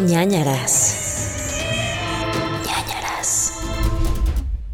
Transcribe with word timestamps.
ñañaras. 0.00 1.50
ñañaras. 2.66 3.60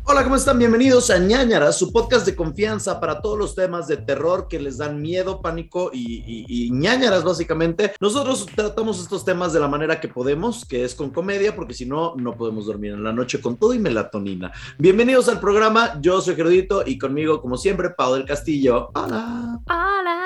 Hola, 0.04 0.24
¿cómo 0.24 0.36
están? 0.36 0.58
Bienvenidos 0.58 1.10
a 1.10 1.18
ñañaras, 1.18 1.78
su 1.78 1.92
podcast 1.92 2.24
de 2.26 2.34
confianza 2.34 2.98
para 2.98 3.20
todos 3.20 3.38
los 3.38 3.54
temas 3.54 3.86
de 3.86 3.98
terror 3.98 4.48
que 4.48 4.58
les 4.58 4.78
dan 4.78 5.00
miedo, 5.00 5.40
pánico 5.40 5.90
y, 5.92 6.24
y, 6.26 6.46
y 6.48 6.70
ñañaras, 6.70 7.22
básicamente. 7.22 7.92
Nosotros 8.00 8.46
tratamos 8.54 9.00
estos 9.00 9.24
temas 9.24 9.52
de 9.52 9.60
la 9.60 9.68
manera 9.68 10.00
que 10.00 10.08
podemos, 10.08 10.64
que 10.64 10.84
es 10.84 10.94
con 10.94 11.10
comedia, 11.10 11.54
porque 11.54 11.74
si 11.74 11.86
no, 11.86 12.14
no 12.16 12.36
podemos 12.36 12.66
dormir 12.66 12.92
en 12.92 13.04
la 13.04 13.12
noche 13.12 13.40
con 13.40 13.56
todo 13.56 13.74
y 13.74 13.78
melatonina. 13.78 14.52
Bienvenidos 14.78 15.28
al 15.28 15.38
programa, 15.38 16.00
yo 16.00 16.20
soy 16.20 16.34
Gerudito 16.34 16.82
y 16.86 16.98
conmigo, 16.98 17.40
como 17.40 17.56
siempre, 17.56 17.90
Pau 17.90 18.14
del 18.14 18.24
Castillo. 18.24 18.90
Hola. 18.94 19.60
Hola, 19.66 20.19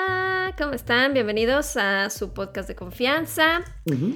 ¿cómo 0.57 0.73
están? 0.73 1.13
Bienvenidos 1.13 1.75
a 1.75 2.09
su 2.09 2.33
podcast 2.33 2.67
de 2.67 2.75
confianza. 2.75 3.63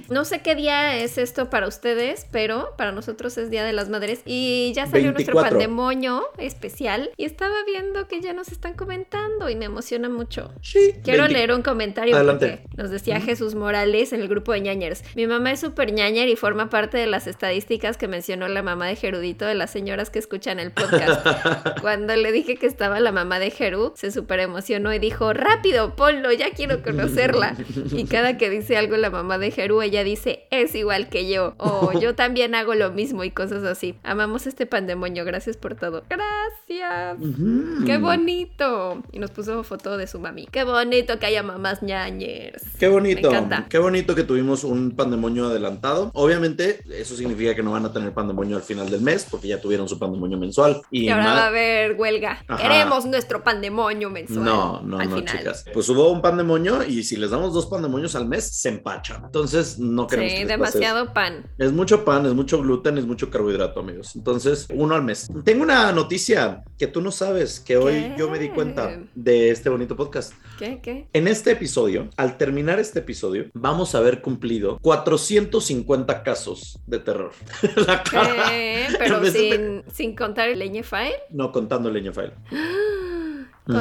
No 0.10 0.26
sé 0.26 0.42
qué 0.42 0.56
día 0.56 0.98
es 0.98 1.18
esto 1.18 1.50
para 1.50 1.68
ustedes, 1.68 2.25
pero 2.32 2.74
para 2.78 2.92
nosotros 2.92 3.38
es 3.38 3.50
Día 3.50 3.64
de 3.64 3.74
las 3.74 3.89
Madres 3.89 4.21
y 4.25 4.71
ya 4.74 4.86
salió 4.86 5.14
24. 5.14 5.33
nuestro 5.33 5.57
pandemonio 5.57 6.24
especial 6.38 7.11
y 7.18 7.25
estaba 7.25 7.56
viendo 7.66 8.07
que 8.07 8.21
ya 8.21 8.33
nos 8.33 8.52
están 8.52 8.74
comentando 8.74 9.50
y 9.50 9.56
me 9.56 9.66
emociona 9.66 10.07
mucho. 10.10 10.52
Sí. 10.61 10.94
Quiero 11.04 11.24
20. 11.24 11.33
leer 11.38 11.54
un 11.54 11.61
comentario 11.61 12.16
Adelante. 12.16 12.61
porque 12.64 12.82
nos 12.82 12.89
decía 12.89 13.19
Jesús 13.19 13.56
Morales 13.56 14.14
en 14.14 14.21
el 14.21 14.28
grupo 14.28 14.54
de 14.54 14.61
ñañers. 14.61 15.04
Mi 15.16 15.28
mamá 15.28 15.52
es 15.52 15.60
súper 15.60 15.92
ñañer 15.94 16.30
y 16.30 16.36
forma 16.36 16.69
parte 16.69 16.97
de 16.97 17.08
las 17.08 17.28
estadísticas 17.28 17.97
que 17.97 18.08
mencionó 18.08 18.47
la 18.47 18.64
mamá 18.64 18.88
de 18.88 18.96
Gerudito 18.96 19.46
de 19.46 19.56
las 19.56 19.71
señoras 19.71 20.10
que 20.10 20.19
escuchan 20.19 20.60
el 20.60 20.71
podcast. 20.71 21.25
Cuando 21.82 22.16
le 22.16 22.32
dije 22.32 22.56
que 22.56 22.66
estaba 22.66 23.00
la 23.00 23.11
mamá 23.11 23.39
de 23.39 23.52
Jeru, 23.52 23.94
se 23.96 24.11
súper 24.11 24.39
emocionó 24.39 24.94
y 24.94 25.00
dijo, 25.00 25.33
rápido, 25.33 25.96
ponlo, 25.96 26.29
ya 26.32 26.51
quiero 26.51 26.82
conocerla. 26.82 27.56
Y 27.92 28.06
cada 28.06 28.38
que 28.38 28.50
dice 28.50 28.78
algo 28.78 28.97
la 28.97 29.10
mamá 29.10 29.38
de 29.38 29.51
Jeru, 29.51 29.82
ella 29.82 30.04
dice, 30.04 30.47
es 30.52 30.75
igual 30.75 31.10
que 31.10 31.29
yo. 31.29 31.55
O 31.57 31.92
yo 32.00 32.16
también 32.16 32.55
hago 32.55 32.75
lo 32.75 32.92
mismo 32.92 33.23
y 33.23 33.31
cosas 33.31 33.64
así. 33.64 33.95
Amamos 34.03 34.47
este 34.47 34.66
pandemonio, 34.66 35.25
gracias 35.25 35.57
por 35.57 35.75
todo. 35.75 36.03
Gracias. 36.09 37.17
¡Qué 37.85 37.97
bonito! 37.97 39.03
Y 39.11 39.19
nos 39.19 39.31
puso 39.31 39.63
foto 39.63 39.97
de 39.97 40.07
su 40.07 40.19
mami. 40.19 40.47
¡Qué 40.52 40.63
bonito 40.63 41.19
que 41.19 41.25
haya 41.25 41.44
mamás 41.44 41.81
ñañers! 41.81 42.63
Qué 42.80 42.88
bonito. 42.88 43.30
Me 43.30 43.38
encanta. 43.38 43.66
Qué 43.69 43.77
bonito 43.77 44.16
que 44.16 44.23
tuvimos 44.23 44.63
un 44.63 44.91
pandemonio 44.91 45.47
adelantado. 45.47 46.11
Obviamente, 46.13 46.81
eso 46.91 47.16
significa 47.16 47.55
que 47.55 47.63
no 47.63 47.72
van 47.72 47.85
a 47.85 47.94
tener 47.94 48.13
pandemonio 48.13 48.57
al 48.57 48.63
final 48.63 48.89
del 48.89 49.02
mes, 49.02 49.27
porque 49.30 49.47
ya 49.47 49.61
tuvieron 49.61 49.88
su 49.88 49.97
pandemonio 50.00 50.38
mensual. 50.38 50.81
Y, 50.91 51.05
Y 51.05 51.09
ahora 51.09 51.33
va 51.33 51.44
a 51.44 51.47
haber 51.47 51.95
huelga. 51.95 52.44
Ajá. 52.47 52.61
Queremos 52.61 53.05
nuestro 53.05 53.44
pandemonio 53.44 54.09
mensual. 54.09 54.44
No, 54.44 54.81
no, 54.81 55.00
al 55.00 55.09
no, 55.09 55.17
final. 55.17 55.38
chicas. 55.38 55.66
Pues 55.73 55.89
hubo 55.89 56.09
un 56.09 56.19
pandemonio 56.22 56.84
y 56.84 57.03
si 57.03 57.16
les 57.17 57.30
damos 57.31 57.53
dos 57.53 57.66
pandemonios 57.67 58.16
al 58.16 58.28
mes, 58.28 58.44
se 58.45 58.70
empacha. 58.70 59.22
Entonces, 59.25 59.80
no 59.80 60.08
queremos 60.08 60.31
que 60.34 60.38
Sí, 60.39 60.45
les 60.45 60.58
pase 60.58 60.70
eso. 60.70 60.80
demasiado 60.80 61.14
pan. 61.14 61.45
Es 61.58 61.72
mucho 61.72 62.03
pan, 62.06 62.25
es 62.25 62.34
mucho 62.34 62.62
gluten, 62.62 62.98
es 62.98 63.06
mucho 63.06 63.30
carbohidrato, 63.30 63.80
amigos. 63.80 64.16
Entonces, 64.16 64.67
uno 64.73 64.95
al 64.95 65.03
mes. 65.03 65.28
Tengo 65.44 65.64
una 65.64 65.92
noticia 65.92 66.64
que 66.78 66.88
tú 66.88 67.02
no 67.02 67.12
sabes, 67.12 67.59
que 67.59 67.78
hoy 67.78 68.14
yo 68.17 68.30
me 68.30 68.40
di 68.40 68.50
cuenta 68.50 69.00
de 69.16 69.50
este 69.52 69.70
bonito 69.70 69.95
podcast. 69.95 70.34
¿Qué? 70.58 70.80
¿Qué? 70.81 71.08
En 71.14 71.28
este 71.28 71.52
episodio, 71.52 72.09
al 72.17 72.38
terminar 72.38 72.80
este 72.80 73.00
episodio, 73.00 73.45
vamos 73.53 73.95
a 73.95 74.00
haber 74.00 74.22
cumplido 74.22 74.78
450 74.81 76.23
casos 76.23 76.80
de 76.88 77.00
terror. 77.00 77.31
Pero 79.00 79.20
de- 79.22 79.84
sin, 79.92 80.16
contar 80.16 80.50
el 80.50 80.59
leñe 80.59 80.84
file. 80.84 81.16
No 81.30 81.52
contando 81.52 81.90
leña 81.90 82.12
file. 82.12 82.34
Ujú. 83.67 83.78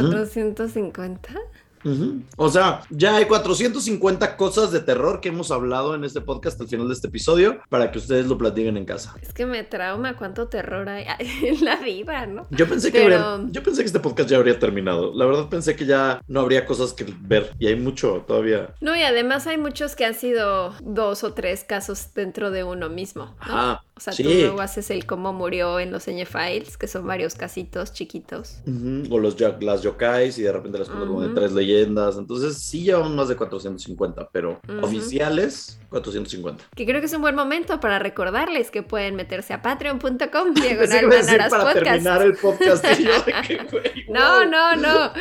450. 1.83 1.89
Ujú. 1.89 2.23
O 2.37 2.49
sea, 2.49 2.83
ya 2.91 3.17
hay 3.17 3.25
450 3.27 4.37
cosas 4.37 4.71
de 4.73 4.81
terror 4.81 5.21
que 5.21 5.29
hemos 5.29 5.51
hablado 5.51 5.95
en 5.95 6.05
este 6.05 6.21
podcast 6.21 6.61
al 6.61 6.69
final 6.69 6.89
de 6.89 6.95
este 6.95 7.09
episodio 7.09 7.61
para 7.69 7.91
que 7.91 7.99
ustedes 7.99 8.27
lo 8.27 8.37
platiquen 8.39 8.77
en 8.77 8.85
casa. 8.85 9.15
Es 9.23 9.33
que 9.33 9.47
me 9.47 9.65
trauma 9.65 10.17
cuánto 10.17 10.49
terror 10.49 10.89
hay 10.89 11.05
en 11.43 11.65
la 11.65 11.77
vida, 11.77 12.27
¿no? 12.27 12.47
Yo 12.51 12.69
pensé 12.69 12.93
que 12.93 13.01
Pero- 13.05 13.17
habría- 13.19 13.49
yo 13.53 13.63
pensé 13.63 13.83
que 13.83 13.87
este 13.87 14.01
podcast 14.01 14.29
ya 14.31 14.37
habría 14.37 14.59
terminado. 14.59 15.13
La 15.15 15.25
verdad 15.27 15.49
pensé 15.49 15.77
que 15.77 15.87
ya 15.87 16.21
no 16.29 16.41
habría 16.41 16.67
cosas 16.67 16.93
que 16.93 17.07
ver 17.21 17.53
y 17.59 17.67
hay 17.67 17.77
mucho 17.77 18.25
todavía. 18.27 18.75
No, 18.81 18.97
y 18.97 19.03
además 19.03 19.47
hay 19.47 19.59
muchos 19.59 19.97
que 19.97 20.05
han 20.05 20.15
sido 20.15 20.75
dos 20.83 21.25
o 21.25 21.33
tres 21.35 21.65
casos 21.65 22.13
dentro 22.15 22.51
de 22.51 22.65
uno 22.65 22.89
mismo. 22.89 23.25
¿no? 23.47 23.53
Ajá. 23.53 23.85
O 23.99 24.01
sea, 24.01 24.13
sí. 24.13 24.23
tú 24.23 24.29
luego 24.29 24.61
haces 24.61 24.93
el 24.93 25.07
cómo 25.07 25.33
murió 25.33 25.81
en 25.81 25.91
los 25.91 26.05
Files, 26.05 26.77
que 26.79 26.87
son 26.87 27.05
varios 27.05 27.35
casitos 27.35 27.93
chiquitos. 27.93 28.59
O 29.11 29.19
los 29.19 29.37
las 29.61 29.83
yokais 29.83 30.39
y 30.39 30.43
de 30.43 30.53
repente 30.53 30.79
las 30.79 30.89
cuentan 30.89 31.09
como 31.09 31.23
de 31.23 31.35
tres 31.35 31.53
leyendas. 31.53 32.17
Entonces 32.17 32.59
sí 32.59 32.85
llevamos 32.85 33.11
más 33.11 33.29
de 33.29 33.35
450, 33.35 34.29
pero 34.31 34.61
oficiales 34.81 35.81
450. 35.91 36.65
Que 36.75 36.85
creo 36.85 37.01
que 37.01 37.07
es 37.07 37.13
un 37.15 37.23
buen 37.23 37.35
momento 37.35 37.81
para 37.81 37.99
recordarles 37.99 38.71
que 38.71 38.83
pueden 38.83 39.17
meterse 39.17 39.55
a 39.55 39.63
patreon.com 39.63 40.19
diagonal 40.55 41.09
para 41.51 41.65
podcast. 41.65 41.85
terminar 41.85 42.23
el 42.23 42.35
podcast. 42.35 42.85
que, 42.85 44.05
No, 44.09 44.41
wow. 44.41 44.51
no, 44.51 44.77
no. 44.77 45.13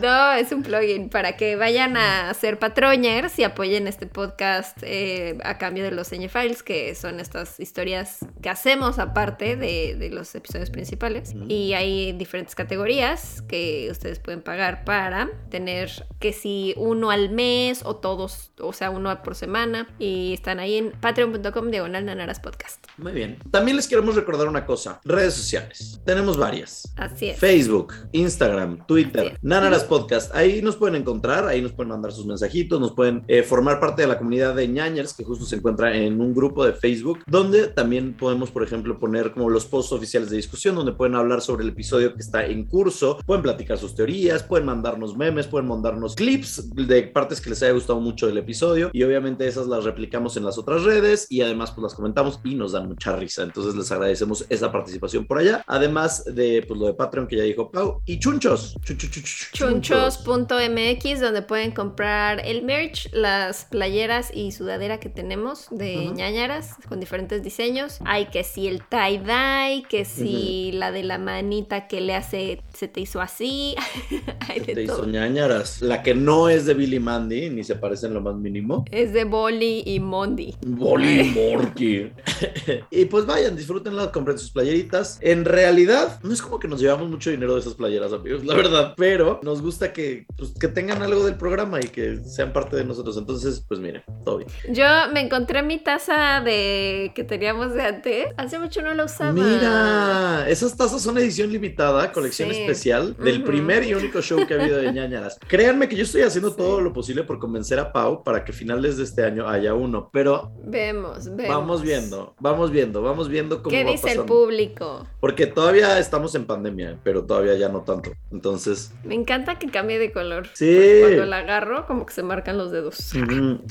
No, 0.00 0.32
es 0.32 0.52
un 0.52 0.62
plugin 0.62 1.08
para 1.08 1.36
que 1.36 1.56
vayan 1.56 1.96
a 1.96 2.32
ser 2.34 2.58
patroñers 2.58 3.38
y 3.38 3.44
apoyen 3.44 3.88
este 3.88 4.06
podcast 4.06 4.78
eh, 4.82 5.38
a 5.42 5.58
cambio 5.58 5.84
de 5.84 5.90
los 5.90 6.12
Ñ 6.12 6.28
Files, 6.28 6.62
que 6.62 6.94
son 6.94 7.18
estas 7.20 7.58
historias 7.60 8.18
que 8.42 8.48
hacemos 8.50 8.98
aparte 8.98 9.56
de, 9.56 9.96
de 9.96 10.10
los 10.10 10.34
episodios 10.34 10.70
principales. 10.70 11.34
Ujú. 11.34 11.46
Y 11.48 11.74
hay 11.74 12.12
diferentes 12.12 12.54
categorías 12.54 13.42
que 13.42 13.88
ustedes 13.90 14.18
pueden 14.18 14.42
pagar 14.42 14.84
para 14.84 15.28
tener 15.50 15.90
que 16.20 16.32
si 16.32 16.74
uno 16.76 17.10
al 17.10 17.30
mes 17.30 17.82
o 17.84 17.96
todos, 17.96 18.52
o 18.60 18.72
sea, 18.72 18.90
uno 18.90 19.22
por 19.22 19.34
semana. 19.34 19.55
Y 19.98 20.34
están 20.34 20.58
ahí 20.58 20.76
en 20.76 20.92
patreon.com 21.00 21.70
diagonal 21.70 22.04
nanaras 22.04 22.40
podcast. 22.40 22.86
Muy 22.98 23.12
bien. 23.12 23.38
También 23.50 23.76
les 23.76 23.88
queremos 23.88 24.14
recordar 24.14 24.48
una 24.48 24.66
cosa. 24.66 25.00
Redes 25.04 25.32
sociales. 25.34 26.00
Tenemos 26.04 26.36
varias. 26.36 26.92
Así 26.96 27.30
es. 27.30 27.38
Facebook, 27.38 27.94
Instagram, 28.12 28.86
Twitter. 28.86 29.38
Nanaras 29.42 29.84
Podcast. 29.84 30.34
Ahí 30.34 30.60
nos 30.60 30.76
pueden 30.76 30.96
encontrar, 30.96 31.46
ahí 31.46 31.62
nos 31.62 31.72
pueden 31.72 31.90
mandar 31.90 32.12
sus 32.12 32.26
mensajitos, 32.26 32.80
nos 32.80 32.92
pueden 32.92 33.24
eh, 33.28 33.42
formar 33.42 33.80
parte 33.80 34.02
de 34.02 34.08
la 34.08 34.18
comunidad 34.18 34.54
de 34.54 34.68
ñañers 34.68 35.14
que 35.14 35.24
justo 35.24 35.44
se 35.44 35.56
encuentra 35.56 35.96
en 35.96 36.20
un 36.20 36.34
grupo 36.34 36.64
de 36.64 36.72
Facebook, 36.72 37.20
donde 37.26 37.68
también 37.68 38.14
podemos, 38.14 38.50
por 38.50 38.62
ejemplo, 38.62 38.98
poner 38.98 39.32
como 39.32 39.48
los 39.48 39.64
posts 39.64 39.92
oficiales 39.92 40.30
de 40.30 40.36
discusión, 40.36 40.74
donde 40.74 40.92
pueden 40.92 41.14
hablar 41.14 41.40
sobre 41.40 41.64
el 41.64 41.70
episodio 41.70 42.12
que 42.14 42.20
está 42.20 42.44
en 42.44 42.64
curso, 42.64 43.18
pueden 43.24 43.42
platicar 43.42 43.78
sus 43.78 43.94
teorías, 43.94 44.42
pueden 44.42 44.66
mandarnos 44.66 45.16
memes, 45.16 45.46
pueden 45.46 45.68
mandarnos 45.68 46.14
clips 46.14 46.74
de 46.74 47.04
partes 47.04 47.40
que 47.40 47.50
les 47.50 47.62
haya 47.62 47.72
gustado 47.72 48.00
mucho 48.00 48.26
del 48.26 48.38
episodio 48.38 48.90
y 48.92 49.02
obviamente 49.02 49.45
esas 49.48 49.66
las 49.66 49.84
replicamos 49.84 50.36
en 50.36 50.44
las 50.44 50.58
otras 50.58 50.82
redes 50.84 51.26
y 51.30 51.42
además 51.42 51.70
pues 51.72 51.82
las 51.82 51.94
comentamos 51.94 52.40
y 52.44 52.54
nos 52.54 52.72
dan 52.72 52.88
mucha 52.88 53.14
risa. 53.16 53.42
Entonces 53.42 53.74
les 53.74 53.90
agradecemos 53.92 54.44
esa 54.48 54.70
participación 54.72 55.26
por 55.26 55.38
allá, 55.38 55.62
además 55.66 56.24
de 56.24 56.64
pues 56.66 56.78
lo 56.78 56.86
de 56.86 56.94
Patreon 56.94 57.26
que 57.26 57.36
ya 57.36 57.42
dijo 57.44 57.70
Pau 57.70 58.02
y 58.06 58.18
chunchos. 58.18 58.74
Chu- 58.84 58.94
chu- 58.96 59.08
chu- 59.08 59.20
chu- 59.22 59.46
chunchos. 59.52 60.24
Chunchos.mx 60.24 61.20
donde 61.20 61.42
pueden 61.42 61.72
comprar 61.72 62.40
el 62.44 62.62
merch, 62.62 63.08
las 63.12 63.64
playeras 63.64 64.30
y 64.34 64.52
sudadera 64.52 64.98
que 65.00 65.08
tenemos 65.08 65.66
de 65.70 66.06
Ujú. 66.06 66.14
ñañaras 66.14 66.74
con 66.88 67.00
diferentes 67.00 67.42
diseños. 67.42 67.98
Hay 68.04 68.26
que 68.26 68.44
si 68.44 68.66
el 68.68 68.82
tie-dye, 68.82 69.84
que 69.88 70.04
si 70.04 70.72
la 70.72 70.90
de 70.92 71.02
la 71.02 71.18
manita 71.18 71.86
que 71.88 72.00
le 72.00 72.14
hace 72.14 72.62
se 72.74 72.88
te 72.88 73.00
hizo 73.00 73.20
así. 73.20 73.74
Hay 74.48 74.60
Te 74.60 74.74
de 74.74 74.84
hizo 74.84 74.96
todo. 74.98 75.06
ñañaras. 75.06 75.80
La 75.82 76.02
que 76.02 76.14
no 76.14 76.48
es 76.48 76.66
de 76.66 76.74
Billy 76.74 77.00
Mandy, 77.00 77.50
ni 77.50 77.64
se 77.64 77.76
parece 77.76 78.06
en 78.06 78.14
lo 78.14 78.20
más 78.20 78.34
mínimo. 78.36 78.84
Es 78.90 79.12
de 79.12 79.24
Bolly 79.36 79.82
y 79.84 80.00
Mondi. 80.00 80.54
Bolly 80.66 81.24
Morky. 81.24 82.10
y 82.90 83.04
pues 83.04 83.26
vayan, 83.26 83.54
disfrútenlas, 83.54 84.08
compren 84.08 84.38
sus 84.38 84.50
playeritas. 84.50 85.18
En 85.20 85.44
realidad, 85.44 86.18
no 86.22 86.32
es 86.32 86.40
como 86.40 86.58
que 86.58 86.68
nos 86.68 86.80
llevamos 86.80 87.10
mucho 87.10 87.28
dinero 87.30 87.52
de 87.54 87.60
esas 87.60 87.74
playeras, 87.74 88.14
amigos, 88.14 88.46
la 88.46 88.54
verdad. 88.54 88.94
Pero 88.96 89.38
nos 89.42 89.60
gusta 89.60 89.92
que, 89.92 90.24
pues, 90.38 90.52
que 90.58 90.68
tengan 90.68 91.02
algo 91.02 91.22
del 91.26 91.34
programa 91.36 91.80
y 91.80 91.88
que 91.88 92.18
sean 92.24 92.54
parte 92.54 92.76
de 92.76 92.84
nosotros. 92.84 93.18
Entonces, 93.18 93.62
pues 93.68 93.78
miren, 93.78 94.02
todo 94.24 94.38
bien. 94.38 94.48
Yo 94.70 94.84
me 95.12 95.20
encontré 95.20 95.62
mi 95.62 95.78
taza 95.78 96.40
de 96.42 97.12
que 97.14 97.22
teníamos 97.22 97.74
de 97.74 97.82
antes. 97.82 98.26
Hace 98.38 98.58
mucho 98.58 98.80
no 98.80 98.94
la 98.94 99.04
usaba. 99.04 99.32
Mira, 99.32 100.46
esas 100.48 100.74
tazas 100.78 101.02
son 101.02 101.18
edición 101.18 101.52
limitada, 101.52 102.10
colección 102.10 102.50
Sí. 102.50 102.60
especial 102.62 103.14
del 103.18 103.42
primer 103.44 103.84
y 103.84 103.92
único 103.92 104.22
show 104.22 104.46
que 104.46 104.54
ha 104.54 104.62
habido 104.62 104.78
de 104.78 104.92
ñañaras. 104.92 105.38
Créanme 105.46 105.88
que 105.88 105.96
yo 105.96 106.04
estoy 106.04 106.22
haciendo 106.22 106.50
Sí. 106.50 106.56
todo 106.56 106.80
lo 106.80 106.94
posible 106.94 107.22
por 107.24 107.38
convencer 107.38 107.78
a 107.78 107.92
Pau 107.92 108.24
para 108.24 108.42
que 108.44 108.52
finales 108.54 108.96
de 108.96 109.04
este 109.04 109.25
año 109.26 109.48
haya 109.48 109.74
uno, 109.74 110.10
pero 110.12 110.52
Vemos, 110.64 111.26
vemos. 111.36 111.48
vamos 111.48 111.82
viendo, 111.82 112.34
vamos 112.40 112.70
viendo, 112.70 113.02
vamos 113.02 113.28
viendo 113.28 113.62
cómo 113.62 113.70
¿Qué 113.70 113.84
va 113.84 113.90
dice 113.90 114.12
el 114.12 114.24
público? 114.24 115.06
Porque 115.20 115.46
todavía 115.46 115.98
estamos 115.98 116.34
en 116.34 116.46
pandemia, 116.46 116.98
pero 117.02 117.24
todavía 117.24 117.54
ya 117.54 117.68
no 117.68 117.82
tanto. 117.82 118.12
Entonces, 118.32 118.92
Me 119.04 119.14
encanta 119.14 119.58
que 119.58 119.68
cambie 119.70 119.98
de 119.98 120.12
color. 120.12 120.48
Sí. 120.54 120.78
Cuando 121.02 121.26
la 121.26 121.38
agarro, 121.38 121.86
como 121.86 122.06
que 122.06 122.14
se 122.14 122.22
marcan 122.22 122.58
los 122.58 122.70
dedos. 122.70 123.12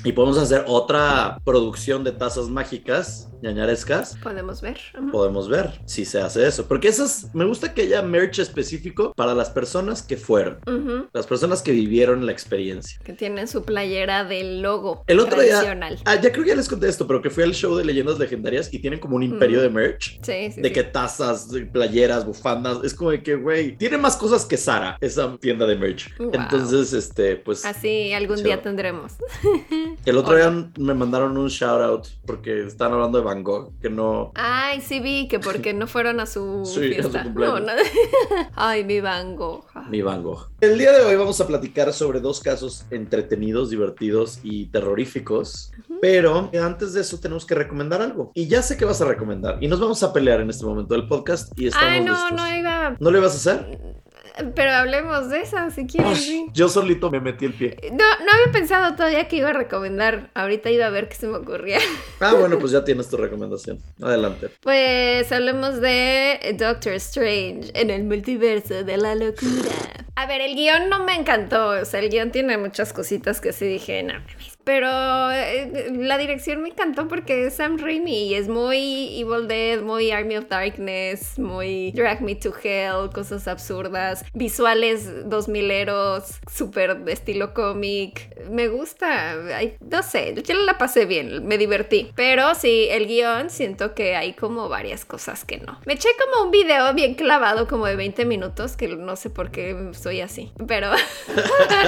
Y 0.03 0.11
podemos 0.11 0.37
hacer 0.37 0.63
otra 0.67 1.39
producción 1.43 2.03
de 2.03 2.11
tazas 2.11 2.49
mágicas, 2.49 3.29
ñañarescas. 3.41 4.17
Podemos 4.23 4.61
ver. 4.61 4.77
Ujú. 4.99 5.11
Podemos 5.11 5.49
ver 5.49 5.79
si 5.85 6.05
se 6.05 6.21
hace 6.21 6.47
eso. 6.47 6.67
Porque 6.67 6.87
esas, 6.87 7.33
me 7.33 7.45
gusta 7.45 7.73
que 7.73 7.83
haya 7.83 8.01
merch 8.01 8.39
específico 8.39 9.13
para 9.15 9.33
las 9.33 9.49
personas 9.49 10.01
que 10.01 10.17
fueron, 10.17 10.57
las 11.13 11.27
personas 11.27 11.61
que 11.61 11.71
vivieron 11.71 12.25
la 12.25 12.31
experiencia. 12.31 12.99
Que 13.03 13.13
tienen 13.13 13.47
su 13.47 13.63
playera 13.63 14.23
del 14.23 14.61
logo 14.61 15.03
El 15.07 15.19
otro 15.19 15.41
tradicional. 15.47 15.99
Ah, 16.05 16.15
ya 16.15 16.31
creo 16.31 16.43
que 16.43 16.49
ya 16.49 16.55
les 16.55 16.67
conté 16.67 16.87
esto, 16.87 17.07
pero 17.07 17.21
que 17.21 17.29
fui 17.29 17.43
al 17.43 17.53
show 17.53 17.75
de 17.75 17.85
leyendas 17.85 18.19
legendarias 18.19 18.73
y 18.73 18.79
tienen 18.79 18.99
como 18.99 19.15
un 19.15 19.23
imperio 19.23 19.61
de 19.61 19.69
merch. 19.69 20.19
Sí, 20.21 20.51
sí. 20.51 20.61
De 20.61 20.69
sí. 20.69 20.73
que 20.73 20.83
tazas, 20.83 21.49
playeras, 21.71 22.25
bufandas. 22.25 22.79
Es 22.83 22.93
como 22.93 23.11
de 23.11 23.23
que, 23.23 23.35
güey, 23.35 23.77
tiene 23.77 23.97
más 23.97 24.15
cosas 24.17 24.45
que 24.45 24.57
Sara, 24.57 24.97
esa 25.01 25.37
tienda 25.37 25.65
de 25.65 25.75
merch. 25.75 26.15
Wow. 26.17 26.31
Entonces, 26.33 26.93
este, 26.93 27.35
pues. 27.37 27.65
Así 27.65 28.13
algún 28.13 28.41
día 28.43 28.61
tendremos. 28.61 29.13
El 30.05 30.17
otro 30.17 30.35
¿O 30.35 30.37
día 30.37 30.69
me 30.77 30.93
mandaron 30.93 31.37
un 31.37 31.47
shout 31.47 31.81
out 31.81 32.07
porque 32.25 32.65
están 32.65 32.93
hablando 32.93 33.17
de 33.17 33.23
Van 33.23 33.43
Gogh, 33.43 33.71
que 33.81 33.89
no. 33.89 34.31
Ay, 34.35 34.81
sí 34.81 34.99
vi 34.99 35.27
que 35.27 35.39
porque 35.39 35.73
no 35.73 35.87
fueron 35.87 36.19
a 36.19 36.25
su 36.25 36.63
Sí, 36.65 36.71
a 36.71 37.03
su 37.03 37.09
fiesta. 37.09 37.23
cumpleaños. 37.23 37.61
No, 37.61 37.67
no. 37.67 37.81
Ay, 38.55 38.83
mi 38.83 38.99
Van 39.01 39.35
Gogh. 39.35 39.65
Mi 39.89 40.01
Van 40.01 40.23
Gogh. 40.23 40.49
El 40.61 40.77
día 40.77 40.91
de 40.91 41.03
hoy 41.03 41.15
vamos 41.15 41.39
a 41.41 41.47
platicar 41.47 41.91
sobre 41.93 42.19
dos 42.19 42.39
casos 42.39 42.85
entretenidos, 42.91 43.69
divertidos 43.69 44.39
y 44.43 44.67
terroríficos. 44.67 45.34
Pero 46.01 46.49
antes 46.61 46.93
de 46.93 47.01
eso 47.01 47.19
tenemos 47.19 47.45
que 47.45 47.55
recomendar 47.55 48.01
algo. 48.01 48.31
Y 48.33 48.47
ya 48.47 48.61
sé 48.61 48.77
que 48.77 48.85
vas 48.85 49.01
a 49.01 49.05
recomendar. 49.05 49.57
Y 49.61 49.67
nos 49.67 49.79
vamos 49.79 50.01
a 50.03 50.13
pelear 50.13 50.41
en 50.41 50.49
este 50.49 50.65
momento 50.65 50.93
del 50.93 51.07
podcast 51.07 51.51
y 51.59 51.67
estamos 51.67 51.87
Ay, 51.89 52.01
no, 52.03 52.11
listos. 52.11 52.31
no 52.33 52.55
iba. 52.57 52.95
¿No 52.99 53.11
le 53.11 53.19
vas 53.19 53.33
a 53.33 53.53
hacer? 53.53 54.05
Pero 54.53 54.71
hablemos 54.73 55.29
de 55.29 55.39
esa, 55.41 55.69
si 55.69 55.87
quieres. 55.87 56.17
sí. 56.17 56.47
Yo 56.53 56.67
solito 56.67 57.09
me 57.09 57.21
metí 57.21 57.45
el 57.45 57.53
pie. 57.53 57.77
No, 57.91 58.03
no 58.25 58.31
había 58.33 58.51
pensado 58.51 58.93
todavía 58.95 59.29
que 59.29 59.37
iba 59.37 59.49
a 59.49 59.53
recomendar. 59.53 60.29
Ahorita 60.33 60.69
iba 60.69 60.85
a 60.85 60.89
ver 60.89 61.07
qué 61.07 61.15
se 61.15 61.27
me 61.27 61.37
ocurría. 61.37 61.79
Ah, 62.19 62.33
bueno, 62.33 62.59
pues 62.59 62.73
ya 62.73 62.83
tienes 62.83 63.07
tu 63.09 63.15
recomendación. 63.15 63.79
Adelante. 64.01 64.49
Pues 64.61 65.31
hablemos 65.31 65.79
de 65.79 66.55
Doctor 66.59 66.93
Strange 66.93 67.71
en 67.75 67.89
el 67.89 68.03
multiverso 68.03 68.83
de 68.83 68.97
la 68.97 69.15
locura. 69.15 69.71
A 70.15 70.25
ver, 70.27 70.41
el 70.41 70.55
guion 70.55 70.89
no 70.89 71.03
me 71.05 71.15
encantó. 71.15 71.69
O 71.69 71.85
sea, 71.85 72.01
el 72.01 72.09
guion 72.09 72.31
tiene 72.31 72.57
muchas 72.57 72.91
cositas 72.91 73.39
que 73.39 73.53
sí 73.53 73.65
dije, 73.65 74.03
no. 74.03 74.13
Pero 74.65 74.87
eh, 75.31 75.91
la 75.95 76.17
dirección 76.17 76.63
me 76.63 76.69
encantó 76.69 77.07
porque 77.07 77.45
es 77.45 77.53
Sam 77.53 77.77
Raimi 77.77 78.29
y 78.29 78.33
es 78.33 78.49
muy 78.49 79.21
Evil 79.21 79.47
Dead, 79.47 79.81
muy 79.81 80.09
Army 80.09 80.37
of 80.37 80.47
Darkness, 80.49 81.37
muy 81.37 81.91
Drag 81.91 82.21
Me 82.21 82.35
to 82.35 82.51
Hell, 82.63 83.11
cosas 83.13 83.47
absurdas, 83.47 84.25
visuales 84.33 85.29
2000 85.29 85.71
eros, 85.71 86.23
súper 86.51 86.97
estilo 87.07 87.53
cómic. 87.53 88.35
Me 88.49 88.67
gusta, 88.67 89.35
no 89.79 90.01
sé, 90.01 90.33
yo 90.43 90.55
la 90.55 90.79
pasé 90.79 91.05
bien, 91.05 91.45
me 91.45 91.59
divertí. 91.59 92.11
Pero 92.15 92.55
sí, 92.55 92.87
el 92.89 93.05
guion 93.05 93.51
siento 93.51 93.93
que 93.93 94.15
hay 94.15 94.33
como 94.33 94.67
varias 94.67 95.05
cosas 95.05 95.45
que 95.45 95.59
no. 95.59 95.79
Me 95.85 95.93
eché 95.93 96.09
como 96.19 96.45
un 96.45 96.51
video 96.51 96.91
bien 96.95 97.13
clavado, 97.13 97.67
como 97.67 97.85
de 97.85 97.95
20 97.95 98.25
minutos, 98.25 98.75
que 98.75 98.87
no 98.87 99.15
sé 99.15 99.29
por 99.29 99.51
qué 99.51 99.89
soy 99.91 100.21
así, 100.21 100.51
pero... 100.67 100.89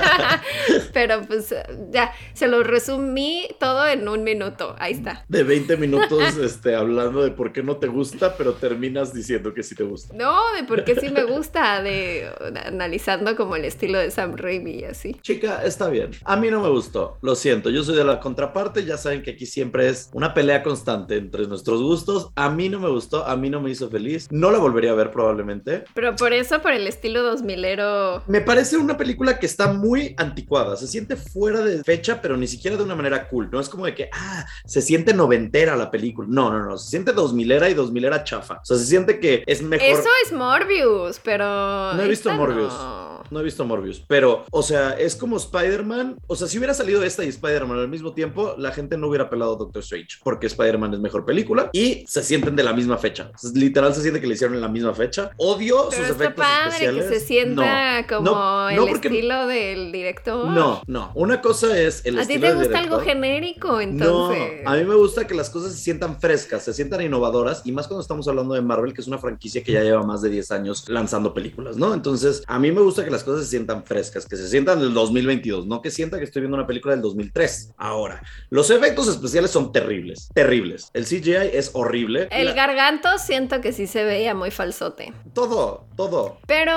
pero 0.94 1.22
pues 1.24 1.56
ya, 1.90 2.14
se 2.34 2.48
lo 2.48 2.67
resumí 2.68 3.48
todo 3.60 3.88
en 3.88 4.08
un 4.08 4.24
minuto, 4.24 4.76
ahí 4.80 4.94
está. 4.94 5.26
De 5.28 5.44
20 5.44 5.78
minutos 5.78 6.38
este, 6.38 6.76
hablando 6.76 7.24
de 7.24 7.32
por 7.32 7.52
qué 7.54 7.64
no 7.64 7.78
te 7.78 7.88
gusta, 7.88 8.36
pero 8.38 8.54
terminas 8.54 9.14
diciendo 9.14 9.54
que 9.54 9.64
sí 9.64 9.76
te 9.76 9.84
gusta. 9.84 10.14
No, 10.16 10.38
de 10.56 10.64
por 10.64 10.84
qué 10.84 10.96
sí 10.96 11.10
me 11.10 11.24
gusta, 11.24 11.82
de 11.82 12.30
analizando 12.66 13.36
como 13.36 13.56
el 13.56 13.66
estilo 13.66 13.98
de 13.98 14.12
Sam 14.12 14.36
Raimi 14.36 14.72
y 14.72 14.84
así. 14.84 15.16
Chica, 15.22 15.64
está 15.64 15.90
bien. 15.90 16.12
A 16.24 16.36
mí 16.36 16.50
no 16.50 16.62
me 16.62 16.70
gustó. 16.70 17.18
Lo 17.22 17.36
siento. 17.36 17.70
Yo 17.70 17.84
soy 17.84 17.96
de 17.96 18.04
la 18.04 18.20
contraparte. 18.20 18.86
Ya 18.86 18.98
saben 18.98 19.24
que 19.24 19.32
aquí 19.32 19.46
siempre 19.46 19.90
es 19.90 20.10
una 20.14 20.34
pelea 20.34 20.64
constante 20.64 21.18
entre 21.18 21.48
nuestros 21.48 21.82
gustos. 21.82 22.30
A 22.36 22.50
mí 22.50 22.70
no 22.70 22.80
me 22.80 22.90
gustó. 22.90 23.26
A 23.26 23.36
mí 23.38 23.50
no 23.50 23.62
me 23.62 23.72
hizo 23.72 23.90
feliz. 23.90 24.28
No 24.32 24.52
la 24.52 24.60
volvería 24.60 24.92
a 24.92 24.96
ver 24.96 25.12
probablemente. 25.12 25.86
Pero 25.94 26.16
por 26.16 26.34
eso, 26.34 26.62
por 26.62 26.74
el 26.74 26.88
estilo 26.88 27.34
2000ero... 27.36 28.24
Me 28.28 28.42
parece 28.42 28.78
una 28.78 28.98
película 28.98 29.40
que 29.40 29.46
está 29.46 29.72
muy 29.74 30.14
anticuada. 30.18 30.76
Se 30.76 30.88
siente 30.88 31.16
fuera 31.16 31.62
de 31.62 31.84
fecha, 31.84 32.22
pero 32.22 32.38
ni 32.38 32.48
siquiera 32.48 32.57
de 32.62 32.84
una 32.84 32.96
manera 32.96 33.28
cool. 33.30 33.50
No 33.52 33.60
es 33.60 33.70
como 33.70 33.86
de 33.86 33.96
que, 33.96 34.10
ah, 34.12 34.46
se 34.66 34.82
siente 34.82 35.14
noventera 35.14 35.76
la 35.76 35.90
película. 35.90 36.28
No, 36.30 36.52
no, 36.52 36.66
no. 36.66 36.78
Se 36.78 36.90
siente 36.90 37.14
dos 37.14 37.34
milera 37.34 37.70
y 37.70 37.74
dos 37.74 37.92
milera 37.92 38.24
chafa. 38.24 38.56
O 38.56 38.66
sea, 38.66 38.78
se 38.78 38.86
siente 38.86 39.20
que 39.20 39.44
es 39.46 39.62
mejor. 39.62 39.88
Eso 39.88 40.10
es 40.26 40.32
Morbius, 40.32 41.20
pero... 41.24 41.94
No 41.94 42.02
he 42.02 42.08
visto 42.08 42.32
Morbius. 42.34 42.74
no. 42.74 43.07
No 43.32 43.40
he 43.40 43.44
visto 43.44 43.66
Morbius, 43.66 44.04
pero, 44.08 44.46
o 44.52 44.64
sea, 44.64 44.92
es 44.92 45.16
como 45.16 45.38
Spider-Man. 45.38 46.18
O 46.28 46.36
sea, 46.36 46.48
si 46.48 46.58
hubiera 46.58 46.74
salido 46.74 47.04
esta 47.04 47.24
y 47.24 47.30
Spider-Man 47.30 47.80
al 47.80 47.88
mismo 47.90 48.14
tiempo, 48.14 48.56
la 48.58 48.72
gente 48.72 48.98
no 48.98 49.08
hubiera 49.08 49.30
pelado 49.30 49.56
Doctor 49.56 49.82
Strange, 49.82 50.18
porque 50.24 50.48
Spider-Man 50.48 50.94
es 50.94 51.00
mejor 51.00 51.26
película 51.26 51.70
y 51.74 52.06
se 52.08 52.24
sienten 52.24 52.56
de 52.56 52.64
la 52.64 52.74
misma 52.74 52.98
fecha. 52.98 53.32
Literal 53.54 53.94
se 53.94 54.02
siente 54.02 54.22
que 54.22 54.28
le 54.28 54.34
hicieron 54.36 54.56
en 54.56 54.62
la 54.62 54.68
misma 54.68 54.94
fecha. 54.94 55.32
Odio 55.38 55.88
Pero 55.90 56.02
sus 56.04 56.12
efectos 56.16 56.46
padre 56.46 56.68
especiales. 56.70 57.06
que 57.06 57.20
se 57.20 57.26
sienta 57.26 58.02
No, 58.02 58.08
como 58.08 58.22
no, 58.32 58.70
el 58.70 58.76
no, 58.76 58.88
porque- 58.88 59.08
estilo 59.08 59.48
del 59.48 59.92
director. 59.92 60.46
No, 60.50 60.82
no. 60.88 61.12
Una 61.16 61.42
cosa 61.42 61.78
es 61.80 62.06
el 62.06 62.18
¿A 62.20 62.26
ti 62.26 62.34
estilo 62.34 62.42
te 62.42 62.48
del 62.56 62.64
gusta 62.64 62.80
algo 62.80 63.00
genérico, 63.00 63.80
entonces? 63.82 64.64
No, 64.64 64.70
a 64.72 64.76
mí 64.76 64.84
me 64.86 64.96
gusta 64.96 65.28
que 65.28 65.34
las 65.34 65.50
cosas 65.50 65.74
se 65.74 65.80
sientan 65.80 66.20
frescas, 66.20 66.64
se 66.64 66.74
sientan 66.74 67.02
innovadoras 67.02 67.62
y 67.66 67.72
más 67.72 67.88
cuando 67.88 68.02
estamos 68.02 68.28
hablando 68.28 68.54
de 68.54 68.62
Marvel, 68.62 68.94
que 68.94 69.02
es 69.02 69.08
una 69.08 69.18
franquicia 69.18 69.64
que 69.64 69.72
ya 69.72 69.84
lleva 69.84 70.04
más 70.04 70.22
de 70.22 70.30
10 70.30 70.52
años 70.52 70.88
lanzando 70.90 71.34
películas, 71.34 71.78
¿no? 71.78 71.94
Entonces, 71.94 72.44
a 72.48 72.60
mí 72.60 72.72
me 72.72 72.82
gusta 72.82 73.04
que 73.04 73.12
las 73.12 73.17
cosas 73.24 73.46
se 73.46 73.52
sientan 73.52 73.84
frescas, 73.86 74.26
que 74.26 74.36
se 74.36 74.48
sientan 74.48 74.80
del 74.80 74.94
2022, 74.94 75.68
no 75.68 75.82
que 75.82 75.92
sienta 75.92 76.18
que 76.18 76.24
estoy 76.26 76.42
viendo 76.42 76.58
una 76.58 76.68
película 76.68 76.94
del 76.94 77.02
2003. 77.02 77.74
Ahora, 77.78 78.22
los 78.50 78.70
efectos 78.70 79.08
especiales 79.08 79.52
son 79.52 79.72
terribles, 79.72 80.30
terribles. 80.34 80.90
El 80.94 81.06
CGI 81.06 81.36
es 81.54 81.72
horrible. 81.74 82.28
El 82.32 82.48
La- 82.48 82.54
garganto 82.54 83.10
siento 83.18 83.62
que 83.62 83.72
sí 83.74 83.88
se 83.88 84.04
veía 84.04 84.34
muy 84.34 84.52
falsote. 84.52 85.14
todo, 85.34 85.86
todo. 85.96 86.38
Pero, 86.48 86.74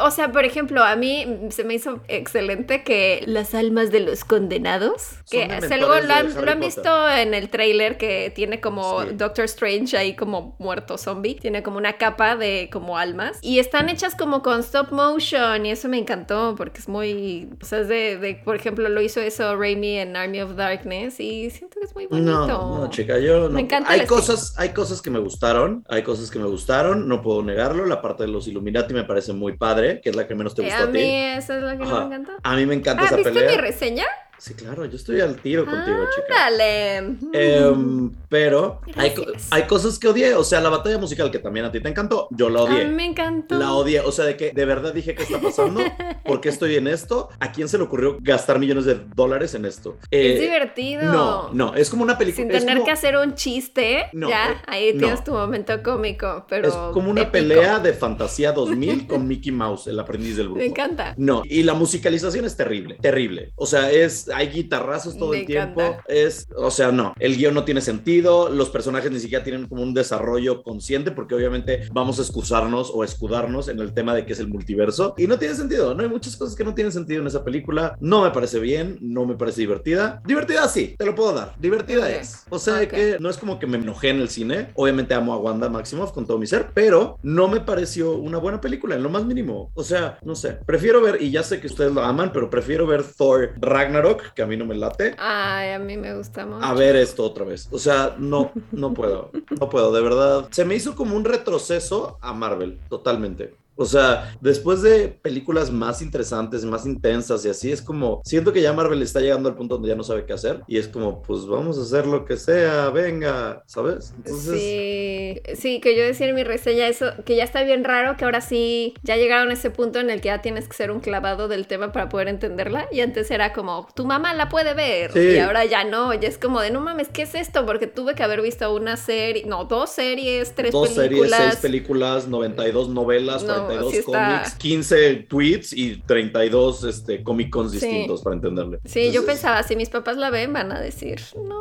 o 0.00 0.10
sea, 0.10 0.32
por 0.32 0.44
ejemplo, 0.44 0.82
a 0.82 0.96
mí 0.96 1.48
se 1.50 1.64
me 1.64 1.74
hizo 1.74 2.00
excelente 2.08 2.82
que 2.84 3.22
las 3.26 3.54
almas 3.54 3.90
de 3.90 4.00
los 4.00 4.24
condenados, 4.24 5.10
que 5.30 5.44
es 5.44 5.70
algo, 5.70 5.88
lo 6.00 6.12
han, 6.14 6.44
lo 6.44 6.50
han 6.50 6.60
visto 6.60 7.08
en 7.10 7.34
el 7.34 7.48
trailer 7.48 7.96
que 7.96 8.32
tiene 8.34 8.60
como 8.60 9.02
Sí. 9.02 9.08
Doctor 9.14 9.44
Strange 9.46 9.96
ahí 9.96 10.14
como 10.16 10.54
muerto 10.58 10.98
zombie, 10.98 11.34
tiene 11.34 11.62
como 11.62 11.76
una 11.78 11.94
capa 11.94 12.36
de 12.36 12.68
como 12.72 12.98
almas 12.98 13.38
y 13.40 13.58
están 13.58 13.88
hechas 13.88 14.14
como 14.14 14.42
con 14.42 14.60
stop 14.60 14.92
motion 14.92 15.64
y 15.66 15.71
eso 15.72 15.88
me 15.88 15.98
encantó 15.98 16.54
porque 16.56 16.78
es 16.80 16.88
muy, 16.88 17.50
o 17.60 17.64
sea, 17.64 17.80
es 17.80 17.88
de, 17.88 18.18
de, 18.18 18.34
por 18.44 18.56
ejemplo, 18.56 18.88
lo 18.88 19.00
hizo 19.00 19.20
eso 19.20 19.56
Raimi 19.56 19.98
en 19.98 20.16
Army 20.16 20.40
of 20.42 20.54
Darkness 20.56 21.18
y 21.20 21.50
siento 21.50 21.78
que 21.80 21.86
es 21.86 21.94
muy 21.94 22.06
bonito. 22.06 22.46
No, 22.46 22.78
no, 22.78 22.90
chica, 22.90 23.18
yo 23.18 23.48
no. 23.48 23.50
Me 23.50 23.62
encanta 23.62 23.90
hay 23.90 24.06
cosas, 24.06 24.54
hay 24.58 24.70
cosas 24.70 25.02
que 25.02 25.10
me 25.10 25.18
gustaron, 25.18 25.84
hay 25.88 26.02
cosas 26.02 26.30
que 26.30 26.38
me 26.38 26.46
gustaron, 26.46 27.08
no 27.08 27.22
puedo 27.22 27.42
negarlo. 27.42 27.86
La 27.86 28.00
parte 28.02 28.24
de 28.24 28.28
los 28.30 28.46
Illuminati 28.48 28.94
me 28.94 29.04
parece 29.04 29.32
muy 29.32 29.56
padre, 29.56 30.00
que 30.00 30.10
es 30.10 30.16
la 30.16 30.26
que 30.28 30.34
menos 30.34 30.54
te 30.54 30.62
Eh, 30.62 30.64
gustó 30.66 30.84
a 30.84 30.86
a, 30.86 30.86
mí 30.88 30.98
ti. 30.98 31.04
eso 31.36 31.54
es 31.54 31.62
lo 31.62 31.70
que 31.78 31.84
no 31.86 31.96
me 31.96 32.04
encantó. 32.04 32.32
A 32.42 32.56
mí 32.56 32.66
me 32.66 32.74
encanta 32.74 33.04
Ah, 33.04 33.06
esa 33.06 33.16
¿viste 33.16 33.32
pelea. 33.32 33.50
mi 33.50 33.56
reseña? 33.56 34.04
Sí, 34.42 34.54
claro, 34.54 34.84
yo 34.86 34.96
estoy 34.96 35.20
al 35.20 35.36
tiro 35.36 35.64
contigo, 35.64 35.98
chica. 36.16 36.34
Dale. 36.36 36.96
Em, 37.32 38.10
pero 38.28 38.80
hay, 38.96 39.14
hay 39.52 39.62
cosas 39.68 40.00
que 40.00 40.08
odié, 40.08 40.34
o 40.34 40.42
sea, 40.42 40.60
la 40.60 40.68
batalla 40.68 40.98
musical 40.98 41.30
que 41.30 41.38
también 41.38 41.64
a 41.66 41.70
ti 41.70 41.78
te 41.80 41.88
encantó, 41.88 42.26
yo 42.32 42.50
la 42.50 42.58
A 42.58 42.62
odié. 42.64 42.86
mí 42.86 42.92
me 42.92 43.04
encantó. 43.04 43.56
La 43.56 43.72
odié, 43.72 44.00
o 44.00 44.10
sea, 44.10 44.24
de 44.24 44.36
que 44.36 44.50
de 44.50 44.64
verdad 44.64 44.92
dije 44.92 45.14
qué 45.14 45.22
está 45.22 45.40
pasando, 45.40 45.80
por 46.24 46.40
qué 46.40 46.48
estoy 46.48 46.74
en 46.74 46.88
esto, 46.88 47.28
a 47.38 47.52
quién 47.52 47.68
se 47.68 47.78
le 47.78 47.84
ocurrió 47.84 48.16
gastar 48.20 48.58
millones 48.58 48.84
de 48.84 49.00
dólares 49.14 49.54
en 49.54 49.64
esto. 49.64 49.96
Es 50.10 50.36
Eh, 50.36 50.40
divertido. 50.40 51.04
No, 51.04 51.52
no, 51.52 51.74
es 51.76 51.88
como 51.88 52.02
una 52.02 52.18
película. 52.18 52.42
Sin 52.46 52.50
es 52.52 52.62
tener 52.62 52.78
como- 52.78 52.86
que 52.86 52.90
hacer 52.90 53.16
un 53.16 53.34
chiste, 53.36 54.06
No, 54.12 54.28
ya, 54.28 54.50
eh, 54.50 54.56
ahí 54.66 54.92
no. 54.94 54.98
tienes 55.02 55.22
tu 55.22 55.30
momento 55.34 55.80
cómico, 55.84 56.46
pero 56.48 56.66
Es 56.66 56.74
como 56.92 57.12
una 57.12 57.20
épico. 57.20 57.32
pelea 57.32 57.78
de 57.78 57.92
fantasía 57.92 58.50
2000 58.50 59.06
con 59.06 59.28
Mickey 59.28 59.52
Mouse, 59.52 59.86
el 59.86 60.00
aprendiz 60.00 60.36
del 60.36 60.46
grupo. 60.46 60.58
Me 60.58 60.66
encanta. 60.66 61.14
No, 61.16 61.42
y 61.44 61.62
la 61.62 61.74
musicalización 61.74 62.44
es 62.44 62.56
terrible, 62.56 62.96
terrible. 63.00 63.52
O 63.54 63.66
sea, 63.66 63.88
es 63.92 64.28
hay 64.34 64.48
guitarrazos 64.48 65.16
todo 65.16 65.30
Me 65.30 65.40
el 65.40 65.46
tiempo. 65.46 65.80
encanta. 65.80 66.04
Es, 66.08 66.46
o 66.56 66.70
sea, 66.70 66.92
no, 66.92 67.14
el 67.18 67.36
guion 67.36 67.54
no 67.54 67.64
tiene 67.64 67.80
sentido, 67.80 68.48
los 68.48 68.70
personajes 68.70 69.10
ni 69.10 69.20
siquiera 69.20 69.44
tienen 69.44 69.66
como 69.68 69.82
un 69.82 69.94
desarrollo 69.94 70.62
consciente 70.62 71.10
porque 71.10 71.34
obviamente 71.34 71.88
vamos 71.92 72.18
a 72.18 72.22
excusarnos 72.22 72.90
o 72.92 73.04
escudarnos 73.04 73.68
en 73.68 73.78
el 73.80 73.92
tema 73.94 74.14
de 74.14 74.24
que 74.26 74.32
es 74.32 74.40
el 74.40 74.48
multiverso 74.48 75.14
y 75.16 75.26
no 75.26 75.38
tiene 75.38 75.54
sentido, 75.54 75.94
no 75.94 76.02
hay 76.02 76.08
muchas 76.08 76.36
cosas 76.36 76.54
que 76.56 76.64
no 76.64 76.74
tienen 76.74 76.92
sentido 76.92 77.20
en 77.20 77.26
esa 77.26 77.44
película. 77.44 77.96
No 78.00 78.22
me 78.22 78.30
parece 78.30 78.58
bien, 78.58 78.98
no 79.00 79.24
me 79.26 79.34
parece 79.34 79.60
divertida. 79.60 80.20
Divertida 80.26 80.68
sí, 80.68 80.94
te 80.98 81.06
lo 81.06 81.14
puedo 81.14 81.32
dar. 81.32 81.54
Divertida 81.58 82.00
Ok. 82.04 82.10
es. 82.20 82.44
O 82.50 82.58
sea, 82.58 82.76
Ok. 82.82 82.88
que 82.88 83.16
no 83.20 83.28
es 83.30 83.38
como 83.38 83.58
que 83.58 83.66
me 83.66 83.78
enojé 83.78 84.10
en 84.10 84.20
el 84.20 84.28
cine. 84.28 84.68
Obviamente 84.74 85.14
amo 85.14 85.32
a 85.32 85.38
Wanda 85.38 85.68
Maximoff 85.68 86.12
con 86.12 86.26
todo 86.26 86.38
mi 86.38 86.46
ser, 86.46 86.68
pero 86.74 87.18
no 87.22 87.48
me 87.48 87.60
pareció 87.60 88.12
una 88.16 88.38
buena 88.38 88.60
película 88.60 88.94
en 88.96 89.02
lo 89.02 89.08
más 89.10 89.24
mínimo. 89.24 89.70
O 89.74 89.82
sea, 89.84 90.18
no 90.22 90.34
sé. 90.34 90.58
Prefiero 90.66 91.00
ver, 91.00 91.20
y 91.22 91.30
ya 91.30 91.42
sé 91.42 91.60
que 91.60 91.66
ustedes 91.66 91.92
lo 91.92 92.02
aman, 92.02 92.30
pero 92.32 92.50
prefiero 92.50 92.86
ver 92.86 93.02
Thor 93.04 93.52
Ragnarok, 93.60 94.11
que 94.16 94.42
a 94.42 94.46
mí 94.46 94.56
no 94.56 94.64
me 94.64 94.74
late, 94.74 95.14
Ay, 95.18 95.70
a 95.72 95.78
mí 95.78 95.96
me 95.96 96.14
gusta 96.16 96.46
mucho. 96.46 96.64
a 96.64 96.74
ver 96.74 96.96
esto 96.96 97.24
otra 97.24 97.44
vez. 97.44 97.68
O 97.70 97.78
sea, 97.78 98.14
no, 98.18 98.52
no 98.70 98.92
puedo. 98.94 99.30
No 99.60 99.68
puedo, 99.70 99.92
de 99.92 100.00
verdad. 100.02 100.48
Se 100.50 100.64
me 100.64 100.74
hizo 100.74 100.94
como 100.94 101.16
un 101.16 101.24
retroceso 101.24 102.18
a 102.20 102.32
Marvel, 102.32 102.78
totalmente. 102.88 103.54
O 103.76 103.84
sea, 103.86 104.36
después 104.40 104.82
de 104.82 105.08
películas 105.08 105.70
más 105.70 106.02
interesantes, 106.02 106.64
más 106.64 106.86
intensas 106.86 107.44
y 107.44 107.48
así, 107.48 107.72
es 107.72 107.82
como, 107.82 108.20
siento 108.24 108.52
que 108.52 108.62
ya 108.62 108.72
Marvel 108.72 109.02
está 109.02 109.20
llegando 109.20 109.48
al 109.48 109.56
punto 109.56 109.74
donde 109.76 109.88
ya 109.88 109.94
no 109.96 110.04
sabe 110.04 110.24
qué 110.26 110.32
hacer 110.34 110.60
y 110.66 110.78
es 110.78 110.88
como, 110.88 111.22
pues 111.22 111.46
vamos 111.46 111.78
a 111.78 111.82
hacer 111.82 112.06
lo 112.06 112.24
que 112.24 112.36
sea, 112.36 112.90
venga, 112.90 113.62
¿sabes? 113.66 114.12
Entonces, 114.16 114.52
Sí, 114.52 115.40
sí, 115.54 115.80
que 115.80 115.96
yo 115.96 116.02
decía 116.04 116.28
en 116.28 116.34
mi 116.34 116.44
reseña 116.44 116.86
eso, 116.86 117.06
que 117.24 117.36
ya 117.36 117.44
está 117.44 117.62
bien 117.64 117.84
raro 117.84 118.16
que 118.16 118.24
ahora 118.24 118.40
sí 118.40 118.94
ya 119.02 119.16
llegaron 119.16 119.50
a 119.50 119.54
ese 119.54 119.70
punto 119.70 120.00
en 120.00 120.10
el 120.10 120.20
que 120.20 120.26
ya 120.28 120.42
tienes 120.42 120.68
que 120.68 120.74
ser 120.76 120.90
un 120.90 121.00
clavado 121.00 121.48
del 121.48 121.66
tema 121.66 121.92
para 121.92 122.08
poder 122.08 122.28
entenderla 122.28 122.88
y 122.92 123.00
antes 123.00 123.30
era 123.30 123.52
como, 123.52 123.88
tu 123.94 124.04
mamá 124.04 124.34
la 124.34 124.48
puede 124.48 124.74
ver 124.74 125.12
Sí. 125.12 125.20
y 125.20 125.38
ahora 125.38 125.64
ya 125.64 125.84
no, 125.84 126.12
ya 126.14 126.28
es 126.28 126.38
como 126.38 126.60
de, 126.60 126.70
no 126.70 126.80
mames, 126.80 127.08
¿qué 127.08 127.22
es 127.22 127.34
esto? 127.34 127.64
Porque 127.66 127.86
tuve 127.86 128.14
que 128.14 128.22
haber 128.22 128.42
visto 128.42 128.72
una 128.74 128.96
serie, 128.96 129.44
no, 129.46 129.64
dos 129.64 129.90
series, 129.90 130.54
tres 130.54 130.72
dos 130.72 130.88
series, 130.90 131.08
películas. 131.08 131.40
seis 131.42 131.56
películas, 131.56 132.28
92 132.28 132.88
novelas, 132.88 133.42
No, 133.44 133.61
42 133.66 133.90
sí 133.92 133.98
está- 133.98 134.28
cómics, 134.36 134.54
15 134.56 135.14
tweets 135.28 135.72
y 135.72 135.96
32 136.06 136.84
este, 136.84 137.22
Comic 137.22 137.50
Cons 137.50 137.72
Sí. 137.72 137.78
distintos 137.78 138.22
para 138.22 138.36
entenderle. 138.36 138.78
Sí, 138.84 139.10
yo 139.12 139.24
pensaba, 139.26 139.62
si 139.62 139.76
mis 139.76 139.88
papás 139.88 140.16
la 140.16 140.30
ven, 140.30 140.52
van 140.52 140.72
a 140.72 140.80
decir, 140.80 141.20
no, 141.36 141.60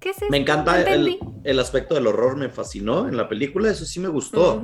¿qué 0.00 0.10
es 0.10 0.16
esto? 0.16 0.26
Me 0.30 0.38
No 0.38 0.42
encanta 0.42 0.80
el, 0.80 0.86
entendí". 0.86 1.18
el 1.44 1.58
aspecto 1.58 1.94
del 1.94 2.06
horror, 2.06 2.36
me 2.36 2.48
fascinó 2.48 3.08
en 3.08 3.16
la 3.16 3.28
película, 3.28 3.70
eso 3.70 3.84
sí 3.84 4.00
me 4.00 4.08
gustó. 4.08 4.62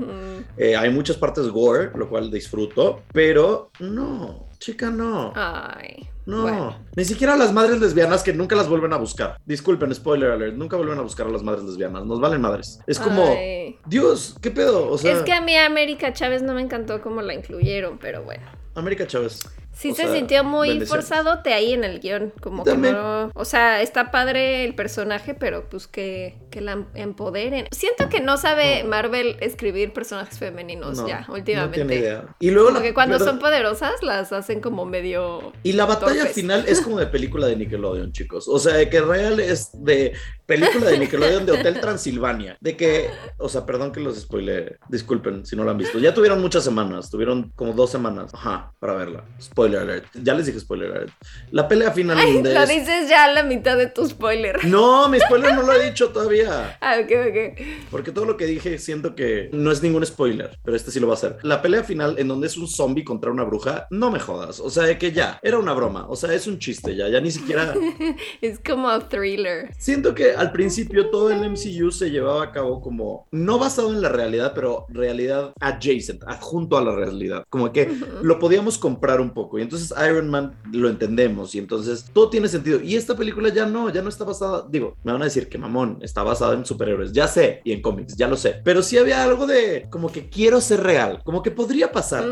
Eh, 0.56 0.76
hay 0.76 0.90
muchas 0.90 1.16
partes 1.16 1.48
gore, 1.48 1.90
lo 1.94 2.08
cual 2.08 2.30
disfruto, 2.30 3.02
pero 3.12 3.70
no, 3.80 4.46
chica, 4.58 4.90
no. 4.90 5.32
Ay, 5.34 6.08
No, 6.26 6.42
bueno. 6.42 6.76
ni 6.96 7.04
siquiera 7.04 7.36
las 7.36 7.52
madres 7.52 7.80
lesbianas 7.80 8.24
que 8.24 8.32
nunca 8.32 8.56
las 8.56 8.68
vuelven 8.68 8.92
a 8.92 8.96
buscar. 8.96 9.38
Disculpen, 9.46 9.94
spoiler 9.94 10.32
alert, 10.32 10.56
nunca 10.56 10.76
vuelven 10.76 10.98
a 10.98 11.02
buscar 11.02 11.28
a 11.28 11.30
las 11.30 11.42
madres 11.42 11.64
lesbianas, 11.64 12.04
nos 12.04 12.20
valen 12.20 12.40
madres. 12.40 12.80
Es 12.86 12.98
como, 12.98 13.24
Ay. 13.24 13.78
Dios, 13.86 14.36
¿qué 14.42 14.50
pedo? 14.50 14.90
O 14.90 14.98
sea, 14.98 15.12
es 15.12 15.22
que 15.22 15.32
a 15.32 15.40
mí 15.40 15.56
América 15.56 16.12
Chávez 16.12 16.42
no 16.42 16.52
me 16.52 16.62
encantó 16.62 17.00
cómo 17.00 17.22
la 17.22 17.32
incluyeron, 17.32 17.98
pero 17.98 18.24
bueno. 18.24 18.44
América 18.76 19.06
Chávez. 19.06 19.40
Sí 19.72 19.90
O 19.90 19.94
se 19.94 20.04
sea, 20.04 20.12
sintió 20.14 20.42
muy 20.42 20.80
forzadote 20.86 21.52
ahí 21.52 21.74
en 21.74 21.84
el 21.84 22.00
guion, 22.00 22.32
como 22.40 22.64
que 22.64 22.76
no... 22.78 23.30
O 23.34 23.44
sea, 23.44 23.82
está 23.82 24.10
padre 24.10 24.64
el 24.64 24.74
personaje, 24.74 25.34
pero 25.34 25.68
pues 25.68 25.86
que, 25.86 26.38
que 26.50 26.62
la 26.62 26.72
em- 26.72 26.86
empoderen. 26.94 27.66
Siento 27.72 28.08
que 28.08 28.20
no 28.20 28.38
sabe 28.38 28.84
Marvel 28.84 29.36
escribir 29.40 29.92
personajes 29.92 30.38
femeninos 30.38 30.96
No, 30.96 31.06
ya, 31.06 31.26
No 31.28 31.34
últimamente. 31.34 31.74
tiene 31.76 31.96
idea. 31.96 32.24
Y 32.40 32.52
luego 32.52 32.68
Como 32.68 32.78
la- 32.80 32.86
que 32.86 32.94
cuando 32.94 33.18
¿verdad? 33.18 33.26
son 33.32 33.38
poderosas 33.38 34.02
las 34.02 34.32
hacen 34.32 34.60
como 34.62 34.86
medio... 34.86 35.52
Y 35.62 35.72
la 35.74 35.84
batalla 35.84 36.14
torpes. 36.20 36.32
final 36.34 36.64
es 36.66 36.80
como 36.80 36.98
de 36.98 37.08
película 37.08 37.46
de 37.46 37.56
Nickelodeon, 37.56 38.12
chicos. 38.12 38.48
O 38.48 38.58
sea, 38.58 38.76
de 38.76 38.88
que 38.88 39.02
real 39.02 39.40
es 39.40 39.68
de 39.74 40.14
película 40.46 40.90
de 40.90 40.98
Nickelodeon 40.98 41.44
de 41.46 41.52
Hotel 41.52 41.80
Transilvania. 41.80 42.56
De 42.60 42.76
que, 42.76 43.10
o 43.38 43.48
sea, 43.48 43.66
perdón 43.66 43.92
que 43.92 44.00
los 44.00 44.16
spoile, 44.18 44.76
disculpen 44.88 45.44
si 45.44 45.56
no 45.56 45.64
lo 45.64 45.70
han 45.70 45.78
visto. 45.78 45.98
Ya 45.98 46.14
tuvieron 46.14 46.40
muchas 46.40 46.64
semanas, 46.64 47.10
tuvieron 47.10 47.52
como 47.56 47.72
dos 47.72 47.90
semanas, 47.90 48.32
ajá, 48.34 48.72
para 48.78 48.94
verla. 48.94 49.24
Spoiler 49.40 49.80
alert. 49.80 50.06
Ya 50.14 50.34
les 50.34 50.46
dije 50.46 50.60
spoiler 50.60 50.90
alert. 50.92 51.12
La 51.50 51.66
pelea 51.68 51.90
final 51.92 52.18
Ay, 52.18 52.34
donde 52.34 52.54
lo 52.54 52.60
es- 52.62 52.68
dices 52.68 53.08
ya 53.08 53.24
a 53.24 53.32
la 53.32 53.42
mitad 53.42 53.76
de 53.76 53.86
tu 53.88 54.06
spoiler. 54.08 54.64
No, 54.64 55.08
mi 55.08 55.18
spoiler 55.20 55.54
no 55.54 55.62
lo 55.62 55.72
he 55.72 55.90
dicho 55.90 56.08
todavía. 56.10 56.78
Ah, 56.80 56.96
ok, 57.02 57.10
ok. 57.28 57.66
Porque 57.90 58.12
todo 58.12 58.24
lo 58.24 58.36
que 58.36 58.46
dije 58.46 58.78
siento 58.78 59.14
que 59.14 59.50
no 59.52 59.70
es 59.72 59.82
ningún 59.82 60.04
spoiler, 60.06 60.58
pero 60.64 60.76
este 60.76 60.90
sí 60.90 61.00
lo 61.00 61.08
va 61.08 61.14
a 61.14 61.18
ser. 61.18 61.38
La 61.42 61.60
pelea 61.62 61.82
final 61.84 62.16
en 62.18 62.28
donde 62.28 62.46
es 62.46 62.56
un 62.56 62.68
zombie 62.68 63.04
contra 63.04 63.30
una 63.30 63.44
bruja, 63.44 63.86
no 63.90 64.10
me 64.10 64.20
jodas. 64.20 64.60
O 64.60 64.70
sea, 64.70 64.84
de 64.84 64.98
que 64.98 65.12
ya, 65.12 65.38
era 65.42 65.58
una 65.58 65.72
broma. 65.72 66.06
O 66.08 66.16
sea, 66.16 66.32
es 66.32 66.46
un 66.46 66.58
chiste 66.58 66.94
ya, 66.94 67.08
ya 67.08 67.20
ni 67.20 67.30
siquiera... 67.30 67.74
Es 68.40 68.58
como 68.64 68.98
thriller. 69.08 69.70
Siento 69.78 70.14
que 70.14 70.32
al 70.36 70.52
principio 70.52 71.10
todo 71.10 71.30
el 71.30 71.50
MCU 71.50 71.90
se 71.90 72.10
llevaba 72.10 72.44
a 72.44 72.52
cabo 72.52 72.80
como, 72.80 73.26
no 73.30 73.58
basado 73.58 73.92
en 73.92 74.02
la 74.02 74.08
realidad, 74.08 74.52
pero 74.54 74.86
realidad 74.88 75.52
adjacent, 75.60 76.22
adjunto 76.26 76.76
a 76.76 76.84
la 76.84 76.94
realidad. 76.94 77.44
Como 77.48 77.72
que 77.72 77.90
lo 78.22 78.38
podíamos 78.38 78.78
comprar 78.78 79.20
un 79.20 79.30
poco. 79.30 79.58
Y 79.58 79.62
entonces 79.62 79.92
Iron 80.06 80.28
Man 80.28 80.56
lo 80.72 80.88
entendemos 80.88 81.54
y 81.54 81.58
entonces 81.58 82.10
todo 82.12 82.30
tiene 82.30 82.48
sentido. 82.48 82.80
Y 82.80 82.96
esta 82.96 83.16
película 83.16 83.48
ya 83.48 83.66
no, 83.66 83.90
ya 83.90 84.02
no 84.02 84.08
está 84.08 84.24
basada, 84.24 84.66
digo, 84.68 84.96
me 85.04 85.12
van 85.12 85.22
a 85.22 85.26
decir 85.26 85.48
que 85.48 85.58
mamón, 85.58 85.98
está 86.02 86.22
basada 86.22 86.54
en 86.54 86.64
superhéroes, 86.64 87.12
ya 87.12 87.28
sé, 87.28 87.60
y 87.64 87.72
en 87.72 87.82
cómics, 87.82 88.16
ya 88.16 88.28
lo 88.28 88.36
sé. 88.36 88.60
Pero 88.64 88.82
sí 88.82 88.98
había 88.98 89.22
algo 89.22 89.46
de 89.46 89.86
como 89.90 90.10
que 90.10 90.28
quiero 90.28 90.60
ser 90.60 90.82
real, 90.82 91.20
como 91.24 91.42
que 91.42 91.50
podría 91.50 91.92
pasar. 91.92 92.24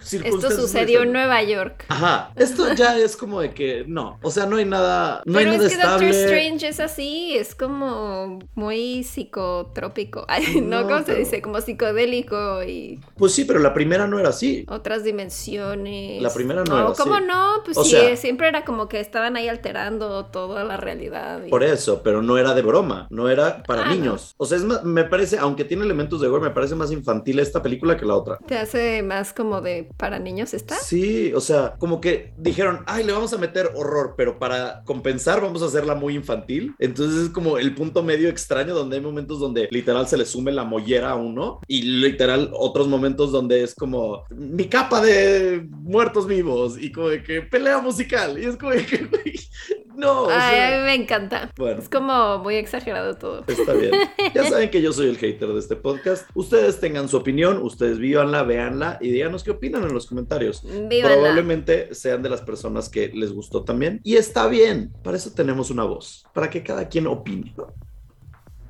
Esto 0.00 0.50
sucedió 0.50 1.02
en 1.02 1.12
Nueva 1.12 1.42
York. 1.42 1.84
Ajá, 1.88 2.32
esto 2.36 2.72
ya 2.74 2.98
es 2.98 3.16
como 3.16 3.40
de 3.40 3.50
que 3.50 3.84
no, 3.86 4.18
o 4.22 4.30
sea, 4.30 4.46
no 4.46 4.56
hay 4.56 4.64
nada, 4.64 5.22
no 5.24 5.38
Pero 5.38 5.50
hay 5.50 5.56
nada 5.56 5.68
es 5.68 5.76
que 5.76 5.82
Doctor. 5.82 6.04
Strange 6.04 6.68
es 6.68 6.80
así, 6.80 7.36
es 7.36 7.49
como 7.54 8.38
muy 8.54 9.04
psicotrópico. 9.04 10.26
No, 10.62 10.82
No, 10.82 10.88
¿cómo 10.88 11.04
se 11.04 11.14
dice? 11.14 11.42
Como 11.42 11.60
psicodélico 11.60 12.62
y 12.62 13.00
Pues 13.16 13.32
sí, 13.32 13.44
pero 13.44 13.58
la 13.58 13.74
primera 13.74 14.06
no 14.06 14.18
era 14.18 14.28
así. 14.30 14.64
otras 14.68 15.04
dimensiones. 15.04 16.22
La 16.22 16.32
primera 16.32 16.64
no 16.64 16.76
era 16.78 16.92
¿Cómo 16.96 17.14
así. 17.14 17.24
no? 17.26 17.62
Pues 17.64 17.76
O 17.76 17.84
sí, 17.84 17.90
sea- 17.90 18.16
siempre 18.16 18.48
era 18.48 18.64
como 18.64 18.88
que 18.88 19.00
estaban 19.00 19.36
ahí 19.36 19.48
alterando 19.48 20.26
toda 20.26 20.64
la 20.64 20.76
realidad. 20.76 21.42
y- 21.46 21.50
Por 21.50 21.62
eso, 21.62 22.02
pero 22.02 22.22
no 22.22 22.38
era 22.38 22.54
de 22.54 22.62
broma, 22.62 23.06
no 23.10 23.28
era 23.28 23.62
para 23.64 23.82
Ah, 23.82 23.86
no. 23.86 23.94
niños. 23.94 24.34
O 24.36 24.46
sea, 24.46 24.58
es 24.58 24.64
más- 24.64 24.84
me 24.84 25.04
parece, 25.04 25.38
aunque 25.38 25.64
tiene 25.64 25.84
elementos 25.84 26.20
de 26.20 26.28
gore, 26.28 26.42
me 26.44 26.50
parece 26.50 26.74
más 26.74 26.90
infantil 26.92 27.38
esta 27.38 27.62
película 27.62 27.96
que 27.96 28.04
la 28.06 28.14
otra. 28.16 28.38
¿Te 28.46 28.58
hace 28.58 29.02
más 29.02 29.32
como 29.32 29.60
de 29.60 29.88
para 29.96 30.18
niños 30.18 30.54
está? 30.54 30.76
Sí, 30.76 31.32
o 31.34 31.40
sea, 31.40 31.74
como 31.78 32.00
que 32.00 32.32
dijeron, 32.36 32.80
ay, 32.86 33.04
le 33.04 33.12
vamos 33.12 33.32
a 33.32 33.38
meter 33.38 33.70
horror, 33.74 34.14
pero 34.16 34.38
para 34.38 34.82
compensar 34.84 35.40
vamos 35.40 35.62
a 35.62 35.66
hacerla 35.66 35.94
muy 35.94 36.14
infantil. 36.14 36.74
Entonces 36.78 37.22
es 37.24 37.28
como 37.30 37.39
el 37.58 37.74
punto 37.74 38.02
medio 38.02 38.28
extraño 38.28 38.74
donde 38.74 38.96
hay 38.96 39.02
momentos 39.02 39.40
donde 39.40 39.68
literal 39.70 40.06
se 40.06 40.16
le 40.16 40.24
sume 40.24 40.52
la 40.52 40.64
mollera 40.64 41.10
a 41.10 41.16
uno 41.16 41.60
y 41.66 41.82
literal 41.82 42.50
otros 42.52 42.88
momentos 42.88 43.32
donde 43.32 43.62
es 43.62 43.74
como 43.74 44.24
mi 44.30 44.66
capa 44.66 45.00
de 45.00 45.66
muertos 45.70 46.26
vivos 46.26 46.76
y 46.80 46.92
como 46.92 47.08
de 47.08 47.22
que 47.22 47.42
pelea 47.42 47.80
musical. 47.80 48.38
Y 48.38 48.46
es 48.46 48.56
como 48.56 48.72
que, 48.72 49.08
no. 50.00 50.22
o 50.22 50.30
Ay, 50.30 50.54
sea, 50.56 50.68
a 50.74 50.78
mí 50.78 50.84
me 50.86 50.94
encanta. 50.94 51.50
bueno. 51.56 51.80
Es 51.80 51.88
como 51.88 52.38
muy 52.38 52.56
exagerado 52.56 53.14
todo. 53.16 53.44
Está 53.46 53.72
bien. 53.74 53.92
Ya 54.34 54.44
saben 54.44 54.70
que 54.70 54.80
yo 54.80 54.92
soy 54.92 55.08
el 55.08 55.16
hater 55.16 55.48
de 55.48 55.58
este 55.58 55.76
podcast. 55.76 56.28
Ustedes 56.34 56.78
tengan 56.80 57.08
su 57.08 57.16
opinión, 57.16 57.58
ustedes 57.62 57.98
vívanla, 57.98 58.42
véanla 58.44 58.98
y 59.00 59.10
díganos 59.10 59.42
qué 59.42 59.50
opinan 59.50 59.82
en 59.84 59.92
los 59.92 60.06
comentarios. 60.06 60.62
Vívanla. 60.88 61.16
Probablemente 61.16 61.94
sean 61.94 62.22
de 62.22 62.28
las 62.30 62.40
personas 62.42 62.88
que 62.88 63.08
les 63.08 63.32
gustó 63.32 63.64
también. 63.64 64.00
Y 64.04 64.16
está 64.16 64.46
bien. 64.46 64.92
Para 65.02 65.16
eso 65.16 65.30
tenemos 65.34 65.70
una 65.70 65.84
voz. 65.84 66.24
Para 66.32 66.48
que 66.48 66.62
cada 66.62 66.88
quien 66.88 67.06
opine. 67.06 67.54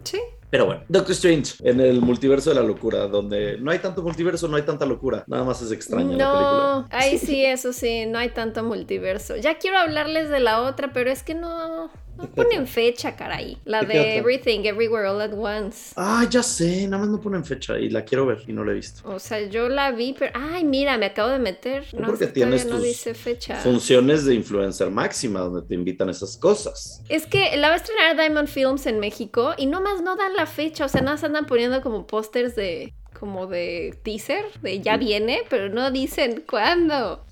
Sí. 0.02 0.18
Pero 0.50 0.66
bueno, 0.66 0.82
Doctor 0.88 1.12
Strange 1.12 1.54
en 1.62 1.80
el 1.80 2.00
multiverso 2.00 2.50
de 2.50 2.56
la 2.56 2.62
locura, 2.62 3.06
donde 3.06 3.56
no 3.58 3.70
hay 3.70 3.78
tanto 3.78 4.02
multiverso, 4.02 4.48
no 4.48 4.56
hay 4.56 4.62
tanta 4.62 4.84
locura. 4.84 5.24
Nada 5.28 5.44
más 5.44 5.62
es 5.62 5.70
extraña 5.70 6.16
la 6.16 6.32
película. 6.32 6.32
No, 6.32 6.88
ahí 6.90 7.18
sí, 7.18 7.44
eso 7.46 7.72
sí, 7.72 8.06
no 8.06 8.18
hay 8.18 8.30
tanto 8.30 8.64
multiverso. 8.64 9.36
Ya 9.36 9.58
quiero 9.58 9.78
hablarles 9.78 10.28
de 10.28 10.40
la 10.40 10.62
otra, 10.62 10.92
pero 10.92 11.10
es 11.10 11.22
que 11.22 11.34
no, 11.34 11.90
no 12.20 12.28
ponen 12.28 12.66
fecha, 12.66 13.16
caray. 13.16 13.58
La 13.64 13.82
¿De? 13.82 14.16
Everything, 14.16 14.64
Everywhere, 14.64 15.08
All 15.08 15.20
at 15.20 15.32
Once. 15.32 15.92
Ah, 15.96 16.26
ya 16.28 16.42
sé, 16.42 16.86
nada 16.86 17.04
más 17.04 17.08
no 17.10 17.20
ponen 17.20 17.44
fecha 17.44 17.78
y 17.78 17.88
la 17.90 18.04
quiero 18.04 18.26
ver 18.26 18.42
y 18.46 18.52
no 18.52 18.64
la 18.64 18.72
he 18.72 18.74
visto. 18.74 19.08
O 19.08 19.18
sea, 19.18 19.40
yo 19.46 19.68
la 19.68 19.90
vi, 19.92 20.14
pero... 20.18 20.32
Ay, 20.34 20.64
mira, 20.64 20.98
me 20.98 21.06
acabo 21.06 21.30
de 21.30 21.38
meter. 21.38 21.84
No, 21.92 22.06
porque 22.06 22.26
todavía 22.26 22.32
tienes 22.32 22.66
no 22.66 22.76
tus 22.76 22.84
dice 22.84 23.14
fecha. 23.14 23.56
Funciones 23.56 24.24
de 24.24 24.34
influencer 24.34 24.90
máxima 24.90 25.40
donde 25.40 25.62
te 25.62 25.74
invitan 25.74 26.08
esas 26.08 26.36
cosas. 26.36 27.02
Es 27.08 27.26
que 27.26 27.56
la 27.56 27.68
va 27.68 27.74
a 27.74 27.76
estrenar 27.76 28.16
Diamond 28.16 28.48
Films 28.48 28.86
en 28.86 29.00
México 29.00 29.54
y 29.56 29.66
nomás 29.66 30.02
no 30.02 30.16
dan 30.16 30.34
la 30.34 30.46
fecha, 30.46 30.84
o 30.84 30.88
sea, 30.88 31.00
nada 31.00 31.14
más 31.14 31.24
andan 31.24 31.46
poniendo 31.46 31.80
como 31.80 32.06
pósters 32.06 32.54
de 32.54 32.94
como 33.18 33.46
de 33.46 33.98
teaser, 34.02 34.46
de 34.62 34.80
ya 34.80 34.96
viene, 34.96 35.42
pero 35.50 35.68
no 35.68 35.90
dicen 35.90 36.42
cuándo. 36.48 37.26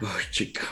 Ay, 0.00 0.24
chica. 0.30 0.62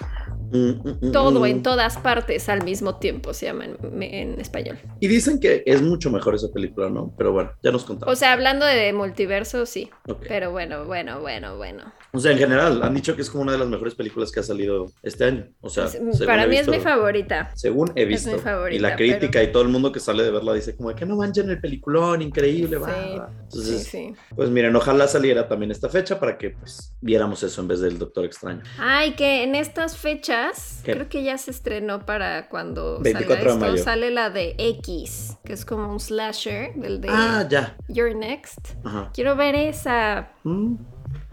Mm, 0.52 0.88
mm, 0.88 0.98
mm, 1.00 1.12
Todo 1.12 1.40
mm. 1.40 1.46
en 1.46 1.62
todas 1.62 1.96
partes 1.98 2.48
al 2.48 2.62
mismo 2.62 2.96
tiempo 2.96 3.32
se 3.32 3.46
llama 3.46 3.64
en, 3.64 4.02
en 4.02 4.40
español. 4.40 4.78
Y 5.00 5.08
dicen 5.08 5.40
que 5.40 5.62
es 5.64 5.80
mucho 5.80 6.10
mejor 6.10 6.34
esa 6.34 6.48
película, 6.52 6.90
¿no? 6.90 7.14
Pero 7.16 7.32
bueno, 7.32 7.52
ya 7.62 7.72
nos 7.72 7.84
contamos. 7.84 8.12
O 8.12 8.16
sea, 8.16 8.32
hablando 8.32 8.66
de 8.66 8.92
multiverso, 8.92 9.64
sí. 9.64 9.90
Pero 10.28 10.50
bueno, 10.50 10.84
bueno, 10.84 11.20
bueno, 11.20 11.56
bueno. 11.56 11.92
O 12.14 12.18
sea, 12.18 12.32
en 12.32 12.38
general, 12.38 12.82
han 12.82 12.92
dicho 12.94 13.16
que 13.16 13.22
es 13.22 13.30
como 13.30 13.42
una 13.42 13.52
de 13.52 13.58
las 13.58 13.68
mejores 13.68 13.94
películas 13.94 14.30
que 14.30 14.40
ha 14.40 14.42
salido 14.42 14.92
este 15.02 15.24
año. 15.24 15.46
O 15.62 15.70
sea, 15.70 15.86
Es- 15.86 15.98
Para 16.26 16.46
mí 16.46 16.56
es 16.56 16.68
mi 16.68 16.78
favorita. 16.78 17.50
Según 17.54 17.90
he 17.94 18.02
Es 18.02 18.08
visto. 18.08 18.32
mi 18.32 18.38
favorita, 18.38 18.76
y 18.76 18.78
la 18.80 18.96
crítica 18.96 19.42
y 19.42 19.50
todo 19.50 19.62
el 19.62 19.68
mundo 19.70 19.92
que 19.92 19.98
sale 20.00 20.22
de 20.22 20.30
verla 20.30 20.52
dice 20.52 20.76
como 20.76 20.94
que 20.94 21.06
no 21.06 21.16
manchen 21.16 21.48
el 21.48 21.60
peliculón, 21.60 22.20
increíble, 22.20 22.76
va, 22.76 22.88
Sí, 22.94 23.18
va". 23.18 23.30
Sí, 23.50 24.14
pues 24.36 24.50
miren, 24.50 24.76
ojalá 24.76 25.08
saliera 25.08 25.48
también 25.48 25.70
esta 25.70 25.88
fecha 25.88 26.20
para 26.20 26.36
que 26.36 26.50
pues 26.50 26.94
viéramos 27.00 27.42
eso 27.42 27.60
en 27.62 27.68
vez 27.68 27.80
del 27.80 27.98
Doctor 27.98 28.24
Extraño. 28.26 28.62
Ay, 28.78 29.12
que 29.12 29.42
en 29.42 29.54
estas 29.54 29.96
fechas, 29.96 30.80
¿Qué? 30.84 30.92
creo 30.92 31.08
que 31.08 31.22
ya 31.22 31.38
se 31.38 31.50
estrenó 31.50 32.04
para 32.04 32.48
cuando 32.50 33.00
24 33.00 33.36
salga 33.36 33.44
de 33.44 33.50
esto, 33.52 33.70
mayo. 33.72 33.82
sale 33.84 34.10
la 34.10 34.28
de 34.30 34.54
X, 34.58 35.38
que 35.44 35.54
es 35.54 35.64
como 35.64 35.90
un 35.90 35.98
slasher, 35.98 36.74
del 36.74 37.00
de 37.00 37.08
Ah, 37.10 37.46
ya. 37.50 37.76
You're 37.88 38.14
Next. 38.14 38.74
Ajá. 38.84 39.10
Quiero 39.14 39.34
ver 39.34 39.54
esa. 39.54 40.32
Mm, 40.44 40.74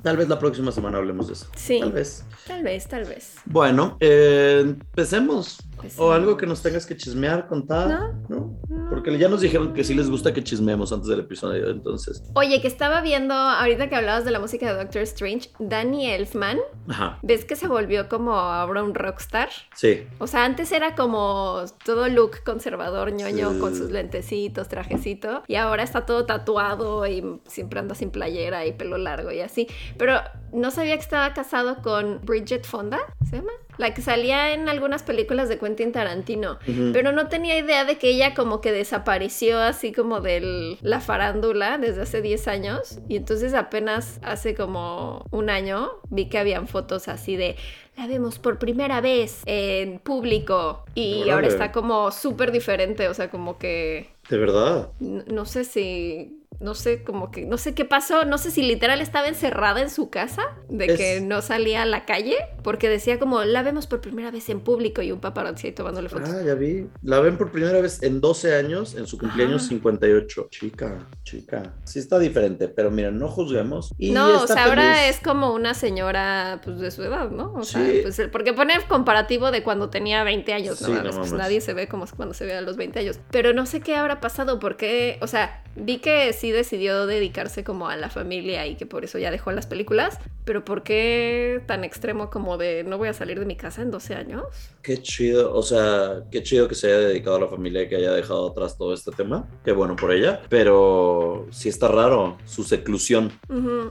Tal 0.03 0.17
vez 0.17 0.29
la 0.29 0.39
próxima 0.39 0.71
semana 0.71 0.97
hablemos 0.97 1.27
de 1.27 1.33
eso. 1.33 1.47
Sí. 1.55 1.79
Tal 1.79 1.91
vez. 1.91 2.23
Tal 2.47 2.63
vez, 2.63 2.87
tal 2.87 3.05
vez. 3.05 3.35
Bueno, 3.45 3.97
eh, 3.99 4.61
empecemos. 4.63 5.57
Empecemos. 5.79 6.05
O 6.09 6.11
algo 6.13 6.37
que 6.37 6.45
nos 6.45 6.61
tengas 6.61 6.85
que 6.85 6.95
chismear, 6.97 7.47
contar. 7.47 7.87
No. 7.87 8.13
¿No? 8.29 8.59
No, 8.69 8.89
Porque 8.89 9.17
ya 9.17 9.29
nos 9.29 9.41
dijeron 9.41 9.73
que 9.73 9.83
sí 9.83 9.93
les 9.93 10.09
gusta 10.09 10.33
que 10.33 10.43
chismeemos 10.43 10.91
antes 10.91 11.07
del 11.07 11.21
episodio, 11.21 11.69
entonces. 11.69 12.23
Oye, 12.35 12.61
que 12.61 12.67
estaba 12.67 13.01
viendo, 13.01 13.33
ahorita 13.33 13.87
que 13.89 13.95
hablabas 13.95 14.25
de 14.25 14.31
la 14.31 14.39
música 14.39 14.67
de 14.71 14.77
Doctor 14.83 15.01
Strange, 15.03 15.51
Danny 15.59 16.09
Elfman, 16.11 16.57
Ajá. 16.87 17.19
¿ves 17.21 17.45
que 17.45 17.55
se 17.55 17.67
volvió 17.67 18.09
como 18.09 18.33
ahora 18.33 18.83
un 18.83 18.93
rockstar? 18.95 19.49
Sí. 19.75 20.05
O 20.19 20.27
sea, 20.27 20.45
antes 20.45 20.71
era 20.71 20.95
como 20.95 21.63
todo 21.85 22.07
look 22.09 22.43
conservador, 22.43 23.11
ñoño, 23.11 23.53
Sí. 23.53 23.59
con 23.59 23.75
sus 23.75 23.91
lentecitos, 23.91 24.67
trajecito, 24.67 25.43
y 25.47 25.55
ahora 25.55 25.83
está 25.83 26.05
todo 26.05 26.25
tatuado 26.25 27.05
y 27.07 27.39
siempre 27.47 27.79
anda 27.79 27.95
sin 27.95 28.09
playera 28.11 28.65
y 28.65 28.73
pelo 28.73 28.97
largo 28.97 29.31
y 29.31 29.39
así. 29.41 29.67
Pero 29.97 30.19
no 30.53 30.71
sabía 30.71 30.95
que 30.95 31.01
estaba 31.03 31.33
casado 31.33 31.81
con 31.81 32.19
Bridget 32.23 32.65
Fonda, 32.65 32.99
¿se 33.29 33.37
llama? 33.37 33.51
La 33.79 33.93
que 33.93 34.01
salía 34.01 34.51
en 34.53 34.67
algunas 34.67 35.03
películas 35.03 35.47
de 35.47 35.57
Quentin 35.57 35.93
Tarantino. 35.93 36.59
Pero 36.91 37.13
no 37.13 37.29
tenía 37.29 37.57
idea 37.57 37.85
de 37.85 37.97
que 37.97 38.09
ella 38.09 38.33
como 38.33 38.59
que 38.59 38.73
desapareció 38.73 39.57
así 39.59 39.93
como 39.93 40.19
de 40.19 40.77
la 40.81 40.99
farándula 40.99 41.77
desde 41.77 42.01
hace 42.01 42.21
10 42.21 42.47
años. 42.49 42.99
Y 43.07 43.15
entonces 43.15 43.53
apenas 43.53 44.19
hace 44.21 44.53
como 44.53 45.25
un 45.31 45.49
año 45.49 45.91
vi 46.09 46.27
que 46.27 46.37
habían 46.37 46.67
fotos 46.67 47.07
así 47.07 47.37
de 47.37 47.55
la 47.95 48.07
vemos 48.07 48.37
por 48.37 48.59
primera 48.59 48.99
vez 48.99 49.43
en 49.45 49.99
público. 49.99 50.83
Y 50.93 51.15
Órale. 51.21 51.31
ahora 51.31 51.47
está 51.47 51.71
como 51.71 52.11
súper 52.11 52.51
diferente. 52.51 53.07
O 53.07 53.13
sea, 53.13 53.29
como 53.31 53.57
que 53.57 54.09
De 54.29 54.37
verdad. 54.37 54.89
no 54.99 55.45
sé 55.45 55.63
si... 55.63 56.38
No 56.59 56.73
sé, 56.75 57.03
como 57.05 57.31
que, 57.31 57.45
no 57.45 57.57
sé 57.57 57.73
qué 57.73 57.85
pasó, 57.85 58.25
no 58.25 58.37
sé 58.37 58.51
si 58.51 58.61
literal 58.63 58.99
estaba 58.99 59.29
encerrada 59.29 59.79
en 59.81 59.89
su 59.89 60.09
casa, 60.09 60.41
de 60.67 60.87
Es- 60.87 60.97
que 60.97 61.21
no 61.21 61.41
salía 61.41 61.83
a 61.83 61.85
la 61.85 62.03
calle, 62.05 62.35
porque 62.63 62.89
decía 62.89 63.17
como, 63.17 63.45
la 63.45 63.63
vemos 63.63 63.87
por 63.87 64.01
primera 64.01 64.29
vez 64.29 64.49
en 64.49 64.59
público 64.59 65.01
y 65.01 65.13
un 65.13 65.21
paparazzi 65.21 65.67
ahí 65.67 65.73
tomándole 65.73 66.09
fotos. 66.09 66.27
Ah, 66.29 66.41
ya 66.45 66.55
vi. 66.55 66.87
La 67.01 67.21
ven 67.21 67.37
por 67.37 67.51
primera 67.53 67.79
vez 67.79 68.03
en 68.03 68.19
12 68.19 68.55
años, 68.55 68.95
en 68.95 69.07
su 69.07 69.17
cumpleaños 69.17 69.61
Ajá. 69.61 69.69
58. 69.69 70.47
Chica, 70.49 71.07
chica. 71.23 71.75
Sí 71.85 71.99
está 71.99 72.19
diferente, 72.19 72.67
pero 72.67 72.91
miren, 72.91 73.17
no 73.19 73.29
juzguemos. 73.29 73.93
Y 73.97 74.11
no, 74.11 74.43
o 74.43 74.47
sea, 74.47 74.65
ahora 74.65 75.07
es 75.07 75.21
como 75.21 75.53
una 75.53 75.73
señora 75.73 76.59
pues 76.65 76.79
de 76.79 76.91
su 76.91 77.03
edad, 77.03 77.29
¿no? 77.29 77.53
O 77.53 77.63
sea, 77.63 77.85
Sí. 77.85 77.99
pues 78.01 78.19
el- 78.19 78.31
porque 78.31 78.51
pone 78.51 78.73
el 78.73 78.83
comparativo 78.83 79.51
de 79.51 79.63
cuando 79.63 79.89
tenía 79.89 80.25
20 80.25 80.51
años, 80.53 80.81
no 80.81 80.87
Sí, 80.87 80.93
no 80.93 81.09
pues 81.11 81.31
nadie 81.31 81.61
se 81.61 81.73
ve 81.73 81.87
como 81.87 82.05
cuando 82.17 82.33
se 82.33 82.45
ve 82.45 82.55
a 82.55 82.61
los 82.61 82.75
20 82.75 82.99
años. 82.99 83.17
Pero 83.31 83.53
no 83.53 83.65
sé 83.65 83.79
qué 83.79 83.95
habrá 83.95 84.19
pasado, 84.19 84.59
porque, 84.59 85.17
o 85.21 85.27
sea, 85.27 85.63
vi 85.77 85.99
que 85.99 86.33
sí 86.39 86.51
decidió 86.51 87.05
dedicarse 87.05 87.63
como 87.63 87.87
a 87.89 87.95
la 87.95 88.09
familia 88.09 88.65
y 88.67 88.75
que 88.75 88.85
por 88.85 89.03
eso 89.03 89.17
ya 89.19 89.31
dejó 89.31 89.51
las 89.51 89.67
películas, 89.67 90.17
pero 90.45 90.63
¿por 90.65 90.83
qué 90.83 91.61
tan 91.67 91.83
extremo 91.83 92.29
como 92.29 92.57
de 92.57 92.83
no 92.83 92.97
voy 92.97 93.09
a 93.09 93.13
salir 93.13 93.39
de 93.39 93.45
mi 93.45 93.55
casa 93.55 93.81
en 93.81 93.91
12 93.91 94.15
años? 94.15 94.43
Qué 94.81 94.97
chido, 95.01 95.53
o 95.53 95.61
sea, 95.61 96.23
qué 96.31 96.41
chido 96.41 96.67
que 96.67 96.75
se 96.75 96.87
haya 96.87 96.99
dedicado 96.99 97.35
a 97.35 97.39
la 97.41 97.47
familia 97.47 97.83
y 97.83 97.89
que 97.89 97.97
haya 97.97 98.11
dejado 98.13 98.49
atrás 98.49 98.77
todo 98.77 98.93
este 98.93 99.11
tema. 99.11 99.47
Qué 99.63 99.71
bueno 99.71 99.95
por 99.95 100.11
ella, 100.13 100.41
pero 100.49 101.45
sí 101.51 101.69
está 101.69 101.87
raro 101.89 102.37
su 102.45 102.63
seclusión. 102.63 103.31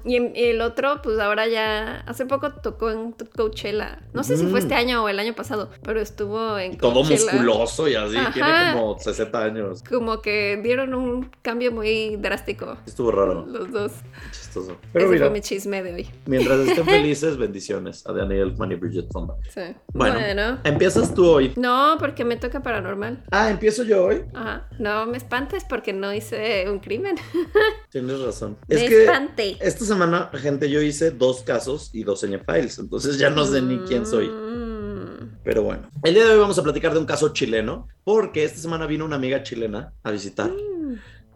Y 0.05 0.17
en- 0.17 0.33
y 0.35 0.45
el 0.45 0.61
otro, 0.61 1.01
pues 1.03 1.19
ahora 1.19 1.47
ya, 1.47 2.03
hace 2.07 2.27
poco 2.27 2.53
tocó 2.53 2.91
en 2.91 3.13
Coachella. 3.37 4.03
No 4.15 4.25
sé 4.25 4.37
si 4.37 4.45
Mm. 4.45 4.51
fue 4.51 4.61
este 4.61 4.75
año 4.75 5.05
o 5.05 5.09
el 5.09 5.19
año 5.19 5.35
pasado, 5.35 5.71
pero 5.83 6.01
estuvo 6.01 6.59
en 6.59 6.79
Todo 6.79 6.95
Coachella. 6.95 7.21
musculoso 7.33 7.89
y 7.89 7.95
así, 7.95 8.17
tiene 8.33 8.49
Ajá. 8.49 8.73
como 8.75 8.99
60 8.99 9.45
años. 9.45 9.83
Como 9.89 10.21
que 10.23 10.59
dieron 10.63 10.95
un 10.95 11.31
cambio 11.43 11.71
muy 11.73 12.17
drástico. 12.17 12.38
Estuvo 12.87 13.11
raro, 13.11 13.47
Los 13.47 13.71
dos. 13.73 13.93
chistoso. 14.33 14.77
Pero 14.93 15.05
Ese 15.07 15.15
mira, 15.15 15.27
fue 15.27 15.33
mi 15.35 15.41
chisme 15.41 15.83
de 15.83 15.95
hoy. 15.95 16.11
mientras 16.27 16.61
estén 16.61 16.85
felices, 16.87 17.37
bendiciones 17.37 18.07
a 18.07 18.13
Daniel 18.13 18.49
Elfman 18.51 18.73
y 18.73 18.75
Bridget 18.77 19.11
Fonda. 19.13 19.35
Sí. 19.53 19.61
Bueno. 19.93 20.15
Bueno. 20.19 20.59
Empiezas 20.65 21.15
tú 21.15 21.27
hoy. 21.27 21.53
No, 21.57 21.97
porque 21.99 22.25
me 22.25 22.37
toca 22.37 22.63
paranormal. 22.63 23.25
Ah, 23.31 23.51
empiezo 23.51 23.83
yo 23.85 24.05
hoy. 24.05 24.23
Ajá. 24.35 24.69
No 24.79 25.07
me 25.07 25.17
espantes 25.17 25.65
porque 25.69 25.93
no 25.93 26.13
hice 26.13 26.69
un 26.71 26.79
crimen. 26.81 27.17
Tienes 27.91 28.21
razón. 28.21 28.57
me 28.69 28.77
Es 28.77 28.89
que 28.89 29.05
espanté. 29.05 29.57
esta 29.61 29.85
semana, 29.85 30.31
gente, 30.35 30.71
yo 30.71 30.81
hice 30.83 31.11
dos 31.11 31.43
casos 31.43 31.91
y 31.93 32.05
dos 32.05 32.21
files, 32.47 32.79
entonces 32.79 33.19
ya 33.19 33.31
no 33.31 33.45
sé 33.45 33.63
ni 33.63 33.79
quién 33.81 34.05
soy. 34.07 34.29
Mm. 34.29 35.39
Pero 35.45 35.63
bueno, 35.63 35.89
el 36.05 36.15
día 36.15 36.27
de 36.27 36.33
hoy 36.35 36.39
vamos 36.41 36.59
a 36.59 36.63
platicar 36.63 36.93
de 36.93 36.99
un 36.99 37.07
caso 37.07 37.31
chileno, 37.33 37.89
porque 38.05 38.45
esta 38.45 38.59
semana 38.59 38.87
vino 38.87 39.05
una 39.05 39.17
amiga 39.17 39.43
chilena 39.43 39.93
a 40.03 40.11
visitar, 40.11 40.51
Mm. 40.51 40.78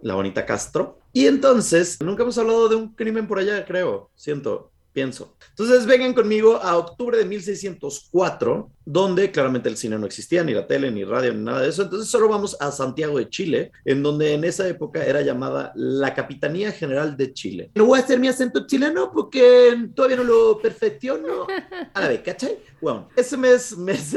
La 0.02 0.14
bonita 0.14 0.44
Castro. 0.44 0.98
Y 1.12 1.26
entonces, 1.26 1.98
nunca 2.02 2.22
hemos 2.22 2.36
hablado 2.36 2.68
de 2.68 2.76
un 2.76 2.94
crimen 2.94 3.26
por 3.26 3.38
allá, 3.38 3.64
creo, 3.64 4.10
siento, 4.14 4.70
pienso. 4.92 5.36
Entonces, 5.50 5.86
vengan 5.86 6.14
conmigo 6.14 6.56
a 6.56 6.76
octubre 6.76 7.18
de 7.18 7.24
1604, 7.24 8.70
donde 8.84 9.30
claramente 9.30 9.68
el 9.68 9.76
cine 9.76 9.98
no 9.98 10.06
existía, 10.06 10.42
ni 10.42 10.52
la 10.52 10.66
tele, 10.66 10.90
ni 10.90 11.04
radio, 11.04 11.32
ni 11.32 11.42
nada 11.42 11.62
de 11.62 11.68
eso. 11.68 11.82
Entonces, 11.82 12.10
solo 12.10 12.28
vamos 12.28 12.56
a 12.60 12.72
Santiago 12.72 13.18
de 13.18 13.28
Chile, 13.28 13.72
en 13.84 14.02
donde 14.02 14.34
en 14.34 14.44
esa 14.44 14.66
época 14.68 15.04
era 15.04 15.22
llamada 15.22 15.72
la 15.74 16.14
Capitanía 16.14 16.72
General 16.72 17.16
de 17.16 17.32
Chile. 17.32 17.70
No 17.74 17.86
voy 17.86 18.00
a 18.00 18.02
hacer 18.02 18.18
mi 18.18 18.28
acento 18.28 18.66
chileno 18.66 19.12
porque 19.12 19.88
todavía 19.94 20.16
no 20.16 20.24
lo 20.24 20.58
perfecciono. 20.60 21.46
A 21.94 22.00
la 22.00 22.08
vez, 22.08 22.22
¿cachai? 22.22 22.58
Bueno, 22.80 23.08
ese 23.14 23.36
mes, 23.36 23.76
mes, 23.76 24.16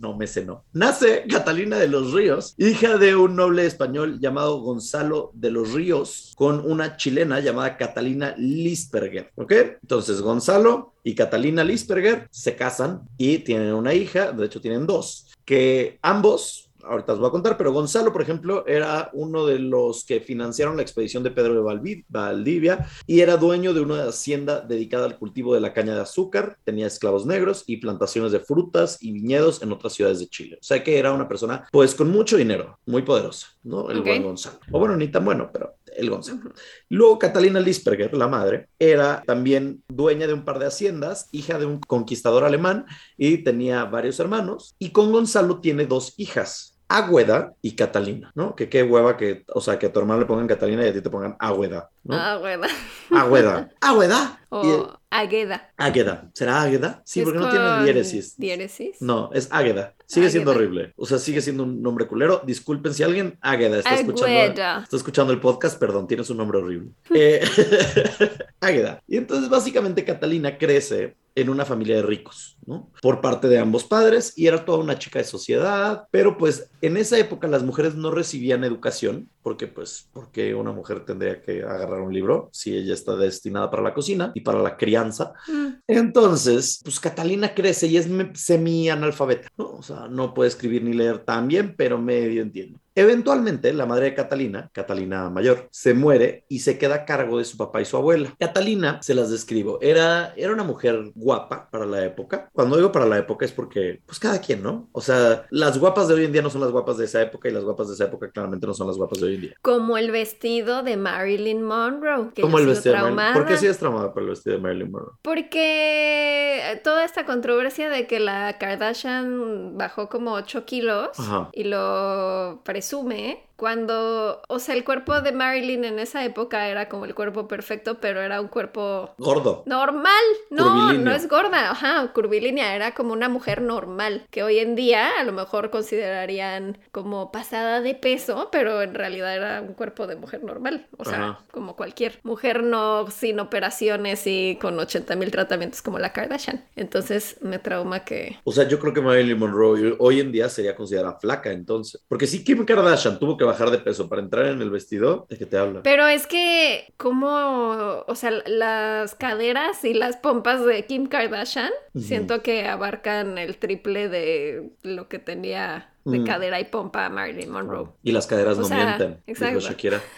no, 0.00 0.16
mes 0.16 0.46
no. 0.46 0.64
Nace 0.72 1.24
Catalina 1.28 1.78
de 1.78 1.88
los 1.88 2.12
Ríos, 2.12 2.54
hija 2.56 2.96
de 2.96 3.16
un 3.16 3.34
noble 3.34 3.66
español 3.66 4.20
llamado 4.20 4.60
Gonzalo 4.60 5.32
de 5.34 5.50
los 5.50 5.72
Ríos, 5.72 6.32
con 6.36 6.60
una 6.60 6.96
chilena 6.96 7.40
llamada 7.40 7.76
Catalina 7.76 8.34
Lisperger, 8.38 9.32
¿ok? 9.34 9.52
Entonces, 9.82 9.97
Gonzalo 10.20 10.94
y 11.02 11.14
Catalina 11.14 11.64
Lisperger 11.64 12.28
se 12.30 12.56
casan 12.56 13.02
y 13.16 13.38
tienen 13.38 13.74
una 13.74 13.94
hija, 13.94 14.32
de 14.32 14.46
hecho 14.46 14.60
tienen 14.60 14.86
dos, 14.86 15.28
que 15.44 15.98
ambos 16.02 16.68
ahorita 16.88 17.12
os 17.12 17.18
voy 17.18 17.28
a 17.28 17.32
contar, 17.32 17.56
pero 17.56 17.72
Gonzalo, 17.72 18.12
por 18.12 18.22
ejemplo, 18.22 18.66
era 18.66 19.10
uno 19.12 19.46
de 19.46 19.58
los 19.58 20.04
que 20.04 20.20
financiaron 20.20 20.76
la 20.76 20.82
expedición 20.82 21.22
de 21.22 21.30
Pedro 21.30 21.54
de 21.54 22.02
Valdivia 22.08 22.86
y 23.06 23.20
era 23.20 23.36
dueño 23.36 23.74
de 23.74 23.80
una 23.80 24.04
hacienda 24.04 24.60
dedicada 24.60 25.06
al 25.06 25.18
cultivo 25.18 25.54
de 25.54 25.60
la 25.60 25.72
caña 25.72 25.94
de 25.94 26.00
azúcar, 26.00 26.56
tenía 26.64 26.86
esclavos 26.86 27.26
negros 27.26 27.64
y 27.66 27.78
plantaciones 27.78 28.32
de 28.32 28.40
frutas 28.40 28.98
y 29.00 29.12
viñedos 29.12 29.62
en 29.62 29.72
otras 29.72 29.92
ciudades 29.92 30.20
de 30.20 30.28
Chile. 30.28 30.56
O 30.60 30.64
sea 30.64 30.82
que 30.82 30.98
era 30.98 31.12
una 31.12 31.28
persona, 31.28 31.68
pues, 31.72 31.94
con 31.94 32.10
mucho 32.10 32.36
dinero, 32.36 32.78
muy 32.86 33.02
poderosa, 33.02 33.48
¿no? 33.62 33.90
El 33.90 33.98
Ok. 33.98 34.06
buen 34.06 34.22
Gonzalo. 34.22 34.58
O 34.70 34.78
bueno, 34.78 34.96
ni 34.96 35.08
tan 35.08 35.24
bueno, 35.24 35.50
pero 35.52 35.74
el 35.98 36.10
Gonzalo. 36.10 36.52
Luego 36.88 37.18
Catalina 37.18 37.60
Lisperger, 37.60 38.14
la 38.14 38.28
madre, 38.28 38.68
era 38.78 39.22
también 39.26 39.82
dueña 39.88 40.26
de 40.26 40.32
un 40.32 40.44
par 40.44 40.58
de 40.58 40.66
haciendas, 40.66 41.28
hija 41.32 41.58
de 41.58 41.66
un 41.66 41.80
conquistador 41.80 42.44
alemán 42.44 42.86
y 43.16 43.38
tenía 43.38 43.84
varios 43.84 44.20
hermanos. 44.20 44.74
Y 44.78 44.90
con 44.90 45.12
Gonzalo 45.12 45.60
tiene 45.60 45.86
dos 45.86 46.14
hijas. 46.16 46.77
Águeda 46.88 47.52
y 47.60 47.76
Catalina, 47.76 48.32
¿no? 48.34 48.54
Que 48.56 48.68
qué 48.68 48.82
hueva 48.82 49.16
que, 49.16 49.44
o 49.48 49.60
sea, 49.60 49.78
que 49.78 49.86
a 49.86 49.92
tu 49.92 50.00
hermano 50.00 50.20
le 50.20 50.26
pongan 50.26 50.46
Catalina 50.46 50.84
y 50.84 50.88
a 50.88 50.92
ti 50.92 51.00
te 51.02 51.10
pongan 51.10 51.36
Águeda, 51.38 51.90
¿no? 52.04 52.16
Ah, 52.16 52.38
bueno. 52.38 52.66
Águeda. 53.10 53.68
Águeda. 53.80 54.40
O 54.50 54.64
Y- 54.64 54.98
Agueda. 55.10 55.72
Águeda. 55.76 56.30
¿Será 56.34 56.62
Águeda? 56.62 57.02
Sí, 57.04 57.22
porque 57.22 57.38
no 57.38 57.50
tiene 57.50 57.82
diéresis. 57.84 58.36
Diéresis. 58.38 59.00
No, 59.00 59.30
es 59.32 59.48
Águeda. 59.50 59.94
Sigue 60.06 60.30
siendo 60.30 60.50
Águeda. 60.52 60.64
horrible. 60.64 60.92
O 60.96 61.04
sea, 61.06 61.18
sigue 61.18 61.40
siendo 61.42 61.62
un 61.64 61.82
nombre 61.82 62.06
culero. 62.06 62.42
Disculpen 62.46 62.92
si 62.94 63.02
alguien 63.02 63.38
Águeda 63.42 63.78
está 63.78 63.94
escuchando. 63.94 64.24
Agueda. 64.26 64.80
Está 64.82 64.96
escuchando 64.96 65.32
el 65.32 65.40
podcast, 65.40 65.78
perdón, 65.78 66.06
tiene 66.06 66.24
su 66.24 66.34
nombre 66.34 66.58
horrible. 66.58 66.90
Eh, 67.14 67.42
Águeda. 68.60 69.02
Y 69.06 69.16
entonces 69.16 69.48
básicamente 69.48 70.04
Catalina 70.04 70.56
crece 70.58 71.16
en 71.34 71.48
una 71.48 71.64
familia 71.64 71.96
de 71.96 72.02
ricos, 72.02 72.58
¿no? 72.66 72.90
Por 73.00 73.20
parte 73.20 73.48
de 73.48 73.58
ambos 73.58 73.84
padres 73.84 74.32
y 74.36 74.46
era 74.46 74.64
toda 74.64 74.78
una 74.78 74.98
chica 74.98 75.18
de 75.18 75.24
sociedad, 75.24 76.06
pero 76.10 76.36
pues 76.36 76.70
en 76.82 76.96
esa 76.96 77.18
época 77.18 77.48
las 77.48 77.62
mujeres 77.62 77.94
no 77.94 78.10
recibían 78.10 78.64
educación, 78.64 79.28
porque 79.42 79.66
pues, 79.66 80.08
porque 80.12 80.54
una 80.54 80.72
mujer 80.72 81.04
tendría 81.04 81.40
que 81.40 81.62
agarrar 81.62 82.00
un 82.00 82.12
libro 82.12 82.48
si 82.52 82.76
ella 82.76 82.94
está 82.94 83.16
destinada 83.16 83.70
para 83.70 83.82
la 83.82 83.94
cocina 83.94 84.32
y 84.34 84.40
para 84.40 84.60
la 84.60 84.76
crianza. 84.76 85.32
Mm. 85.46 85.68
Entonces, 85.86 86.80
pues 86.82 87.00
Catalina 87.00 87.54
crece 87.54 87.86
y 87.86 87.96
es 87.96 88.08
semi-analfabeta, 88.34 89.48
¿no? 89.56 89.76
O 89.76 89.82
sea, 89.82 90.08
no 90.08 90.34
puede 90.34 90.48
escribir 90.48 90.82
ni 90.82 90.92
leer 90.92 91.20
tan 91.20 91.48
bien, 91.48 91.74
pero 91.76 91.98
medio 91.98 92.42
entiende. 92.42 92.78
Eventualmente, 92.98 93.72
la 93.72 93.86
madre 93.86 94.06
de 94.06 94.14
Catalina, 94.14 94.70
Catalina 94.72 95.30
mayor, 95.30 95.68
se 95.70 95.94
muere 95.94 96.44
y 96.48 96.58
se 96.58 96.78
queda 96.78 96.96
a 96.96 97.04
cargo 97.04 97.38
de 97.38 97.44
su 97.44 97.56
papá 97.56 97.80
y 97.80 97.84
su 97.84 97.96
abuela. 97.96 98.34
Catalina, 98.40 98.98
se 99.02 99.14
las 99.14 99.30
describo, 99.30 99.78
era, 99.80 100.34
era 100.36 100.52
una 100.52 100.64
mujer 100.64 101.12
guapa 101.14 101.70
para 101.70 101.86
la 101.86 102.04
época. 102.04 102.48
Cuando 102.52 102.76
digo 102.76 102.90
para 102.90 103.06
la 103.06 103.18
época 103.18 103.44
es 103.44 103.52
porque, 103.52 104.02
pues 104.04 104.18
cada 104.18 104.40
quien, 104.40 104.64
¿no? 104.64 104.88
O 104.90 105.00
sea, 105.00 105.46
las 105.50 105.78
guapas 105.78 106.08
de 106.08 106.14
hoy 106.14 106.24
en 106.24 106.32
día 106.32 106.42
no 106.42 106.50
son 106.50 106.60
las 106.60 106.72
guapas 106.72 106.98
de 106.98 107.04
esa 107.04 107.22
época 107.22 107.48
y 107.48 107.52
las 107.52 107.62
guapas 107.62 107.86
de 107.86 107.94
esa 107.94 108.06
época 108.06 108.32
claramente 108.32 108.66
no 108.66 108.74
son 108.74 108.88
las 108.88 108.96
guapas 108.96 109.20
de 109.20 109.26
hoy 109.26 109.34
en 109.36 109.40
día. 109.42 109.54
Como 109.62 109.96
el 109.96 110.10
vestido 110.10 110.82
de 110.82 110.96
Marilyn 110.96 111.62
Monroe. 111.62 112.32
Que 112.34 112.42
Como 112.42 112.58
el 112.58 112.66
vestido 112.66 112.96
de 112.96 113.12
Marilyn. 113.12 113.34
¿Por 113.34 113.46
qué 113.46 113.58
sí 113.58 113.66
es 113.68 113.78
traumada 113.78 114.12
por 114.12 114.24
el 114.24 114.30
vestido 114.30 114.56
de 114.56 114.62
Marilyn 114.62 114.90
Monroe? 114.90 115.12
Porque 115.22 116.80
toda 116.82 117.04
esta 117.04 117.24
controversia 117.24 117.88
de 117.88 118.08
que 118.08 118.18
la 118.18 118.58
Kardashian 118.58 119.78
bajó 119.78 120.08
como 120.08 120.32
8 120.32 120.64
kilos 120.64 121.10
Ajá. 121.16 121.48
y 121.52 121.62
lo 121.62 122.60
presume, 122.88 123.36
cuando, 123.58 124.40
o 124.46 124.60
sea, 124.60 124.76
el 124.76 124.84
cuerpo 124.84 125.20
de 125.20 125.32
Marilyn 125.32 125.84
en 125.84 125.98
esa 125.98 126.24
época 126.24 126.68
era 126.68 126.88
como 126.88 127.06
el 127.06 127.14
cuerpo 127.16 127.48
perfecto, 127.48 127.98
pero 128.00 128.20
era 128.20 128.40
un 128.40 128.46
cuerpo 128.46 129.10
Gordo. 129.18 129.64
normal. 129.66 130.12
No, 130.50 130.92
no 130.92 131.10
es 131.10 131.28
gorda, 131.28 131.72
ajá, 131.72 132.12
curvilínea, 132.14 132.76
era 132.76 132.94
como 132.94 133.12
una 133.12 133.28
mujer 133.28 133.60
normal, 133.60 134.24
que 134.30 134.44
hoy 134.44 134.60
en 134.60 134.76
día 134.76 135.08
a 135.18 135.24
lo 135.24 135.32
mejor 135.32 135.70
considerarían 135.70 136.78
como 136.92 137.32
pasada 137.32 137.80
de 137.80 137.96
peso, 137.96 138.48
pero 138.52 138.80
en 138.80 138.94
realidad 138.94 139.34
era 139.34 139.60
un 139.60 139.74
cuerpo 139.74 140.06
de 140.06 140.14
mujer 140.14 140.44
normal, 140.44 140.86
o 140.96 141.04
sea, 141.04 141.30
Ajá. 141.30 141.44
como 141.50 141.74
cualquier 141.74 142.20
mujer 142.22 142.62
no 142.62 143.10
sin 143.10 143.40
operaciones 143.40 144.24
y 144.26 144.56
con 144.60 144.78
80 144.78 145.16
mil 145.16 145.32
tratamientos 145.32 145.82
como 145.82 145.98
la 145.98 146.12
Kardashian. 146.12 146.64
Entonces 146.76 147.38
me 147.40 147.58
trauma 147.58 148.04
que... 148.04 148.38
O 148.44 148.52
sea, 148.52 148.68
yo 148.68 148.78
creo 148.78 148.94
que 148.94 149.00
Marilyn 149.00 149.36
Monroe 149.36 149.96
hoy 149.98 150.20
en 150.20 150.30
día 150.30 150.48
sería 150.48 150.76
considerada 150.76 151.18
flaca 151.18 151.50
entonces. 151.50 152.00
Porque 152.06 152.28
si 152.28 152.44
Kim 152.44 152.64
Kardashian 152.64 153.18
tuvo 153.18 153.36
que 153.36 153.47
bajar 153.48 153.70
de 153.70 153.78
peso 153.78 154.08
para 154.08 154.22
entrar 154.22 154.46
en 154.46 154.62
el 154.62 154.70
vestido, 154.70 155.26
¿de 155.28 155.36
qué 155.38 155.46
te 155.46 155.58
habla? 155.58 155.82
Pero 155.82 156.06
es 156.06 156.26
que, 156.26 156.92
como, 156.96 158.04
o 158.06 158.14
sea, 158.14 158.30
las 158.46 159.14
caderas 159.14 159.84
y 159.84 159.94
las 159.94 160.16
pompas 160.16 160.64
de 160.64 160.84
Kim 160.86 161.06
Kardashian, 161.06 161.70
siento 161.98 162.42
que 162.42 162.66
abarcan 162.66 163.38
el 163.38 163.56
triple 163.58 164.08
de 164.08 164.70
lo 164.82 165.08
que 165.08 165.18
tenía 165.18 165.90
de 166.04 166.20
Mm. 166.20 166.24
cadera 166.26 166.58
y 166.60 166.64
pompa 166.64 167.08
Marilyn 167.10 167.50
Monroe. 167.50 167.88
Y 168.02 168.12
las 168.12 168.26
caderas 168.26 168.56
O 168.56 168.62
no 168.62 168.66
sea, 168.68 168.84
mienten, 168.96 169.22
exacto. 169.26 169.58
dijo 169.58 169.68
Shakira. 169.70 170.00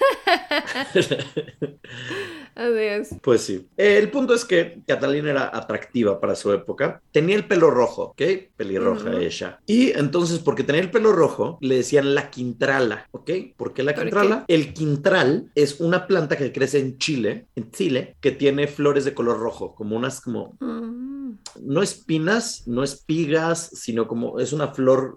Es. 2.68 3.16
Pues 3.22 3.40
sí. 3.40 3.66
El 3.76 4.10
punto 4.10 4.34
es 4.34 4.44
que 4.44 4.82
Catalina 4.86 5.30
era 5.30 5.56
atractiva 5.56 6.20
para 6.20 6.34
su 6.34 6.52
época. 6.52 7.00
Tenía 7.10 7.36
el 7.36 7.46
pelo 7.46 7.70
rojo, 7.70 8.02
¿ok? 8.10 8.22
Pelirroja 8.56 9.16
ella. 9.18 9.60
Y 9.66 9.90
entonces, 9.98 10.38
porque 10.40 10.62
tenía 10.62 10.82
el 10.82 10.90
pelo 10.90 11.12
rojo, 11.12 11.58
le 11.60 11.76
decían 11.76 12.14
la 12.14 12.30
quintrala, 12.30 13.08
¿ok? 13.12 13.30
¿Por 13.56 13.72
qué 13.72 13.82
la 13.82 13.94
¿Por 13.94 14.04
quintrala? 14.04 14.44
El 14.46 14.74
quintral 14.74 15.50
es 15.54 15.80
una 15.80 16.06
planta 16.06 16.36
que 16.36 16.52
crece 16.52 16.78
en 16.80 16.98
Chile, 16.98 17.46
en 17.56 17.70
Chile, 17.70 18.16
que 18.20 18.32
tiene 18.32 18.66
flores 18.66 19.04
de 19.04 19.14
color 19.14 19.38
rojo, 19.38 19.74
como 19.74 19.96
unas 19.96 20.20
como 20.20 20.54
Mm. 20.60 21.38
no 21.62 21.82
espinas, 21.82 22.66
no 22.66 22.82
espigas, 22.82 23.70
sino 23.72 24.06
como 24.06 24.38
es 24.40 24.52
una 24.52 24.68
flor, 24.68 25.16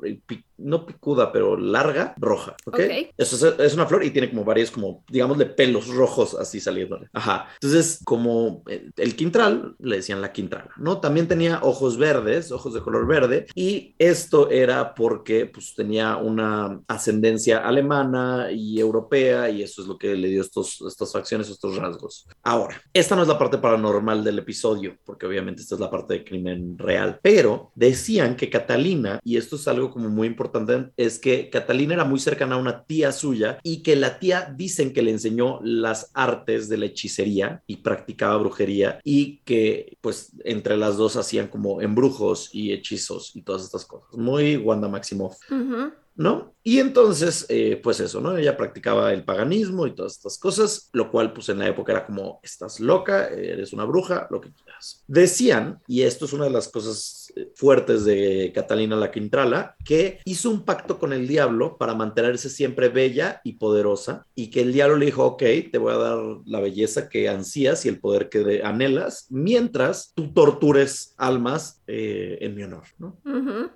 no 0.64 0.86
picuda, 0.86 1.32
pero 1.32 1.58
larga, 1.58 2.14
roja. 2.18 2.56
¿ok? 2.66 2.74
Ok. 2.74 3.14
Eso 3.18 3.36
es, 3.36 3.60
es 3.60 3.74
una 3.74 3.86
flor 3.86 4.04
y 4.04 4.12
tiene 4.12 4.30
como 4.30 4.44
varios, 4.44 4.72
como, 4.72 5.04
digamos, 5.10 5.38
de 5.38 5.46
pelos 5.46 5.88
rojos 5.88 6.36
así 6.36 6.60
saliéndole. 6.60 7.10
Ajá. 7.14 7.48
Entonces, 7.62 8.02
como 8.04 8.64
el, 8.68 8.94
el 8.98 9.16
quintral, 9.16 9.76
le 9.80 9.98
decían 9.98 10.22
la 10.22 10.32
quintrala, 10.32 10.72
¿no? 10.78 11.00
También 11.00 11.28
tenía 11.28 11.60
ojos 11.62 11.98
verdes, 11.98 12.52
ojos 12.52 12.74
de 12.74 12.82
color 12.82 13.08
verde, 13.08 13.48
y 13.56 13.96
esto 13.98 14.50
era 14.50 14.94
porque, 14.96 15.46
pues, 15.46 15.74
tenía 15.76 16.18
una 16.18 16.82
ascendencia 16.88 17.60
alemana 17.60 18.52
y 18.52 18.80
europea, 18.80 19.50
y 19.50 19.64
eso 19.64 19.82
es 19.82 19.88
lo 19.88 19.98
que 19.98 20.16
le 20.16 20.30
dio 20.30 20.42
estos, 20.42 20.82
estas 20.88 21.12
facciones, 21.12 21.50
estos 21.50 21.76
rasgos. 21.78 22.28
Ahora, 22.44 22.82
esta 22.94 23.16
no 23.16 23.22
es 23.24 23.28
la 23.28 23.38
parte 23.38 23.58
paranormal 23.58 24.24
del 24.24 24.40
episodio, 24.40 24.98
porque 25.06 25.26
obviamente 25.26 25.62
esta 25.62 25.76
es 25.76 25.82
la 25.82 25.92
parte 25.92 26.14
de 26.16 26.24
crimen 26.24 26.78
real, 26.78 27.20
pero 27.22 27.72
decían 27.76 28.36
que 28.36 28.50
Catalina, 28.50 29.20
y 29.24 29.38
esto 29.38 29.56
es 29.56 29.68
algo 29.68 29.92
como 29.92 30.10
muy 30.10 30.28
importante, 30.28 30.53
es 30.98 31.20
que 31.20 31.50
Catalina 31.50 31.94
era 31.94 32.06
muy 32.06 32.20
cercana 32.20 32.56
a 32.56 32.60
una 32.60 32.84
tía 32.86 33.12
suya 33.12 33.60
y 33.64 33.84
que 33.84 33.96
la 33.96 34.20
tía 34.20 34.54
dicen 34.56 34.94
que 34.94 35.02
le 35.02 35.12
enseñó 35.12 35.60
las 35.64 36.12
artes 36.14 36.70
de 36.70 36.78
la 36.78 36.86
hechicería 36.86 37.64
y 37.68 37.78
practicaba 37.78 38.38
brujería 38.38 39.00
y 39.04 39.40
que 39.40 39.98
pues 40.02 40.32
entre 40.44 40.78
las 40.78 40.98
dos 40.98 41.16
hacían 41.16 41.48
como 41.48 41.82
embrujos 41.82 42.50
y 42.54 42.72
hechizos 42.72 43.36
y 43.36 43.42
todas 43.42 43.64
estas 43.64 43.86
cosas. 43.86 44.10
Muy 44.14 44.58
Wanda 44.58 44.88
Maximoff. 44.88 45.38
Ujú. 45.52 45.92
¿No? 46.16 46.54
Y 46.66 46.80
entonces, 46.80 47.46
eh, 47.50 47.80
pues 47.84 48.00
eso, 48.00 48.22
¿no? 48.22 48.38
Ella 48.38 48.56
practicaba 48.56 49.12
el 49.12 49.26
paganismo 49.26 49.86
y 49.86 49.94
todas 49.94 50.14
estas 50.14 50.38
cosas, 50.38 50.90
lo 50.94 51.12
cual 51.12 51.34
pues 51.34 51.50
en 51.50 51.60
la 51.60 51.68
época 51.68 51.92
era 51.92 52.06
como, 52.06 52.40
estás 52.42 52.80
loca, 52.80 53.28
eres 53.28 53.74
una 53.74 53.84
bruja, 53.84 54.28
lo 54.32 54.40
que 54.40 54.54
quieras. 54.54 55.04
Decían, 55.08 55.82
y 55.88 56.04
esto 56.04 56.24
es 56.24 56.32
una 56.32 56.46
de 56.46 56.52
las 56.52 56.70
cosas 56.70 57.34
eh, 57.36 57.52
fuertes 57.54 58.06
de 58.06 58.54
Catalina 58.56 58.96
la 58.96 59.12
Quintrala, 59.12 59.76
que 59.84 60.20
hizo 60.24 60.50
un 60.50 60.64
pacto 60.64 61.00
con 61.00 61.12
el 61.12 61.28
diablo 61.28 61.78
para 61.78 61.96
mantenerse 61.96 62.50
siempre 62.50 62.88
bella 62.88 63.42
y 63.44 63.54
poderosa, 63.54 64.26
y 64.34 64.50
que 64.50 64.62
el 64.62 64.72
diablo 64.72 64.96
le 64.96 65.08
dijo, 65.08 65.26
ok, 65.26 65.44
te 65.70 65.78
voy 65.78 65.92
a 65.92 65.98
dar 65.98 66.20
la 66.46 66.62
belleza 66.62 67.10
que 67.10 67.28
ansías 67.28 67.86
y 67.86 67.90
el 67.90 68.00
poder 68.00 68.30
que 68.30 68.62
anhelas, 68.64 69.28
mientras 69.30 70.14
tú 70.16 70.32
tortures 70.32 71.14
almas 71.18 71.82
eh, 71.88 72.38
en 72.40 72.56
mi 72.56 72.64
honor, 72.64 72.84
¿no? 72.98 73.18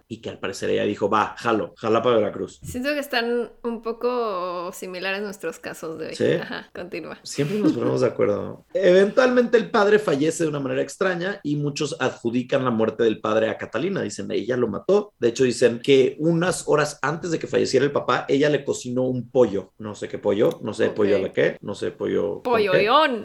Y 0.07 0.21
que 0.21 0.29
al 0.29 0.39
parecer 0.39 0.69
ella 0.69 0.85
dijo, 0.85 1.09
va, 1.09 1.35
jalo, 1.37 1.73
jala 1.75 2.01
para 2.01 2.26
Veracruz. 2.27 2.59
Siento 2.63 2.89
que 2.93 2.99
están 2.99 3.51
un 3.63 3.81
poco 3.81 4.71
similares 4.73 5.21
nuestros 5.21 5.59
casos 5.59 5.97
de 5.99 6.07
hoy. 6.07 6.15
¿Sí? 6.15 6.33
Ajá, 6.33 6.69
continúa. 6.73 7.19
Siempre 7.23 7.59
nos 7.59 7.73
ponemos 7.73 8.01
de 8.01 8.07
acuerdo. 8.07 8.65
Eventualmente 8.73 9.57
el 9.57 9.69
padre 9.71 9.99
fallece 9.99 10.43
de 10.43 10.49
una 10.49 10.59
manera 10.59 10.81
extraña 10.81 11.39
y 11.43 11.55
muchos 11.55 11.95
adjudican 11.99 12.63
la 12.63 12.71
muerte 12.71 13.03
del 13.03 13.19
padre 13.19 13.49
a 13.49 13.57
Catalina. 13.57 14.01
Dicen, 14.01 14.31
ella 14.31 14.57
lo 14.57 14.67
mató. 14.67 15.13
De 15.19 15.29
hecho, 15.29 15.43
dicen 15.43 15.79
que 15.81 16.15
unas 16.19 16.67
horas 16.67 16.99
antes 17.01 17.31
de 17.31 17.39
que 17.39 17.47
falleciera 17.47 17.85
el 17.85 17.91
papá, 17.91 18.25
ella 18.27 18.49
le 18.49 18.63
cocinó 18.63 19.03
un 19.03 19.29
pollo. 19.29 19.73
No 19.77 19.95
sé 19.95 20.07
qué 20.07 20.17
pollo, 20.17 20.59
no 20.61 20.73
sé 20.73 20.89
pollo 20.89 21.15
a 21.15 21.19
la 21.19 21.33
qué, 21.33 21.57
no 21.61 21.75
sé 21.75 21.91
pollo. 21.91 22.41
Pollo. 22.43 22.73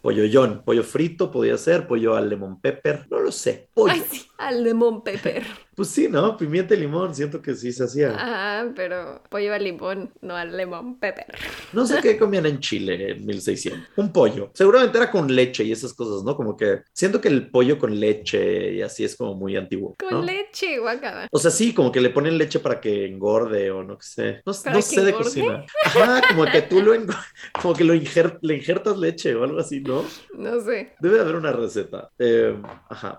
Pollollón, 0.02 0.62
pollo 0.64 0.82
frito 0.82 1.30
podía 1.30 1.56
ser, 1.58 1.86
pollo 1.86 2.16
al 2.16 2.28
lemon 2.28 2.60
pepper, 2.60 3.06
no 3.10 3.20
lo 3.20 3.32
sé. 3.32 3.68
Pollo. 3.74 3.92
Ay, 3.92 4.04
sí, 4.10 4.26
al 4.38 4.62
lemon 4.62 5.02
pepper. 5.02 5.44
Pues 5.74 5.88
sí, 5.88 6.06
¿no? 6.08 6.36
Pimienta 6.36 6.74
y 6.74 6.80
limón, 6.80 7.14
siento 7.14 7.40
que 7.40 7.54
sí 7.54 7.72
se 7.72 7.84
hacía. 7.84 8.10
Ajá, 8.10 8.70
pero 8.76 9.22
pollo 9.30 9.54
al 9.54 9.64
limón, 9.64 10.12
no 10.20 10.36
al 10.36 10.54
lemon 10.54 10.98
pepper. 10.98 11.26
No 11.72 11.86
sé 11.86 11.98
qué 12.02 12.18
comían 12.18 12.44
en 12.44 12.60
Chile 12.60 13.12
en 13.12 13.24
1600. 13.24 13.88
Un 13.96 14.12
pollo. 14.12 14.50
Seguramente 14.54 14.98
era 14.98 15.10
con 15.10 15.34
leche 15.34 15.64
y 15.64 15.72
esas 15.72 15.94
cosas, 15.94 16.24
¿no? 16.24 16.36
Como 16.36 16.56
que 16.56 16.82
siento 16.92 17.20
que 17.22 17.28
el 17.28 17.50
pollo 17.50 17.78
con 17.78 17.98
leche 17.98 18.74
y 18.74 18.82
así 18.82 19.02
es 19.04 19.16
como 19.16 19.34
muy 19.34 19.56
antiguo. 19.56 19.96
Con 19.98 20.26
leche, 20.26 20.78
guacala. 20.78 21.28
O 21.32 21.38
sea, 21.38 21.50
sí, 21.50 21.72
como 21.72 21.90
que 21.90 22.00
le 22.02 22.10
ponen 22.10 22.36
leche 22.36 22.60
para 22.60 22.78
que 22.80 23.06
engorde 23.06 23.70
o 23.70 23.82
no 23.82 23.96
sé. 24.00 24.42
No, 24.44 24.52
¿Para 24.52 24.72
no 24.72 24.76
que 24.76 24.82
sé 24.82 25.04
de 25.04 25.12
cocina. 25.14 25.64
Ajá, 25.84 26.20
como 26.28 26.44
que 26.44 26.62
tú 26.62 26.82
lo 26.82 26.92
como 27.62 27.74
que 27.74 27.84
lo 27.84 27.94
injer- 27.94 28.38
le 28.42 28.56
injertas 28.56 28.98
leche 28.98 29.34
o 29.34 29.44
algo 29.44 29.58
así, 29.58 29.80
¿no? 29.80 30.04
No 30.36 30.60
sé. 30.60 30.92
Debe 31.00 31.16
de 31.16 31.20
haber 31.22 31.36
una 31.36 31.52
receta. 31.52 32.10
Eh, 32.18 32.54
ajá. 32.90 33.18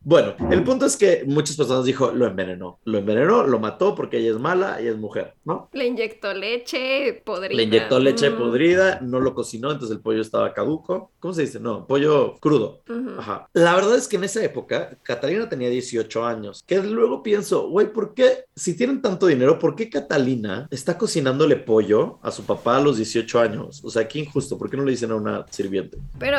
Bueno, 0.00 0.34
el 0.50 0.62
punto 0.64 0.86
es 0.86 0.96
que 0.96 1.24
muchas 1.26 1.56
personas 1.56 1.84
dijo, 1.84 2.10
lo 2.12 2.26
envenenó. 2.26 2.78
Lo 2.84 2.98
envenenó, 2.98 3.42
lo 3.46 3.58
mató 3.58 3.94
porque 3.94 4.16
ella 4.18 4.30
es 4.30 4.38
mala, 4.38 4.80
ella 4.80 4.92
es 4.92 4.96
mujer, 4.96 5.34
¿no? 5.44 5.68
Le 5.72 5.86
inyectó 5.86 6.32
leche 6.32 7.20
podrida. 7.24 7.56
Le 7.56 7.62
inyectó 7.64 7.98
leche 7.98 8.30
Mm. 8.30 8.38
podrida, 8.38 9.00
no 9.02 9.20
lo 9.20 9.34
cocinó, 9.34 9.70
entonces 9.70 9.94
el 9.96 10.02
pollo 10.02 10.22
estaba 10.22 10.54
caduco. 10.54 11.10
¿Cómo 11.18 11.34
se 11.34 11.42
dice? 11.42 11.60
No, 11.60 11.86
pollo 11.86 12.36
crudo. 12.40 12.80
Ujú. 12.88 13.10
Ajá. 13.18 13.48
La 13.52 13.74
verdad 13.74 13.96
es 13.96 14.08
que 14.08 14.16
en 14.16 14.24
esa 14.24 14.42
época, 14.42 14.96
Catalina 15.02 15.48
tenía 15.48 15.68
18 15.68 16.24
años. 16.24 16.62
Que 16.66 16.78
luego 16.80 17.22
pienso, 17.22 17.68
güey, 17.68 17.92
¿por 17.92 18.14
qué, 18.14 18.44
si 18.56 18.76
tienen 18.76 19.02
tanto 19.02 19.26
dinero, 19.26 19.58
por 19.58 19.76
qué 19.76 19.90
Catalina 19.90 20.68
está 20.70 20.96
cocinándole 20.96 21.56
pollo 21.56 22.18
a 22.22 22.30
su 22.30 22.44
papá 22.44 22.78
a 22.78 22.80
los 22.80 22.96
18 22.96 23.40
años? 23.40 23.82
O 23.84 23.90
sea, 23.90 24.08
qué 24.08 24.20
injusto, 24.20 24.56
¿por 24.56 24.70
qué 24.70 24.76
no 24.78 24.84
le 24.84 24.92
dicen 24.92 25.10
a 25.10 25.16
una 25.16 25.44
sirviente 25.50 25.98
Pero 26.18 26.38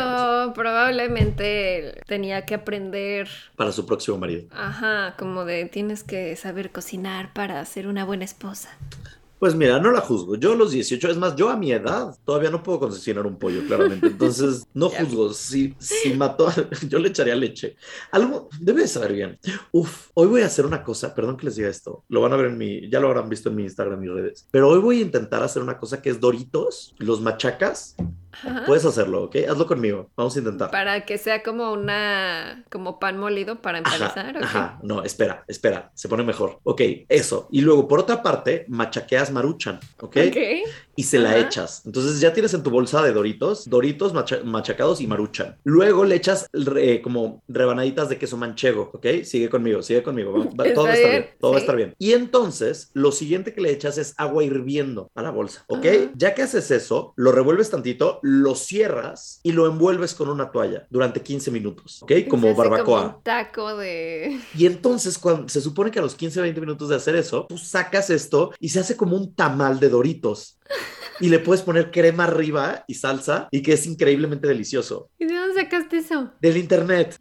probablemente 0.55 2.01
tenía 2.07 2.45
que 2.45 2.55
aprender, 2.55 3.18
para 3.55 3.71
su 3.71 3.85
próximo 3.85 4.17
marido? 4.17 4.47
ajá, 4.51 5.15
como 5.17 5.45
de 5.45 5.65
tienes 5.65 6.03
que 6.03 6.35
saber 6.35 6.71
cocinar 6.71 7.33
para 7.33 7.63
ser 7.65 7.87
una 7.87 8.05
buena 8.05 8.25
esposa. 8.25 8.69
Pues 9.39 9.55
mira, 9.55 9.79
no 9.79 9.91
la 9.91 10.01
juzgo. 10.01 10.35
Yo 10.35 10.51
a 10.51 10.55
los 10.55 10.71
18, 10.71 11.11
es 11.11 11.17
más, 11.17 11.35
yo 11.35 11.49
a 11.49 11.55
mi 11.55 11.71
edad 11.71 12.13
todavía 12.25 12.49
no 12.49 12.61
puedo 12.61 12.79
cocinar 12.81 13.25
un 13.25 13.39
pollo, 13.39 13.65
claramente. 13.65 14.07
Entonces, 14.07 14.67
no 14.73 14.89
juzgo. 14.89 15.33
Si, 15.33 15.73
si 15.79 16.13
mató, 16.13 16.49
yo 16.89 16.99
le 16.99 17.09
echaría 17.09 17.35
leche. 17.35 17.77
Algo 18.11 18.49
debe 18.59 18.81
de 18.81 18.87
saber 18.87 19.13
bien. 19.13 19.39
Uf, 19.71 20.09
hoy 20.13 20.27
voy 20.27 20.41
a 20.41 20.47
hacer 20.47 20.65
una 20.65 20.83
cosa, 20.83 21.15
perdón 21.15 21.37
que 21.37 21.45
les 21.45 21.55
diga 21.55 21.69
esto. 21.69 22.03
Lo 22.09 22.21
van 22.21 22.33
a 22.33 22.35
ver 22.35 22.47
en 22.47 22.57
mi, 22.57 22.89
ya 22.89 22.99
lo 22.99 23.07
habrán 23.07 23.29
visto 23.29 23.49
en 23.49 23.55
mi 23.55 23.63
Instagram 23.63 24.03
y 24.03 24.07
redes. 24.07 24.45
Pero 24.51 24.67
hoy 24.67 24.79
voy 24.79 24.99
a 24.99 25.03
intentar 25.03 25.41
hacer 25.41 25.61
una 25.61 25.77
cosa 25.77 26.01
que 26.01 26.09
es 26.09 26.19
Doritos, 26.19 26.93
los 26.97 27.21
machacas. 27.21 27.95
Ajá. 28.31 28.63
Puedes 28.67 28.85
hacerlo, 28.85 29.23
¿ok? 29.23 29.37
Hazlo 29.49 29.65
conmigo. 29.65 30.11
Vamos 30.15 30.35
a 30.35 30.39
intentar. 30.39 30.69
Para 30.69 31.03
que 31.05 31.17
sea 31.17 31.41
como 31.41 31.71
una, 31.73 32.63
como 32.69 32.99
pan 32.99 33.17
molido 33.17 33.59
para 33.61 33.79
empanizar. 33.79 34.37
Ajá, 34.37 34.43
ajá, 34.43 34.79
no, 34.83 35.03
espera, 35.03 35.43
espera, 35.47 35.91
se 35.95 36.07
pone 36.07 36.23
mejor. 36.23 36.59
Ok, 36.63 36.81
eso. 37.09 37.47
Y 37.51 37.61
luego, 37.61 37.87
por 37.87 37.99
otra 37.99 38.21
parte, 38.21 38.65
machaqueas 38.67 39.28
maruchan, 39.31 39.79
¿ok? 39.99 40.17
Ok. 40.29 40.37
y 40.95 41.03
se 41.03 41.17
la 41.17 41.29
Ajá. 41.29 41.39
echas. 41.39 41.83
Entonces 41.85 42.19
ya 42.19 42.33
tienes 42.33 42.53
en 42.53 42.61
tu 42.61 42.69
bolsa 42.71 43.01
de 43.01 43.13
Doritos, 43.13 43.69
Doritos 43.69 44.13
macha- 44.13 44.41
machacados 44.43 44.99
y 44.99 45.07
maruchan. 45.07 45.55
Luego 45.63 46.03
le 46.03 46.15
echas 46.15 46.47
re- 46.51 47.01
como 47.01 47.41
rebanaditas 47.47 48.09
de 48.09 48.17
queso 48.17 48.35
manchego, 48.35 48.91
¿ok? 48.93 49.23
Sigue 49.23 49.47
conmigo, 49.49 49.81
sigue 49.81 50.03
conmigo. 50.03 50.33
va- 50.33 50.45
va- 50.59 50.65
Está 50.67 50.73
todo 50.75 50.83
va 50.87 50.91
a 50.91 50.95
estar 50.95 51.11
bien, 51.11 51.29
todo 51.39 51.51
va 51.51 51.57
a 51.57 51.59
estar 51.61 51.75
bien. 51.77 51.95
Y 51.99 52.11
entonces 52.11 52.91
lo 52.93 53.13
siguiente 53.13 53.53
que 53.53 53.61
le 53.61 53.71
echas 53.71 53.97
es 53.97 54.13
agua 54.17 54.43
hirviendo 54.43 55.09
a 55.15 55.21
la 55.21 55.31
bolsa, 55.31 55.63
¿ok? 55.67 55.85
Ajá. 55.85 56.11
Ya 56.15 56.33
que 56.35 56.41
haces 56.41 56.69
eso, 56.69 57.13
lo 57.15 57.31
revuelves 57.31 57.69
tantito, 57.69 58.19
lo 58.21 58.53
cierras 58.55 59.39
y 59.43 59.51
lo 59.53 59.67
envuelves 59.67 60.13
con 60.13 60.29
una 60.29 60.51
toalla 60.51 60.85
durante 60.89 61.21
15 61.21 61.51
minutos, 61.51 62.01
¿ok? 62.03 62.11
Como 62.29 62.53
barbacoa. 62.55 63.01
Como 63.03 63.17
un 63.17 63.23
taco 63.23 63.77
de. 63.77 64.37
Y 64.57 64.65
entonces, 64.65 65.17
cuando 65.17 65.49
se 65.49 65.61
supone 65.61 65.91
que 65.91 65.99
a 65.99 66.01
los 66.01 66.15
15, 66.15 66.41
20 66.41 66.59
minutos 66.61 66.89
de 66.89 66.95
hacer 66.95 67.15
eso, 67.15 67.45
tú 67.47 67.57
sacas 67.57 68.09
esto 68.09 68.51
y 68.59 68.69
se 68.69 68.79
hace 68.79 68.95
como 68.97 69.15
un 69.15 69.18
tamal 69.35 69.79
de 69.79 69.89
doritos. 69.89 70.57
Y 71.21 71.27
le 71.27 71.39
puedes 71.39 71.63
poner 71.63 71.91
crema 71.91 72.23
arriba 72.23 72.85
y 72.87 72.93
salsa 72.93 73.49
y 73.51 73.61
que 73.61 73.73
es 73.73 73.85
increíblemente 73.85 74.47
delicioso. 74.47 75.09
¿Y 75.19 75.25
de 75.25 75.35
dónde 75.35 75.61
sacaste 75.61 75.97
eso? 75.97 76.31
Del 76.39 76.55
internet. 76.55 77.17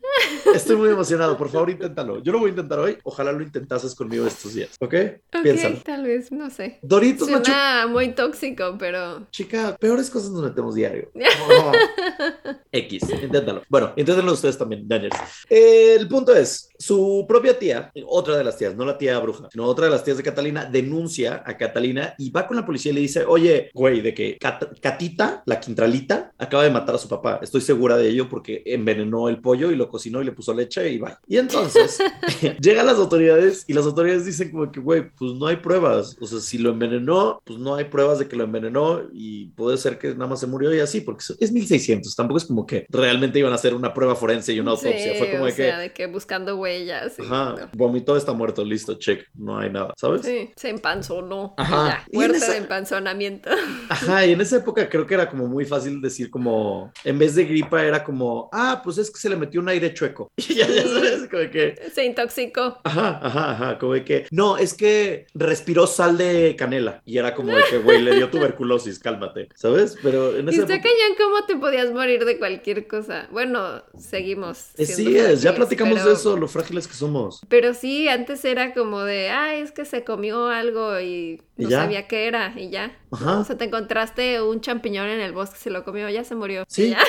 Estoy 0.54 0.76
muy 0.76 0.90
emocionado. 0.90 1.36
Por 1.36 1.50
favor, 1.50 1.68
inténtalo. 1.70 2.22
Yo 2.22 2.30
lo 2.30 2.38
voy 2.38 2.48
a 2.48 2.50
intentar 2.50 2.78
hoy. 2.78 2.96
Ojalá 3.02 3.32
lo 3.32 3.42
intentases 3.42 3.96
conmigo 3.96 4.24
estos 4.24 4.54
días. 4.54 4.70
¿Ok? 4.80 4.94
Ok, 5.34 5.42
Piénsalo. 5.42 5.78
tal 5.78 6.04
vez, 6.04 6.30
no 6.30 6.48
sé. 6.48 6.78
Doritos, 6.82 7.28
macho. 7.28 7.46
Suena 7.46 7.86
muy 7.88 8.12
tóxico, 8.12 8.76
pero. 8.78 9.26
Chica, 9.32 9.76
peores 9.80 10.10
cosas 10.10 10.30
nos 10.30 10.44
metemos 10.44 10.76
diario. 10.76 11.10
X, 12.72 13.02
inténtalo. 13.22 13.62
Bueno, 13.68 13.92
inténtenlo 13.96 14.32
ustedes 14.32 14.56
también, 14.56 14.86
Daniels. 14.86 15.16
El 15.48 16.06
punto 16.06 16.34
es, 16.34 16.67
su 16.78 17.24
propia 17.28 17.58
tía, 17.58 17.90
otra 18.06 18.36
de 18.36 18.44
las 18.44 18.56
tías, 18.56 18.76
no 18.76 18.84
la 18.84 18.96
tía 18.98 19.18
bruja, 19.18 19.48
sino 19.50 19.64
otra 19.64 19.86
de 19.86 19.90
las 19.90 20.04
tías 20.04 20.16
de 20.16 20.22
Catalina, 20.22 20.64
denuncia 20.64 21.42
a 21.44 21.56
Catalina 21.56 22.14
y 22.18 22.30
va 22.30 22.46
con 22.46 22.56
la 22.56 22.64
policía 22.64 22.92
y 22.92 22.94
le 22.94 23.00
dice, 23.00 23.24
oye, 23.24 23.70
güey, 23.74 24.00
de 24.00 24.14
que 24.14 24.38
Cat- 24.38 24.78
Catita, 24.80 25.42
la 25.46 25.58
quintralita, 25.60 26.32
acaba 26.38 26.64
de 26.64 26.70
matar 26.70 26.94
a 26.94 26.98
su 26.98 27.08
papá. 27.08 27.40
Estoy 27.42 27.60
segura 27.60 27.96
de 27.96 28.08
ello 28.08 28.28
porque 28.28 28.62
envenenó 28.64 29.28
el 29.28 29.40
pollo 29.40 29.70
y 29.70 29.76
lo 29.76 29.88
cocinó 29.88 30.22
y 30.22 30.24
le 30.24 30.32
puso 30.32 30.54
leche 30.54 30.88
y 30.90 30.98
va. 30.98 31.18
Y 31.26 31.36
entonces 31.38 31.98
llegan 32.60 32.86
las 32.86 32.98
autoridades 32.98 33.64
y 33.66 33.72
las 33.72 33.84
autoridades 33.84 34.24
dicen 34.24 34.50
como 34.50 34.70
que, 34.70 34.80
güey, 34.80 35.10
pues 35.10 35.32
no 35.32 35.46
hay 35.46 35.56
pruebas. 35.56 36.16
O 36.20 36.26
sea, 36.26 36.40
si 36.40 36.58
lo 36.58 36.70
envenenó, 36.70 37.40
pues 37.44 37.58
no 37.58 37.74
hay 37.74 37.86
pruebas 37.86 38.18
de 38.18 38.28
que 38.28 38.36
lo 38.36 38.44
envenenó 38.44 39.02
y 39.12 39.46
puede 39.50 39.76
ser 39.78 39.98
que 39.98 40.08
nada 40.14 40.28
más 40.28 40.40
se 40.40 40.46
murió 40.46 40.74
y 40.74 40.80
así, 40.80 41.00
porque 41.00 41.24
es 41.40 41.52
1600. 41.52 42.14
Tampoco 42.14 42.38
es 42.38 42.44
como 42.44 42.66
que 42.66 42.86
realmente 42.88 43.38
iban 43.38 43.52
a 43.52 43.56
hacer 43.56 43.74
una 43.74 43.92
prueba 43.92 44.14
forense 44.14 44.52
y 44.52 44.60
una 44.60 44.72
autopsia. 44.72 45.12
Sí, 45.14 45.18
Fue 45.18 45.30
como 45.30 45.44
o 45.44 45.46
de 45.46 45.54
que, 45.54 45.62
de 45.62 45.92
que 45.92 46.06
buscando 46.06 46.56
huellas. 46.68 47.18
y 47.18 47.22
ajá, 47.22 47.54
no. 47.58 47.68
vomitó, 47.72 48.16
está 48.16 48.32
muerto, 48.32 48.64
listo, 48.64 48.94
check, 48.94 49.26
no 49.34 49.58
hay 49.58 49.70
nada, 49.70 49.94
¿sabes? 49.96 50.22
Sí, 50.22 50.50
se 50.56 50.68
empanzonó. 50.70 51.54
Ajá. 51.56 51.88
Ya, 51.88 52.04
Y 52.06 52.10
en 52.10 52.18
muerte 52.18 52.36
esa- 52.38 52.52
de 52.52 52.58
empanzonamiento. 52.58 53.50
Ajá, 53.88 54.26
y 54.26 54.32
en 54.32 54.40
esa 54.40 54.56
época 54.56 54.88
creo 54.88 55.06
que 55.06 55.14
era 55.14 55.28
como 55.28 55.46
muy 55.46 55.64
fácil 55.64 56.00
decir 56.00 56.30
como, 56.30 56.92
en 57.04 57.18
vez 57.18 57.34
de 57.34 57.44
gripa 57.44 57.84
era 57.84 58.04
como, 58.04 58.48
ah, 58.52 58.80
pues 58.84 58.98
es 58.98 59.10
que 59.10 59.18
se 59.18 59.28
le 59.28 59.36
metió 59.36 59.60
un 59.60 59.68
aire 59.68 59.92
chueco. 59.94 60.30
Y 60.48 60.54
ya, 60.54 60.66
ya 60.66 60.82
sabes, 60.82 61.28
como 61.30 61.50
que, 61.50 61.74
Se 61.94 62.04
intoxicó. 62.04 62.78
Ajá, 62.84 63.20
ajá, 63.22 63.50
ajá, 63.52 63.78
como 63.78 63.94
de 63.94 64.04
que, 64.04 64.26
no, 64.30 64.56
es 64.56 64.74
que 64.74 65.26
respiró 65.34 65.86
sal 65.86 66.16
de 66.18 66.56
canela 66.56 67.02
y 67.04 67.18
era 67.18 67.34
como 67.34 67.54
de 67.54 67.62
que, 67.70 67.78
güey, 67.78 68.02
le 68.02 68.14
dio 68.16 68.28
tuberculosis, 68.30 68.98
cálmate, 68.98 69.48
¿sabes? 69.54 69.96
Pero 70.02 70.36
en 70.36 70.46
Y 70.46 70.50
esa 70.52 70.62
está 70.62 70.74
época... 70.74 70.88
cañón 70.88 71.16
cómo 71.18 71.44
te 71.46 71.56
podías 71.56 71.92
morir 71.92 72.24
de 72.24 72.38
cualquier 72.38 72.86
cosa. 72.86 73.28
Bueno, 73.30 73.82
seguimos. 73.98 74.70
Eh, 74.76 74.86
Sí 74.86 75.16
es, 75.16 75.42
ya 75.42 75.54
platicamos 75.54 75.94
pero- 75.98 76.08
de 76.08 76.14
eso, 76.14 76.36
lo 76.36 76.48
frágiles 76.58 76.88
que 76.88 76.94
somos. 76.94 77.40
Pero 77.48 77.74
sí, 77.74 78.08
antes 78.08 78.44
era 78.44 78.74
como 78.74 79.00
de, 79.02 79.30
ah, 79.30 79.54
es 79.54 79.72
que 79.72 79.84
se 79.84 80.04
comió 80.04 80.48
algo 80.48 80.98
y 81.00 81.40
no 81.56 81.70
sabía 81.70 82.06
qué 82.06 82.26
era 82.26 82.54
y 82.56 82.70
ya. 82.70 82.96
Ajá. 83.10 83.38
O 83.38 83.44
sea, 83.44 83.56
te 83.56 83.64
encontraste 83.64 84.42
un 84.42 84.60
champiñón 84.60 85.06
en 85.06 85.20
el 85.20 85.32
bosque, 85.32 85.56
se 85.58 85.70
lo 85.70 85.84
comió, 85.84 86.08
ya 86.08 86.24
se 86.24 86.34
murió. 86.34 86.64
Sí. 86.68 86.90
Ya. 86.90 86.98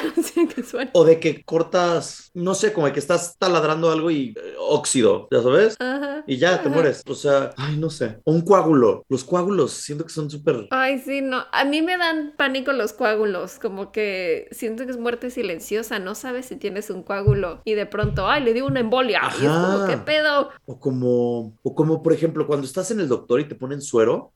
O 0.94 1.04
de 1.04 1.20
que 1.20 1.44
cortas, 1.44 2.32
no 2.34 2.54
sé, 2.54 2.74
como 2.74 2.88
de 2.88 2.94
que 2.94 3.00
estás 3.00 3.38
taladrando 3.38 3.92
algo 3.92 4.12
y 4.12 4.34
eh, 4.38 4.54
óxido, 4.60 5.28
¿ya 5.32 5.42
sabes? 5.42 5.76
Ajá. 5.80 6.24
Y 6.28 6.38
ya 6.38 6.62
te 6.62 6.70
mueres. 6.70 7.04
O 7.08 7.16
sea, 7.16 7.52
ay, 7.58 7.78
no 7.78 7.90
sé. 7.90 8.20
O 8.24 8.32
un 8.32 8.42
coágulo. 8.42 9.04
Los 9.10 9.24
coágulos, 9.24 9.72
siento 9.72 10.06
que 10.06 10.12
son 10.12 10.30
súper... 10.30 10.68
Ay, 10.72 11.00
sí, 11.00 11.22
no. 11.22 11.46
A 11.52 11.66
mí 11.66 11.82
me 11.82 11.98
dan 11.98 12.34
pánico 12.38 12.72
los 12.72 12.94
coágulos, 12.94 13.60
como 13.60 13.92
que 13.92 14.48
siento 14.52 14.86
que 14.86 14.92
es 14.92 14.98
muerte 14.98 15.30
silenciosa, 15.30 16.00
no 16.00 16.16
sabes 16.16 16.48
si 16.48 16.56
tienes 16.56 16.90
un 16.90 17.04
coágulo 17.04 17.62
y 17.66 17.74
de 17.74 17.86
pronto, 17.86 18.28
ay, 18.28 18.44
le 18.44 18.54
dio 18.54 18.66
una 18.66 18.80
embolia. 18.80 19.22
Ajá. 19.48 19.88
¿qué 19.88 19.98
pedo? 19.98 20.50
O 20.66 20.80
como, 20.80 21.58
o 21.64 21.76
como, 21.76 22.02
por 22.04 22.14
ejemplo, 22.14 22.46
cuando 22.48 22.66
estás 22.66 22.92
en 22.92 23.00
el 23.00 23.08
doctor 23.08 23.40
y 23.40 23.46
te 23.48 23.56
ponen 23.56 23.82
suero 23.82 24.34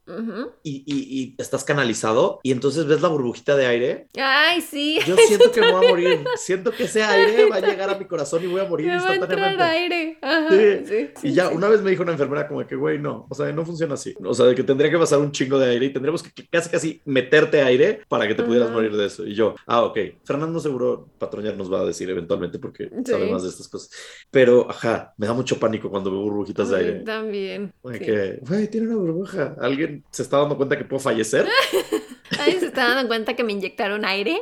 y, 0.63 0.83
y- 0.85 1.21
y 1.21 1.35
estás 1.37 1.63
canalizado 1.63 2.39
y 2.43 2.51
entonces 2.51 2.85
ves 2.85 3.01
la 3.01 3.07
burbujita 3.09 3.55
de 3.55 3.65
aire 3.65 4.07
Ay, 4.17 4.61
sí. 4.61 4.99
Yo 5.05 5.15
siento 5.17 5.51
que 5.51 5.61
me 5.61 5.71
voy 5.71 5.85
a 5.85 5.89
morir. 5.89 6.23
Siento 6.37 6.71
que 6.71 6.83
ese 6.83 7.03
aire 7.03 7.49
va 7.49 7.57
a 7.57 7.61
llegar 7.61 7.89
a 7.89 7.97
mi 7.97 8.05
corazón 8.05 8.43
y 8.43 8.47
voy 8.47 8.61
a 8.61 8.65
morir 8.65 8.87
Me 8.87 8.97
va 8.97 9.09
a 9.09 9.13
entrar 9.15 9.29
instantáneamente. 9.31 9.63
aire. 9.63 10.17
Ajá, 10.21 10.49
Sí. 10.49 10.85
sí, 10.85 11.09
sí, 11.21 11.27
Y 11.29 11.33
ya, 11.33 11.49
una 11.49 11.67
vez 11.69 11.81
me 11.81 11.89
dijo 11.91 12.03
una 12.03 12.11
enfermera 12.13 12.47
como 12.47 12.65
que, 12.67 12.75
güey, 12.75 12.99
no, 12.99 13.25
o 13.29 13.35
sea, 13.35 13.51
no 13.51 13.65
funciona 13.65 13.95
así. 13.95 14.13
O 14.23 14.33
sea, 14.33 14.45
de 14.45 14.55
que 14.55 14.63
tendría 14.63 14.89
que 14.91 14.97
pasar 14.97 15.19
un 15.19 15.31
chingo 15.31 15.57
de 15.59 15.69
aire 15.71 15.85
y 15.87 15.93
tendríamos 15.93 16.21
que 16.23 16.47
casi, 16.47 16.69
casi 16.69 17.01
meterte 17.05 17.61
aire 17.61 18.01
para 18.07 18.27
que 18.27 18.35
te 18.35 18.43
pudieras 18.43 18.67
Ajá. 18.69 18.75
morir 18.75 18.95
de 18.95 19.05
eso. 19.05 19.25
Y 19.25 19.33
yo, 19.35 19.55
ah, 19.67 19.83
ok. 19.83 19.97
Fernando 20.23 20.59
seguro, 20.59 21.07
patroñar 21.17 21.55
nos 21.57 21.71
va 21.71 21.81
a 21.81 21.85
decir 21.85 22.09
eventualmente 22.09 22.59
porque 22.59 22.89
sabe 23.05 23.31
más 23.31 23.43
de 23.43 23.49
estas 23.49 23.67
cosas. 23.67 23.89
Pero, 24.31 24.69
ajá, 24.69 24.92
me 25.17 25.27
da 25.27 25.33
mucho 25.33 25.59
pánico 25.59 25.89
cuando 25.89 26.11
veo 26.11 26.21
burbujitas 26.21 26.69
de 26.69 26.77
aire. 26.77 26.99
También. 26.99 27.73
Como 27.81 27.93
sí. 27.95 27.99
que, 28.01 28.39
güey, 28.41 28.67
tiene 28.67 28.87
una 28.87 28.97
burbuja. 28.97 29.55
¿Alguien 29.59 30.03
se 30.11 30.23
está 30.23 30.37
dando 30.37 30.57
cuenta 30.57 30.77
que 30.77 30.85
puedo 30.85 30.99
fallecer? 30.99 31.47
Ay, 32.39 32.59
se 32.59 32.67
está 32.67 32.87
dando 32.87 33.07
cuenta 33.07 33.35
que 33.35 33.43
me 33.43 33.53
inyectaron 33.53 34.05
aire. 34.05 34.39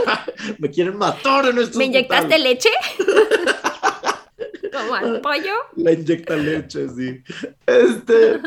me 0.58 0.70
quieren 0.70 0.96
matar 0.96 1.46
en 1.46 1.58
estos 1.58 1.76
¿Me 1.76 1.86
inyectaste 1.86 2.38
leche? 2.38 2.70
Como 4.72 4.94
al 4.94 5.20
pollo. 5.20 5.54
La 5.76 5.92
inyecta 5.92 6.36
leche, 6.36 6.88
sí. 6.88 7.22
Este, 7.66 8.40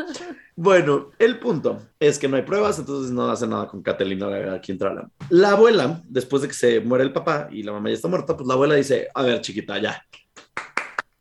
bueno, 0.54 1.10
el 1.18 1.38
punto 1.38 1.82
es 1.98 2.18
que 2.18 2.28
no 2.28 2.36
hay 2.36 2.42
pruebas, 2.42 2.78
entonces 2.78 3.10
no 3.10 3.30
hace 3.30 3.46
nada 3.46 3.66
con 3.66 3.82
Catalina 3.82 4.54
aquí 4.54 4.72
entra 4.72 4.94
la. 4.94 5.10
La 5.30 5.50
abuela, 5.50 6.00
después 6.08 6.42
de 6.42 6.48
que 6.48 6.54
se 6.54 6.80
muere 6.80 7.04
el 7.04 7.12
papá 7.12 7.48
y 7.50 7.62
la 7.62 7.72
mamá 7.72 7.88
ya 7.88 7.96
está 7.96 8.08
muerta, 8.08 8.36
pues 8.36 8.46
la 8.46 8.54
abuela 8.54 8.74
dice, 8.74 9.08
a 9.14 9.22
ver, 9.22 9.40
chiquita, 9.40 9.78
ya. 9.78 10.04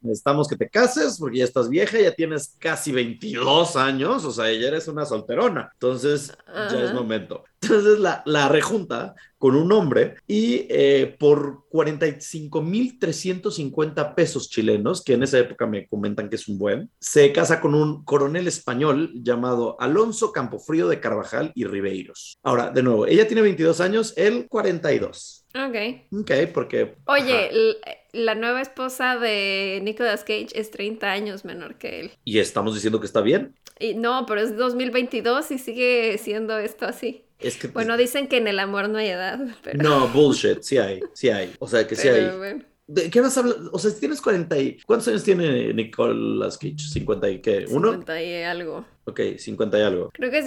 Necesitamos 0.02 0.48
que 0.48 0.56
te 0.56 0.70
cases 0.70 1.18
porque 1.20 1.40
ya 1.40 1.46
estás 1.46 1.70
vieja, 1.70 2.00
ya 2.00 2.12
tienes 2.12 2.56
casi 2.60 2.92
22 2.92 3.76
años, 3.76 4.26
o 4.26 4.32
sea, 4.32 4.52
ya 4.52 4.68
eres 4.68 4.88
una 4.88 5.06
solterona. 5.06 5.70
Entonces, 5.74 6.34
ya 6.48 6.84
es 6.84 6.94
momento. 6.94 7.44
Entonces 7.62 8.00
la, 8.00 8.24
la 8.26 8.50
rejunta 8.50 9.14
con 9.38 9.56
un 9.56 9.72
hombre 9.72 10.16
y 10.28 10.66
eh, 10.70 11.16
por 11.20 11.70
45.350 11.70 14.16
pesos 14.16 14.50
chilenos, 14.50 15.04
que 15.04 15.14
en 15.14 15.22
esa 15.24 15.40
época 15.40 15.68
me 15.68 15.88
comentan 15.88 16.30
que 16.30 16.38
es 16.38 16.48
un 16.48 16.58
buen, 16.58 16.90
se 17.00 17.32
casa 17.32 17.62
con 17.62 17.76
un 17.76 18.04
coronel 18.04 18.48
español 18.48 19.12
llamado 19.14 19.80
Alonso 19.80 20.32
Campofrío 20.32 20.88
de 20.88 21.00
Carvajal 21.00 21.52
y 21.54 21.66
Ribeiros. 21.66 22.40
Ahora, 22.42 22.72
de 22.72 22.82
nuevo, 22.82 23.06
ella 23.06 23.28
tiene 23.28 23.44
22 23.44 23.80
años, 23.80 24.14
él 24.16 24.48
42. 24.50 25.46
Ok. 25.54 25.76
Ok, 26.20 26.32
porque... 26.54 26.96
Oye, 27.06 27.78
la 28.14 28.36
nueva 28.36 28.62
esposa 28.62 29.18
de 29.18 29.80
Nicolas 29.84 30.22
Cage 30.22 30.48
es 30.54 30.72
30 30.72 31.12
años 31.12 31.46
menor 31.46 31.76
que 31.76 32.00
él. 32.00 32.12
Y 32.26 32.40
estamos 32.40 32.74
diciendo 32.74 33.00
que 33.00 33.06
está 33.06 33.22
bien. 33.22 33.56
Y 33.80 33.96
no, 33.96 34.26
pero 34.26 34.42
es 34.42 34.56
2022 34.58 35.52
y 35.52 35.58
sigue 35.58 36.18
siendo 36.18 36.58
esto 36.58 36.86
así. 36.86 37.26
Es 37.40 37.58
que... 37.58 37.68
Bueno, 37.68 37.98
dicen 37.98 38.28
que 38.28 38.38
en 38.38 38.48
el 38.48 38.60
amor 38.60 38.90
no 38.90 39.00
hay 39.00 39.08
edad, 39.08 39.40
pero... 39.64 39.82
no, 39.82 40.08
bullshit, 40.10 40.62
sí 40.62 40.78
hay, 40.78 41.02
sí 41.14 41.30
hay. 41.30 41.54
O 41.60 41.68
sea, 41.68 41.88
que 41.88 41.96
sí 41.96 42.08
pero 42.10 42.32
hay. 42.32 42.38
bueno. 42.38 42.66
¿De 42.88 43.10
qué 43.10 43.22
vas 43.22 43.38
a 43.38 43.40
hablar? 43.40 43.56
O 43.72 43.80
sea, 43.80 43.90
si 43.90 44.00
tienes 44.02 44.22
40 44.22 44.58
y... 44.60 44.80
¿Cuántos 44.86 45.08
años 45.08 45.24
tiene 45.24 45.74
Nicolas 45.74 46.58
Cage? 46.58 46.76
¿50 46.76 47.34
y 47.34 47.40
qué? 47.40 47.66
¿Uno? 47.70 47.92
50 47.92 48.22
y 48.22 48.44
algo. 48.44 48.86
Ok, 49.06 49.22
50 49.38 49.80
y 49.80 49.82
algo. 49.82 50.10
Creo 50.14 50.30
que 50.30 50.44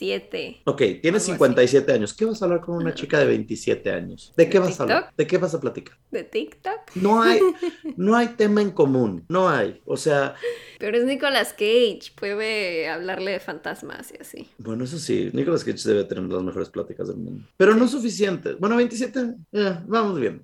57. 0.00 0.62
Ok, 0.64 0.78
tienes 1.02 1.04
Algo 1.04 1.16
así. 1.16 1.32
57 1.32 1.92
años. 1.92 2.14
¿Qué 2.14 2.24
vas 2.24 2.40
a 2.40 2.46
hablar 2.46 2.60
con 2.62 2.76
una 2.76 2.94
chica 2.94 3.18
de 3.18 3.26
27 3.26 3.92
años? 3.92 4.32
¿De 4.36 4.48
qué 4.48 4.58
¿De 4.58 4.66
vas 4.66 4.80
a 4.80 4.82
hablar? 4.84 5.12
¿De 5.16 5.26
qué 5.26 5.38
vas 5.38 5.54
a 5.54 5.60
platicar? 5.60 5.96
¿De 6.10 6.24
TikTok? 6.24 6.94
No 6.94 7.22
hay, 7.22 7.40
no 7.96 8.16
hay 8.16 8.28
tema 8.28 8.62
en 8.62 8.70
común. 8.70 9.24
No 9.28 9.48
hay. 9.48 9.80
O 9.84 9.96
sea, 9.96 10.34
Pero 10.78 10.96
es 10.96 11.04
Nicolas 11.04 11.52
Cage. 11.52 12.12
Puede 12.14 12.88
hablarle 12.88 13.32
de 13.32 13.40
fantasmas 13.40 14.12
y 14.12 14.20
así. 14.20 14.48
bueno, 14.58 14.84
eso 14.84 14.98
sí, 14.98 15.30
Nicolas 15.32 15.64
Cage 15.64 15.88
debe 15.88 16.04
tener 16.04 16.24
las 16.24 16.42
mejores 16.42 16.70
pláticas 16.70 17.08
del 17.08 17.18
mundo. 17.18 17.46
Pero 17.56 17.74
no 17.74 17.86
suficiente. 17.86 18.54
Bueno, 18.54 18.76
27, 18.76 19.34
eh, 19.52 19.78
vamos 19.86 20.18
bien. 20.18 20.42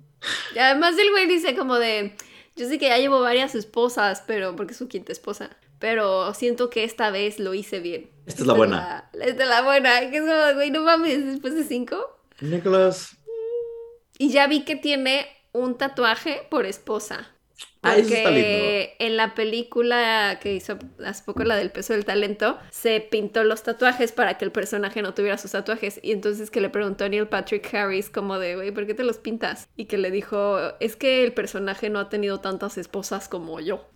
Y 0.55 0.59
además 0.59 0.95
el 0.99 1.11
güey 1.11 1.27
dice 1.27 1.55
como 1.55 1.75
de, 1.75 2.13
yo 2.55 2.67
sé 2.67 2.77
que 2.77 2.87
ya 2.87 2.97
llevo 2.97 3.21
varias 3.21 3.55
esposas, 3.55 4.23
pero 4.25 4.55
porque 4.55 4.73
es 4.73 4.77
su 4.77 4.87
quinta 4.87 5.11
esposa, 5.11 5.55
pero 5.79 6.33
siento 6.33 6.69
que 6.69 6.83
esta 6.83 7.11
vez 7.11 7.39
lo 7.39 7.53
hice 7.53 7.79
bien. 7.79 8.16
Esta 8.27 8.41
es 8.41 8.47
la 8.47 8.53
buena. 8.53 9.09
la- 9.13 9.25
esta 9.25 9.43
es 9.43 9.49
la 9.49 9.61
buena, 9.63 9.99
que 10.11 10.17
es 10.17 10.21
como, 10.21 10.53
güey, 10.53 10.69
no 10.69 10.81
mames, 10.83 11.25
después 11.25 11.55
de 11.55 11.63
cinco. 11.63 11.97
Nicolas. 12.41 13.17
Y 14.19 14.29
ya 14.29 14.47
vi 14.47 14.63
que 14.63 14.75
tiene 14.75 15.25
un 15.53 15.77
tatuaje 15.77 16.41
por 16.49 16.65
esposa. 16.65 17.31
Ah, 17.81 17.95
eso 17.95 18.13
está 18.13 18.29
Porque 18.29 18.95
en 18.99 19.17
la 19.17 19.33
película 19.33 20.39
que 20.41 20.53
hizo 20.53 20.77
hace 21.05 21.23
poco, 21.23 21.43
la 21.43 21.55
del 21.55 21.71
peso 21.71 21.93
del 21.93 22.05
talento, 22.05 22.59
se 22.69 22.99
pintó 23.01 23.43
los 23.43 23.63
tatuajes 23.63 24.11
para 24.11 24.37
que 24.37 24.45
el 24.45 24.51
personaje 24.51 25.01
no 25.01 25.13
tuviera 25.13 25.37
sus 25.37 25.51
tatuajes. 25.51 25.99
Y 26.03 26.11
entonces 26.11 26.51
que 26.51 26.59
le 26.61 26.69
preguntó 26.69 27.05
a 27.05 27.09
Neil 27.09 27.27
Patrick 27.27 27.73
Harris 27.73 28.09
como 28.09 28.37
de, 28.39 28.55
güey, 28.55 28.71
¿por 28.71 28.85
qué 28.87 28.93
te 28.93 29.03
los 29.03 29.17
pintas? 29.17 29.69
Y 29.77 29.85
que 29.85 29.97
le 29.97 30.11
dijo, 30.11 30.59
es 30.79 30.95
que 30.95 31.23
el 31.23 31.33
personaje 31.33 31.89
no 31.89 31.99
ha 31.99 32.09
tenido 32.09 32.39
tantas 32.41 32.77
esposas 32.77 33.29
como 33.29 33.59
yo. 33.59 33.87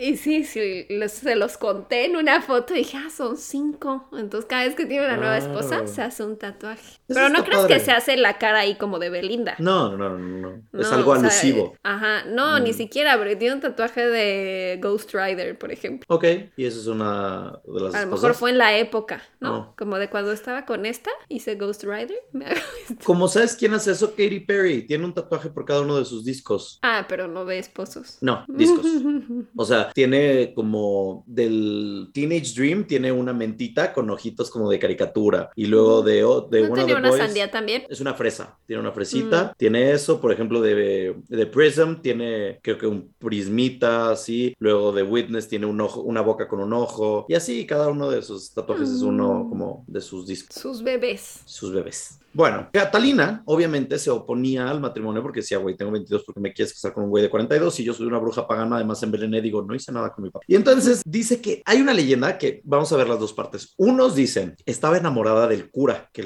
Y 0.00 0.16
sí, 0.16 0.44
sí, 0.44 0.86
los- 0.90 1.12
se 1.12 1.34
los 1.36 1.56
conté 1.58 2.04
en 2.06 2.16
una 2.16 2.40
foto 2.40 2.74
y 2.74 2.78
dije, 2.78 2.96
ah, 2.98 3.10
son 3.10 3.36
cinco. 3.36 4.08
Entonces 4.16 4.48
cada 4.48 4.64
vez 4.64 4.74
que 4.74 4.86
tiene 4.86 5.06
una 5.06 5.16
nueva 5.16 5.38
esposa 5.38 5.86
se 5.86 6.02
hace 6.02 6.22
un 6.24 6.38
tatuaje. 6.38 6.80
Eso 6.80 7.00
Pero 7.08 7.28
no 7.30 7.42
crees 7.44 7.58
padre. 7.62 7.74
que 7.74 7.80
se 7.80 7.90
hace 7.90 8.16
la 8.16 8.38
cara 8.38 8.60
ahí 8.60 8.76
como 8.76 8.98
de 8.98 9.10
Belinda. 9.10 9.56
No, 9.58 9.96
no, 9.96 10.10
no, 10.10 10.18
no, 10.18 10.62
no. 10.72 10.80
Es 10.80 10.92
algo 10.92 11.12
sea, 11.14 11.20
alusivo. 11.22 11.74
Ajá, 11.82 12.24
no, 12.26 12.58
Mm. 12.60 12.62
ni 12.64 12.72
siquiera, 12.74 13.16
porque 13.18 13.36
tiene 13.36 13.54
un 13.56 13.60
tatuaje 13.60 14.06
de 14.06 14.78
Ghost 14.82 15.12
Rider, 15.14 15.58
por 15.58 15.72
ejemplo. 15.72 16.04
Ok, 16.08 16.24
y 16.56 16.64
esa 16.64 16.78
es 16.78 16.86
una 16.86 17.60
de 17.66 17.80
las 17.80 17.94
A 17.94 18.04
lo 18.04 18.12
mejor 18.12 18.34
fue 18.34 18.50
en 18.50 18.58
la 18.58 18.76
época, 18.76 19.22
¿no? 19.40 19.48
No. 19.48 19.74
Como 19.76 19.96
de 19.98 20.08
cuando 20.10 20.32
estaba 20.32 20.64
con 20.64 20.86
esta, 20.86 21.10
hice 21.28 21.56
Ghost 21.56 21.82
Rider. 21.84 22.18
me 22.32 22.46
hago 22.46 22.54
esto. 22.88 23.04
Como 23.04 23.26
sabes 23.28 23.56
quién 23.56 23.74
hace 23.74 23.90
eso, 23.92 24.10
Katy 24.10 24.40
Perry. 24.40 24.86
Tiene 24.86 25.04
un 25.04 25.14
tatuaje 25.14 25.48
por 25.50 25.64
cada 25.64 25.80
uno 25.80 25.96
de 25.98 26.04
sus 26.04 26.24
discos. 26.24 26.78
Ah, 26.82 27.06
pero 27.08 27.26
no 27.26 27.44
de 27.44 27.58
esposos. 27.58 28.18
No, 28.20 28.44
discos. 28.48 28.86
O 29.56 29.64
sea, 29.64 29.87
tiene 29.94 30.52
como 30.54 31.24
del 31.26 32.08
Teenage 32.12 32.52
Dream, 32.54 32.86
tiene 32.86 33.12
una 33.12 33.32
mentita 33.32 33.92
con 33.92 34.10
ojitos 34.10 34.50
como 34.50 34.70
de 34.70 34.78
caricatura. 34.78 35.50
Y 35.54 35.66
luego 35.66 36.02
de, 36.02 36.24
o- 36.24 36.42
de 36.42 36.62
¿No 36.68 36.74
the 36.86 36.94
una 36.94 37.08
Boys, 37.08 37.20
sandía 37.22 37.50
también? 37.50 37.84
Es 37.88 38.00
una 38.00 38.14
fresa, 38.14 38.58
tiene 38.66 38.80
una 38.80 38.90
Mm. 38.90 38.94
fresita, 38.94 39.54
tiene 39.56 39.92
eso, 39.92 40.20
por 40.20 40.32
ejemplo, 40.32 40.60
de, 40.60 41.16
de 41.28 41.46
Prism, 41.46 41.96
tiene 42.02 42.58
creo 42.62 42.78
que 42.78 42.86
un 42.86 43.12
prismita, 43.18 44.10
así, 44.10 44.54
luego 44.58 44.92
de 44.92 45.02
Witness 45.02 45.48
tiene 45.48 45.66
un 45.66 45.80
ojo, 45.80 46.00
una 46.02 46.20
boca 46.20 46.48
con 46.48 46.60
un 46.60 46.72
ojo, 46.72 47.26
y 47.28 47.34
así 47.34 47.66
cada 47.66 47.88
uno 47.88 48.10
de 48.10 48.22
sus 48.22 48.52
tatuajes 48.52 48.88
es 48.90 49.02
uno 49.02 49.44
Mm. 49.44 49.48
como 49.50 49.84
de 49.86 50.00
sus 50.00 50.26
discos, 50.26 50.56
Sus 50.60 50.82
bebés. 50.82 51.40
sus 51.44 51.72
bebés. 51.72 52.18
Bueno, 52.32 52.68
Catalina 52.72 53.42
obviamente 53.46 53.98
se 53.98 54.10
oponía 54.10 54.68
al 54.68 54.80
matrimonio 54.80 55.22
porque 55.22 55.40
decía, 55.40 55.58
güey, 55.58 55.76
tengo 55.76 55.90
22 55.92 56.24
porque 56.24 56.40
me 56.40 56.52
quieres 56.52 56.74
casar 56.74 56.92
con 56.92 57.04
un 57.04 57.10
güey 57.10 57.22
de 57.22 57.30
42 57.30 57.80
y 57.80 57.84
yo 57.84 57.94
soy 57.94 58.06
una 58.06 58.18
bruja 58.18 58.46
pagana, 58.46 58.76
además 58.76 59.02
envenené, 59.02 59.40
digo, 59.40 59.62
no 59.62 59.74
hice 59.74 59.92
nada 59.92 60.12
con 60.12 60.24
mi 60.24 60.30
papá. 60.30 60.44
Y 60.46 60.54
entonces 60.54 61.02
dice 61.04 61.40
que 61.40 61.62
hay 61.64 61.80
una 61.80 61.94
leyenda 61.94 62.38
que 62.38 62.60
vamos 62.64 62.92
a 62.92 62.96
ver 62.96 63.08
las 63.08 63.18
dos 63.18 63.32
partes. 63.32 63.74
Unos 63.76 64.14
dicen, 64.14 64.56
estaba 64.66 64.98
enamorada 64.98 65.48
del 65.48 65.70
cura 65.70 66.10
que, 66.12 66.22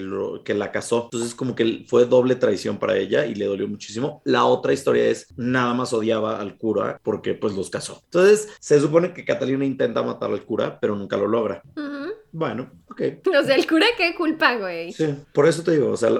la 0.52 0.70
casó, 0.70 1.04
entonces 1.04 1.34
como 1.34 1.54
que 1.54 1.84
fue 1.88 2.04
doble 2.04 2.34
traición 2.34 2.78
para 2.78 2.96
ella 2.96 3.24
y 3.24 3.34
le 3.34 3.46
dolió 3.46 3.66
muchísimo. 3.68 4.20
La 4.24 4.44
otra 4.44 4.72
historia 4.72 5.06
es, 5.06 5.28
nada 5.36 5.72
más 5.72 5.92
odiaba 5.92 6.40
al 6.40 6.58
cura 6.58 7.00
porque 7.02 7.34
pues 7.34 7.54
los 7.54 7.70
casó. 7.70 8.00
Entonces 8.04 8.48
se 8.60 8.80
supone 8.80 9.14
que 9.14 9.24
Catalina 9.24 9.64
intenta 9.64 10.02
matar 10.02 10.30
al 10.30 10.44
cura, 10.44 10.78
pero 10.80 10.94
nunca 10.94 11.16
lo 11.16 11.26
logra. 11.26 11.62
Bueno, 12.32 12.70
ok. 12.90 13.02
O 13.40 13.44
sea, 13.44 13.54
el 13.56 13.66
cura, 13.66 13.86
qué 13.96 14.14
culpa, 14.14 14.56
güey. 14.56 14.92
Sí, 14.92 15.04
por 15.34 15.46
eso 15.46 15.62
te 15.62 15.72
digo, 15.72 15.90
o 15.90 15.96
sea, 15.96 16.10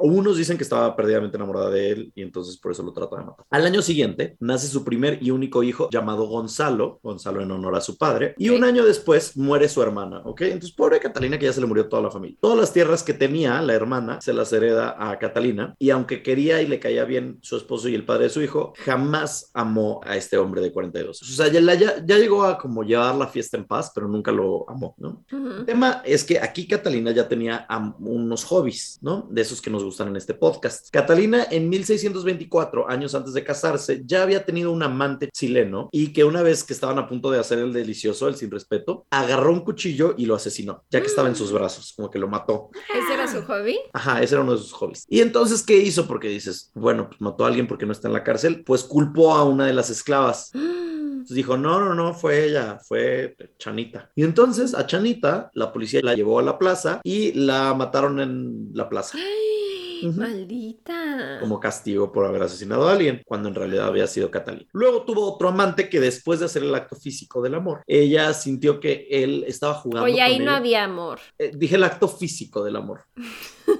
unos 0.00 0.36
dicen 0.36 0.56
que 0.56 0.62
estaba 0.62 0.94
perdidamente 0.94 1.36
enamorada 1.36 1.70
de 1.70 1.90
él 1.90 2.12
y 2.14 2.22
entonces 2.22 2.56
por 2.56 2.70
eso 2.72 2.82
lo 2.82 2.92
trata 2.92 3.16
de 3.16 3.24
matar. 3.24 3.44
Al 3.50 3.66
año 3.66 3.82
siguiente 3.82 4.36
nace 4.40 4.68
su 4.68 4.84
primer 4.84 5.18
y 5.20 5.30
único 5.32 5.62
hijo 5.62 5.88
llamado 5.90 6.26
Gonzalo, 6.26 7.00
Gonzalo 7.02 7.42
en 7.42 7.50
honor 7.50 7.74
a 7.74 7.80
su 7.80 7.98
padre, 7.98 8.34
y 8.38 8.48
Ok. 8.50 8.56
un 8.58 8.64
año 8.64 8.84
después 8.84 9.36
muere 9.36 9.68
su 9.68 9.82
hermana, 9.82 10.22
¿ok? 10.24 10.42
Entonces, 10.42 10.72
pobre 10.72 11.00
Catalina 11.00 11.38
que 11.38 11.46
ya 11.46 11.52
se 11.52 11.60
le 11.60 11.66
murió 11.66 11.88
toda 11.88 12.02
la 12.02 12.10
familia. 12.10 12.38
Todas 12.40 12.58
las 12.58 12.72
tierras 12.72 13.02
que 13.02 13.12
tenía 13.14 13.60
la 13.60 13.74
hermana 13.74 14.20
se 14.20 14.32
las 14.32 14.52
hereda 14.52 14.96
a 14.98 15.18
Catalina 15.18 15.74
y 15.78 15.90
aunque 15.90 16.22
quería 16.22 16.62
y 16.62 16.66
le 16.68 16.78
caía 16.78 17.04
bien 17.04 17.38
su 17.42 17.56
esposo 17.56 17.88
y 17.88 17.94
el 17.94 18.04
padre 18.04 18.24
de 18.24 18.30
su 18.30 18.40
hijo, 18.40 18.72
jamás 18.84 19.50
amó 19.54 20.00
a 20.04 20.16
este 20.16 20.38
hombre 20.38 20.60
de 20.60 20.70
42. 20.72 21.22
O 21.22 21.24
sea, 21.24 21.48
ya, 21.48 21.60
ya, 21.74 22.04
ya 22.04 22.18
llegó 22.18 22.44
a 22.44 22.56
como 22.58 22.82
llevar 22.84 23.14
la 23.16 23.26
fiesta 23.26 23.56
en 23.56 23.64
paz, 23.64 23.90
pero 23.94 24.06
nunca 24.06 24.30
lo 24.32 24.68
amó, 24.68 24.94
¿no? 24.98 25.24
El 25.46 25.64
tema 25.64 26.02
es 26.04 26.24
que 26.24 26.38
aquí 26.38 26.66
Catalina 26.66 27.10
ya 27.12 27.28
tenía 27.28 27.66
unos 27.98 28.44
hobbies, 28.44 28.98
¿no? 29.00 29.26
De 29.30 29.42
esos 29.42 29.60
que 29.60 29.70
nos 29.70 29.84
gustan 29.84 30.08
en 30.08 30.16
este 30.16 30.34
podcast. 30.34 30.90
Catalina 30.90 31.46
en 31.50 31.68
1624, 31.68 32.88
años 32.88 33.14
antes 33.14 33.34
de 33.34 33.44
casarse, 33.44 34.02
ya 34.04 34.22
había 34.22 34.44
tenido 34.44 34.72
un 34.72 34.82
amante 34.82 35.28
chileno 35.32 35.88
y 35.92 36.12
que 36.12 36.24
una 36.24 36.42
vez 36.42 36.64
que 36.64 36.72
estaban 36.72 36.98
a 36.98 37.08
punto 37.08 37.30
de 37.30 37.38
hacer 37.38 37.58
el 37.58 37.72
delicioso, 37.72 38.28
el 38.28 38.36
sin 38.36 38.50
respeto, 38.50 39.06
agarró 39.10 39.52
un 39.52 39.60
cuchillo 39.60 40.14
y 40.16 40.26
lo 40.26 40.34
asesinó, 40.34 40.84
ya 40.90 41.00
que 41.00 41.06
estaba 41.06 41.28
en 41.28 41.36
sus 41.36 41.52
brazos, 41.52 41.92
como 41.94 42.10
que 42.10 42.18
lo 42.18 42.28
mató. 42.28 42.70
¿Ese 42.94 43.14
era 43.14 43.30
su 43.30 43.42
hobby? 43.42 43.78
Ajá, 43.92 44.22
ese 44.22 44.34
era 44.34 44.42
uno 44.42 44.52
de 44.52 44.58
sus 44.58 44.72
hobbies. 44.72 45.04
Y 45.08 45.20
entonces, 45.20 45.62
¿qué 45.62 45.76
hizo? 45.76 46.06
Porque 46.06 46.28
dices, 46.28 46.70
bueno, 46.74 47.08
pues 47.08 47.20
mató 47.20 47.44
a 47.44 47.48
alguien 47.48 47.66
porque 47.66 47.86
no 47.86 47.92
está 47.92 48.08
en 48.08 48.14
la 48.14 48.24
cárcel, 48.24 48.62
pues 48.64 48.84
culpó 48.84 49.34
a 49.34 49.44
una 49.44 49.66
de 49.66 49.72
las 49.72 49.90
esclavas. 49.90 50.50
Dijo, 51.28 51.56
no, 51.56 51.80
no, 51.80 51.94
no, 51.94 52.14
fue 52.14 52.46
ella, 52.46 52.78
fue 52.82 53.36
Chanita. 53.58 54.10
Y 54.14 54.24
entonces 54.24 54.74
a 54.74 54.86
Chanita 54.86 55.50
la 55.54 55.72
policía 55.72 56.00
la 56.02 56.14
llevó 56.14 56.38
a 56.38 56.42
la 56.42 56.58
plaza 56.58 57.00
y 57.04 57.32
la 57.32 57.74
mataron 57.74 58.20
en 58.20 58.70
la 58.72 58.88
plaza 58.88 59.18
Ay, 59.18 59.59
Maldita. 60.08 61.38
como 61.40 61.60
castigo 61.60 62.12
por 62.12 62.24
haber 62.26 62.42
asesinado 62.42 62.88
a 62.88 62.92
alguien, 62.92 63.22
cuando 63.26 63.48
en 63.48 63.54
realidad 63.54 63.86
había 63.86 64.06
sido 64.06 64.30
Catalina. 64.30 64.66
Luego 64.72 65.04
tuvo 65.04 65.32
otro 65.34 65.48
amante 65.48 65.88
que 65.88 66.00
después 66.00 66.40
de 66.40 66.46
hacer 66.46 66.62
el 66.62 66.74
acto 66.74 66.96
físico 66.96 67.42
del 67.42 67.54
amor, 67.54 67.82
ella 67.86 68.32
sintió 68.34 68.80
que 68.80 69.06
él 69.10 69.44
estaba 69.46 69.74
jugando. 69.74 70.04
Oye, 70.04 70.20
ahí 70.20 70.36
con 70.36 70.46
no 70.46 70.50
ella. 70.52 70.58
había 70.58 70.84
amor. 70.84 71.20
Eh, 71.38 71.52
dije 71.54 71.76
el 71.76 71.84
acto 71.84 72.08
físico 72.08 72.64
del 72.64 72.76
amor, 72.76 73.02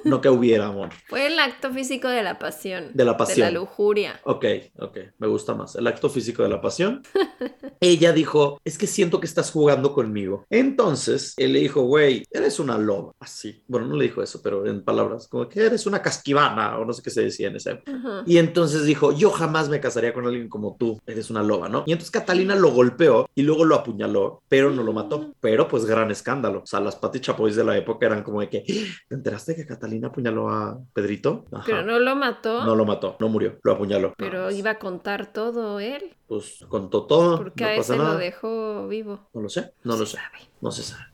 no 0.04 0.20
que 0.20 0.28
hubiera 0.28 0.66
amor. 0.66 0.90
Fue 1.08 1.26
el 1.26 1.38
acto 1.38 1.72
físico 1.72 2.08
de 2.08 2.22
la 2.22 2.38
pasión. 2.38 2.90
De 2.94 3.04
la 3.04 3.12
De 3.12 3.18
pasión. 3.18 3.40
la 3.40 3.50
lujuria. 3.50 4.20
Ok, 4.24 4.44
ok, 4.78 4.98
me 5.18 5.26
gusta 5.26 5.54
más. 5.54 5.74
El 5.76 5.86
acto 5.86 6.08
físico 6.08 6.42
de 6.42 6.48
la 6.48 6.60
pasión. 6.60 7.02
Ella 7.80 8.12
dijo, 8.12 8.60
es 8.64 8.76
que 8.76 8.86
siento 8.86 9.20
que 9.20 9.26
estás 9.26 9.50
jugando 9.50 9.94
conmigo. 9.94 10.44
Entonces, 10.50 11.34
él 11.38 11.54
le 11.54 11.60
dijo, 11.60 11.82
güey, 11.82 12.24
eres 12.30 12.58
una 12.60 12.76
loba. 12.76 13.12
Así. 13.20 13.62
Bueno, 13.66 13.86
no 13.86 13.96
le 13.96 14.04
dijo 14.04 14.22
eso, 14.22 14.40
pero 14.42 14.66
en 14.66 14.84
palabras, 14.84 15.28
como 15.28 15.48
que 15.48 15.60
eres 15.64 15.86
una 15.86 16.02
casquivana 16.10 16.76
o 16.78 16.84
no 16.84 16.92
sé 16.92 17.02
qué 17.02 17.10
se 17.10 17.22
decía 17.22 17.48
en 17.48 17.56
esa 17.56 17.72
época. 17.72 17.92
Ajá. 17.92 18.22
Y 18.26 18.38
entonces 18.38 18.84
dijo, 18.84 19.12
yo 19.12 19.30
jamás 19.30 19.68
me 19.68 19.80
casaría 19.80 20.12
con 20.12 20.26
alguien 20.26 20.48
como 20.48 20.76
tú, 20.78 21.00
eres 21.06 21.30
una 21.30 21.42
loba, 21.42 21.68
¿no? 21.68 21.84
Y 21.86 21.92
entonces 21.92 22.10
Catalina 22.10 22.54
lo 22.56 22.70
golpeó 22.70 23.28
y 23.34 23.42
luego 23.42 23.64
lo 23.64 23.76
apuñaló, 23.76 24.42
pero 24.48 24.70
no 24.70 24.82
lo 24.82 24.92
mató. 24.92 25.32
Pero 25.40 25.68
pues 25.68 25.84
gran 25.84 26.10
escándalo. 26.10 26.60
O 26.64 26.66
sea, 26.66 26.80
las 26.80 26.96
Pati 26.96 27.20
Chapoys 27.20 27.54
de 27.56 27.64
la 27.64 27.76
época 27.76 28.06
eran 28.06 28.22
como 28.22 28.40
de 28.40 28.48
que, 28.48 28.60
¿te 29.08 29.14
enteraste 29.14 29.54
que 29.54 29.66
Catalina 29.66 30.08
apuñaló 30.08 30.48
a 30.50 30.78
Pedrito? 30.92 31.44
Ajá. 31.52 31.62
Pero 31.66 31.82
no 31.84 31.98
lo 32.00 32.16
mató. 32.16 32.64
No 32.64 32.74
lo 32.74 32.84
mató, 32.84 33.16
no 33.20 33.28
murió, 33.28 33.58
lo 33.62 33.72
apuñaló. 33.72 34.12
Pero 34.16 34.50
iba 34.50 34.70
a 34.72 34.78
contar 34.78 35.32
todo 35.32 35.78
él. 35.80 36.16
Pues 36.26 36.64
contó 36.68 37.04
todo, 37.06 37.38
Porque 37.38 37.64
no 37.64 37.70
a 37.70 37.76
pasa 37.76 37.94
ese 37.94 38.02
nada. 38.02 38.12
lo 38.14 38.18
dejó 38.18 38.88
vivo. 38.88 39.28
No 39.34 39.42
lo 39.42 39.48
sé, 39.48 39.72
no 39.84 39.96
lo 39.96 40.06
sé, 40.06 40.16
sabe. 40.16 40.38
no 40.60 40.70
se 40.70 40.82
sabe. 40.82 41.04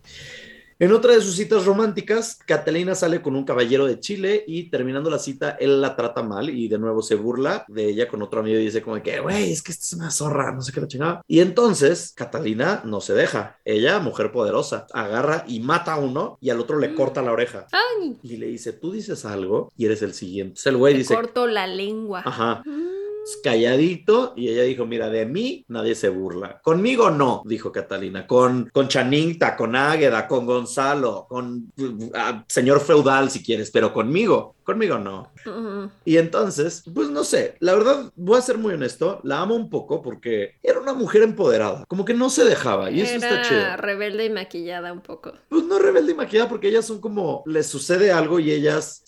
En 0.79 0.93
otra 0.93 1.15
de 1.15 1.23
sus 1.23 1.37
citas 1.37 1.65
románticas, 1.65 2.39
Catalina 2.45 2.95
sale 2.95 3.23
con 3.23 3.35
un 3.35 3.45
caballero 3.45 3.87
de 3.87 3.99
Chile 3.99 4.45
y 4.47 4.65
terminando 4.69 5.09
la 5.09 5.19
cita, 5.19 5.57
él 5.59 5.81
la 5.81 5.97
trata 5.97 6.23
mal 6.23 6.51
y 6.51 6.69
de 6.69 6.79
nuevo 6.79 7.01
se 7.01 7.15
burla 7.15 7.65
de 7.69 7.87
ella 7.89 8.07
con 8.09 8.21
otro 8.21 8.41
amigo 8.41 8.59
y 8.59 8.65
dice 8.67 8.83
como 8.83 9.03
que, 9.03 9.21
güey, 9.21 9.53
es 9.53 9.63
que 9.63 9.73
esta 9.73 9.85
es 9.85 9.93
una 9.95 10.11
zorra, 10.11 10.53
no 10.53 10.61
sé 10.61 10.73
qué 10.73 10.83
la 10.83 10.87
chingada. 10.89 11.23
Y 11.27 11.41
entonces 11.41 12.13
Catalina 12.15 12.83
no 12.85 13.01
se 13.01 13.15
deja. 13.15 13.59
Ella, 13.65 14.01
mujer 14.01 14.31
poderosa, 14.33 14.87
agarra 14.93 15.45
y 15.49 15.61
mata 15.61 15.95
a 15.95 15.99
uno 15.99 16.37
y 16.43 16.51
al 16.51 16.61
otro 16.61 16.79
le 16.79 16.89
Mm. 16.89 16.95
corta 16.95 17.23
la 17.23 17.33
oreja. 17.33 17.67
Ay, 17.73 18.19
Y 18.23 18.37
le 18.37 18.47
dice, 18.49 18.75
tú 18.75 18.93
dices 18.93 19.25
algo 19.25 19.73
y 19.79 19.87
eres 19.87 20.03
el 20.03 20.13
siguiente. 20.13 20.51
Entonces 20.51 20.67
el 20.67 20.77
güey 20.77 20.95
dice, 20.95 21.15
corto 21.15 21.47
la 21.47 21.67
lengua. 21.67 22.23
ajá, 22.25 22.63
Mm. 22.67 23.07
Calladito 23.43 24.35
y 24.37 24.49
ella 24.49 24.63
dijo, 24.63 24.87
mira, 24.87 25.09
de 25.11 25.27
mí 25.27 25.65
nadie 25.69 25.95
se 25.95 26.09
burla. 26.09 26.61
Conmigo 26.63 27.11
no, 27.11 27.43
dijo 27.45 27.73
Catalina. 27.73 28.27
Con, 28.27 28.71
con 28.73 28.89
Chanita, 28.89 29.57
con 29.57 29.75
Águeda, 29.75 30.29
con 30.29 30.47
Gonzalo, 30.47 31.27
con 31.29 31.73
ah, 32.15 32.45
señor 32.49 32.81
feudal 32.81 33.31
si 33.31 33.43
quieres, 33.43 33.71
pero 33.71 33.93
conmigo, 33.93 34.57
conmigo 34.63 34.99
no. 34.99 35.33
Ujú. 35.45 35.91
Y 36.05 36.19
entonces, 36.19 36.85
pues 36.95 37.09
no 37.09 37.25
sé, 37.25 37.57
la 37.61 37.75
verdad 37.75 38.13
voy 38.17 38.39
a 38.39 38.43
ser 38.43 38.59
muy 38.59 38.75
honesto, 38.75 39.21
la 39.25 39.41
amo 39.41 39.55
un 39.55 39.71
poco 39.71 40.03
porque 40.03 40.57
era 40.63 40.81
una 40.81 40.93
mujer 40.93 41.23
empoderada, 41.23 41.85
como 41.89 42.05
que 42.05 42.15
no 42.15 42.31
se 42.31 42.45
dejaba 42.45 42.91
y 42.91 43.01
eso 43.01 43.15
está 43.15 43.43
chido. 43.43 43.61
Era 43.61 43.77
rebelde 43.77 44.25
y 44.25 44.31
maquillada 44.31 44.93
un 44.93 45.01
poco. 45.01 45.33
Pues 45.49 45.65
no 45.65 45.79
rebelde 45.79 46.13
y 46.13 46.15
maquillada 46.15 46.49
porque 46.49 46.69
ellas 46.69 46.87
son 46.87 47.01
como, 47.01 47.43
les 47.47 47.67
sucede 47.67 48.13
algo 48.13 48.39
y 48.39 48.51
ellas 48.51 49.03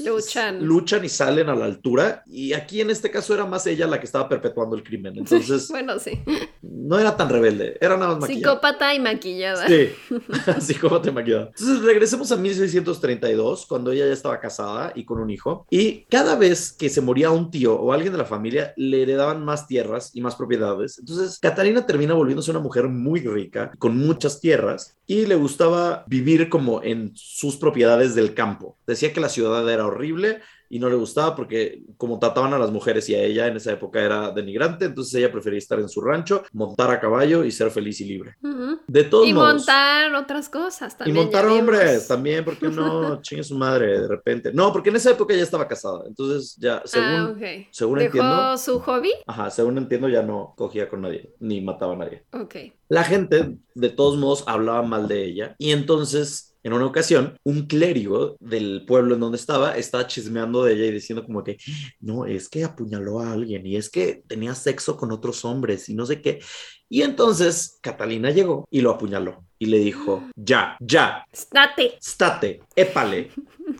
Luchan. 0.00 0.64
luchan 0.64 1.04
y 1.04 1.08
salen 1.08 1.48
a 1.48 1.54
la 1.54 1.64
altura 1.64 2.22
y 2.26 2.52
aquí 2.52 2.80
en 2.80 2.90
este 2.90 3.10
caso 3.10 3.34
era 3.34 3.46
más 3.46 3.66
ella 3.66 3.86
la 3.86 3.98
que 3.98 4.06
estaba 4.06 4.28
perpetuando 4.28 4.76
el 4.76 4.82
crimen, 4.82 5.16
entonces 5.18 5.68
Bueno, 5.70 5.98
sí. 5.98 6.22
no 6.62 6.98
era 6.98 7.16
tan 7.16 7.28
rebelde, 7.28 7.76
era 7.80 7.96
nada 7.96 8.12
más 8.12 8.20
maquillada. 8.20 8.54
Psicópata 8.54 8.94
y 8.94 9.00
maquillada. 9.00 9.66
Sí, 9.68 9.88
psicópata 10.60 11.08
y 11.08 11.12
maquillada. 11.12 11.46
Entonces 11.46 11.82
regresemos 11.82 12.32
a 12.32 12.36
1632, 12.36 13.66
cuando 13.66 13.92
ella 13.92 14.06
ya 14.06 14.12
estaba 14.12 14.40
casada 14.40 14.92
y 14.94 15.04
con 15.04 15.18
un 15.18 15.30
hijo. 15.30 15.66
Y 15.70 16.04
cada 16.04 16.36
vez 16.36 16.72
que 16.72 16.88
se 16.88 17.00
moría 17.00 17.30
un 17.30 17.50
tío 17.50 17.74
o 17.74 17.92
alguien 17.92 18.12
de 18.12 18.18
la 18.18 18.24
familia, 18.24 18.72
le 18.76 19.02
heredaban 19.02 19.44
más 19.44 19.66
tierras 19.66 20.10
y 20.14 20.20
más 20.20 20.36
propiedades. 20.36 20.98
Entonces, 20.98 21.38
Catalina 21.40 21.86
termina 21.86 22.14
volviéndose 22.14 22.50
una 22.50 22.60
mujer 22.60 22.88
muy 22.88 23.20
rica, 23.20 23.72
con 23.78 23.96
muchas 23.96 24.40
tierras, 24.40 24.96
y 25.06 25.26
le 25.26 25.34
gustaba 25.34 26.04
vivir 26.06 26.48
como 26.48 26.82
en 26.82 27.12
sus 27.14 27.56
propiedades 27.56 28.14
del 28.14 28.34
campo. 28.34 28.76
Decía 28.86 29.12
que 29.12 29.20
la 29.20 29.28
ciudad 29.28 29.68
era 29.68 29.88
horrible 29.92 30.40
y 30.68 30.78
no 30.78 30.88
le 30.88 30.96
gustaba 30.96 31.36
porque 31.36 31.82
como 31.98 32.18
trataban 32.18 32.54
a 32.54 32.58
las 32.58 32.70
mujeres 32.70 33.06
y 33.10 33.14
a 33.14 33.22
ella 33.22 33.46
en 33.46 33.56
esa 33.56 33.72
época 33.72 34.00
era 34.02 34.30
denigrante, 34.30 34.86
entonces 34.86 35.14
ella 35.14 35.30
prefería 35.30 35.58
estar 35.58 35.78
en 35.78 35.88
su 35.88 36.00
rancho, 36.00 36.42
montar 36.52 36.90
a 36.90 36.98
caballo 36.98 37.44
y 37.44 37.50
ser 37.50 37.70
feliz 37.70 38.00
y 38.00 38.06
libre. 38.06 38.36
Ujú. 38.42 38.80
De 38.86 39.04
todos 39.04 39.26
Y 39.28 39.34
modos. 39.34 39.52
montar 39.56 40.14
otras 40.14 40.48
cosas 40.48 40.94
Y 40.94 40.96
también. 40.96 41.16
montar 41.16 41.42
ya 41.44 41.48
vimos. 41.48 41.60
hombres 41.60 42.08
también, 42.08 42.44
porque 42.44 42.68
no 42.68 43.20
chingue 43.22 43.44
su 43.44 43.54
madre 43.56 44.00
de 44.00 44.08
repente. 44.08 44.50
No, 44.52 44.72
porque 44.72 44.88
en 44.88 44.96
esa 44.96 45.10
época 45.10 45.34
ya 45.34 45.42
estaba 45.42 45.68
casada, 45.68 46.04
entonces 46.06 46.56
ya, 46.58 46.80
según, 46.86 47.08
ah, 47.08 47.30
ok. 47.36 47.66
según 47.70 47.98
¿Dejó 47.98 48.16
entiendo, 48.18 48.56
su 48.58 48.80
hobby? 48.80 49.10
ajá, 49.26 49.50
según 49.50 49.76
entiendo 49.76 50.08
ya 50.08 50.22
no 50.22 50.54
cogía 50.56 50.88
con 50.88 51.02
nadie, 51.02 51.34
ni 51.38 51.60
mataba 51.60 51.92
a 51.92 51.96
nadie. 51.96 52.24
Ok. 52.32 52.56
La 52.88 53.04
gente, 53.04 53.58
de 53.74 53.88
todos 53.90 54.16
modos, 54.18 54.44
hablaba 54.46 54.82
mal 54.82 55.06
de 55.06 55.24
ella 55.24 55.54
y 55.58 55.72
entonces... 55.72 56.48
En 56.62 56.72
una 56.72 56.86
ocasión, 56.86 57.38
un 57.44 57.66
clérigo 57.66 58.36
del 58.40 58.84
pueblo 58.86 59.14
en 59.14 59.20
donde 59.20 59.36
estaba 59.36 59.76
estaba 59.76 60.06
chismeando 60.06 60.64
de 60.64 60.74
ella 60.74 60.86
y 60.86 60.92
diciendo 60.92 61.24
como 61.24 61.42
que, 61.42 61.58
no, 62.00 62.26
es 62.26 62.48
que 62.48 62.64
apuñaló 62.64 63.20
a 63.20 63.32
alguien 63.32 63.66
y 63.66 63.76
es 63.76 63.90
que 63.90 64.22
tenía 64.26 64.54
sexo 64.54 64.96
con 64.96 65.12
otros 65.12 65.44
hombres 65.44 65.88
y 65.88 65.94
no 65.94 66.06
sé 66.06 66.20
qué. 66.20 66.40
Y 66.88 67.02
entonces 67.02 67.78
Catalina 67.80 68.30
llegó 68.30 68.66
y 68.70 68.82
lo 68.82 68.90
apuñaló 68.90 69.44
y 69.58 69.66
le 69.66 69.78
dijo, 69.78 70.28
ya, 70.36 70.76
ya, 70.80 71.24
Estate. 71.32 71.96
state, 72.00 72.62
épale, 72.76 73.30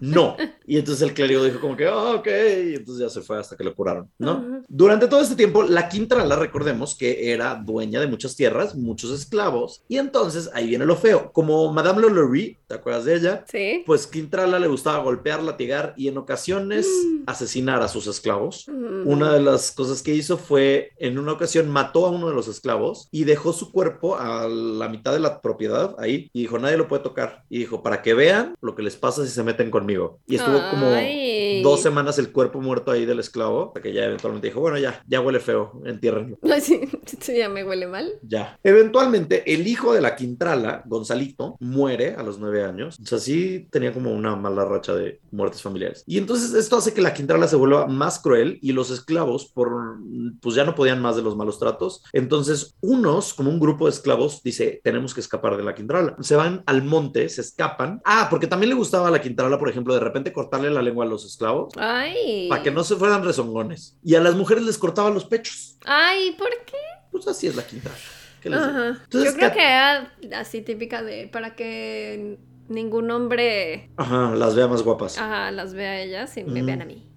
no. 0.01 0.37
Y 0.66 0.78
entonces 0.78 1.03
el 1.03 1.14
clérigo 1.14 1.45
dijo 1.45 1.61
como 1.61 1.76
que, 1.76 1.87
"Ah, 1.87 2.14
ok, 2.14 2.26
y 2.26 2.74
entonces 2.74 2.99
ya 2.99 3.09
se 3.09 3.20
fue 3.22 3.39
hasta 3.39 3.57
que 3.57 3.64
lo 3.64 3.74
curaron, 3.74 4.11
¿no? 4.18 4.62
Durante 4.68 5.09
todo 5.09 5.20
este 5.20 5.37
tiempo, 5.37 5.62
la 5.62 5.89
Quintrala, 5.89 6.37
recordemos 6.37 6.95
que 6.95 7.33
era 7.33 7.55
dueña 7.55 8.01
de 8.01 8.07
muchas 8.07 8.37
tierras, 8.37 8.74
muchos 8.74 9.11
esclavos, 9.11 9.83
y 9.89 9.99
entonces 9.99 10.51
ahí 10.55 10.68
viene 10.68 10.87
lo 10.87 10.97
feo. 10.97 11.30
Como 11.33 11.72
Madame 11.72 12.03
Lolorie, 12.03 12.59
¿te 12.66 12.74
acuerdas 12.74 13.05
de 13.05 13.16
ella? 13.16 13.45
Sí. 13.51 13.83
Pues 13.87 14.07
Quintrala 14.07 14.59
le 14.59 14.68
gustaba 14.68 15.03
golpear, 15.03 15.43
latigar 15.43 15.95
y 15.97 16.09
en 16.09 16.18
ocasiones 16.18 16.87
asesinar 17.26 17.83
a 17.83 17.89
sus 17.89 18.07
esclavos. 18.07 18.66
Mm. 18.68 19.09
Una 19.09 19.33
de 19.35 19.41
las 19.41 19.70
cosas 19.72 20.03
que 20.03 20.14
hizo 20.14 20.39
fue, 20.39 20.93
en 20.99 21.18
una 21.18 21.33
ocasión, 21.33 21.68
mató 21.68 22.07
a 22.07 22.11
uno 22.11 22.28
de 22.28 22.35
los 22.35 22.49
esclavos 22.49 23.09
y 23.11 23.24
dejó 23.24 23.53
su 23.53 23.72
cuerpo 23.72 24.16
a 24.16 24.49
la 24.49 24.89
mitad 24.89 25.12
de 25.12 25.20
la 25.20 25.41
propiedad 25.41 25.95
ahí 25.99 26.30
y 26.33 26.43
dijo, 26.43 26.59
nadie 26.59 26.76
lo 26.76 26.89
puede 26.89 27.03
tocar. 27.03 27.45
Y 27.49 27.59
dijo, 27.59 27.83
para 27.83 28.03
que 28.03 28.14
vean 28.14 28.55
lo 28.61 28.74
que 28.74 28.83
les 28.83 28.97
pasa 28.97 29.24
si 29.24 29.30
se 29.30 29.43
meten 29.43 29.70
conmigo. 29.73 30.20
Y 30.29 30.37
estuvo 30.37 30.61
como 30.70 30.87
Ay. 30.87 31.62
dos 31.64 31.83
semanas 31.83 32.18
el 32.18 32.31
cuerpo 32.31 32.61
muerto 32.61 32.93
ahí 32.93 33.05
del 33.05 33.18
esclavo, 33.18 33.68
hasta 33.68 33.83
que 33.83 33.93
ya 33.93 34.05
eventualmente 34.05 34.47
dijo, 34.47 34.61
bueno, 34.61 34.79
ya, 34.79 35.03
ya 35.09 35.20
huele 35.20 35.41
feo, 35.41 35.83
entiérrenlo. 35.85 36.39
Sí, 36.62 36.89
sí, 37.18 37.37
ya 37.37 37.49
me 37.49 37.64
huele 37.64 37.89
mal. 37.89 38.12
Ya. 38.23 38.59
Eventualmente, 38.62 39.53
el 39.53 39.66
hijo 39.66 39.95
de 39.95 40.01
la 40.01 40.14
Quintrala, 40.14 40.83
Gonzalito, 40.87 41.57
muere 41.59 42.14
a 42.14 42.23
los 42.23 42.39
nueve 42.39 42.62
años. 42.62 43.01
O 43.03 43.07
sea, 43.07 43.18
sí 43.18 43.66
tenía 43.70 43.93
como 43.93 44.12
una 44.12 44.37
mala 44.37 44.64
racha 44.64 44.95
de 44.95 45.20
muertes 45.33 45.62
familiares. 45.62 46.05
Y 46.07 46.18
entonces 46.18 46.55
esto 46.55 46.77
hace 46.77 46.95
que 46.95 47.03
la 47.03 47.14
Quintrala 47.14 47.49
se 47.49 47.57
vuelva 47.57 47.87
más 47.87 48.20
cruel 48.20 48.59
y 48.62 48.73
los 48.73 48.91
esclavos, 48.91 49.47
por, 49.47 49.99
pues 50.41 50.55
ya 50.55 50.64
no 50.64 50.75
podían 50.75 51.03
más 51.03 51.16
de 51.16 51.23
los 51.23 51.37
malos 51.37 51.59
tratos. 51.59 52.05
Entonces, 52.12 52.77
unos, 52.81 53.35
como 53.35 53.51
un 53.51 53.59
grupo 53.59 53.87
de 53.87 53.93
esclavos, 53.93 54.43
dice, 54.43 54.81
tenemos 54.85 55.14
que 55.14 55.20
escapar 55.20 55.57
de 55.57 55.64
la 55.64 55.75
Quintrala. 55.75 56.16
Se 56.20 56.37
van 56.37 56.62
al 56.66 56.83
monte, 56.83 57.29
se 57.29 57.41
escapan. 57.41 58.01
Ah, 58.05 58.29
porque 58.31 58.47
también 58.47 58.70
le 58.70 58.77
gustaba 58.77 59.09
a 59.09 59.11
la 59.11 59.20
Quintrala, 59.20 59.59
por 59.62 59.68
ejemplo, 59.70 59.94
de 59.94 60.00
repente 60.00 60.32
cortarle 60.32 60.70
la 60.70 60.82
lengua 60.82 61.04
a 61.04 61.08
los 61.08 61.24
esclavos 61.24 61.72
Ay. 61.76 62.48
para 62.48 62.64
que 62.64 62.72
no 62.72 62.82
se 62.82 62.96
fueran 62.96 63.22
rezongones. 63.24 63.96
Y 64.02 64.16
a 64.16 64.20
las 64.20 64.34
mujeres 64.34 64.64
les 64.64 64.76
cortaba 64.76 65.08
los 65.10 65.24
pechos. 65.24 65.76
Ay, 65.84 66.32
¿por 66.36 66.48
qué? 66.66 66.76
Pues 67.12 67.28
así 67.28 67.46
es 67.46 67.54
la 67.54 67.64
Quintrala. 67.64 67.96
¿Qué 68.40 68.50
les? 68.50 68.58
Ajá. 68.58 68.88
Entonces, 69.04 69.30
Yo 69.32 69.36
creo 69.38 69.52
que 69.52 69.62
era 69.62 70.12
así 70.36 70.62
típica 70.62 71.00
de 71.04 71.28
para 71.28 71.54
que 71.54 72.38
ningún 72.68 73.08
hombre 73.12 73.92
Ajá, 73.96 74.34
las 74.34 74.56
vea 74.56 74.66
más 74.66 74.82
guapas. 74.82 75.16
ajá, 75.16 75.52
las 75.52 75.74
vea 75.74 75.90
a 75.92 76.00
ellas 76.00 76.36
y 76.36 76.42
me 76.42 76.60
Mm. 76.62 76.66
vean 76.66 76.82
a 76.82 76.84
mí. 76.86 77.08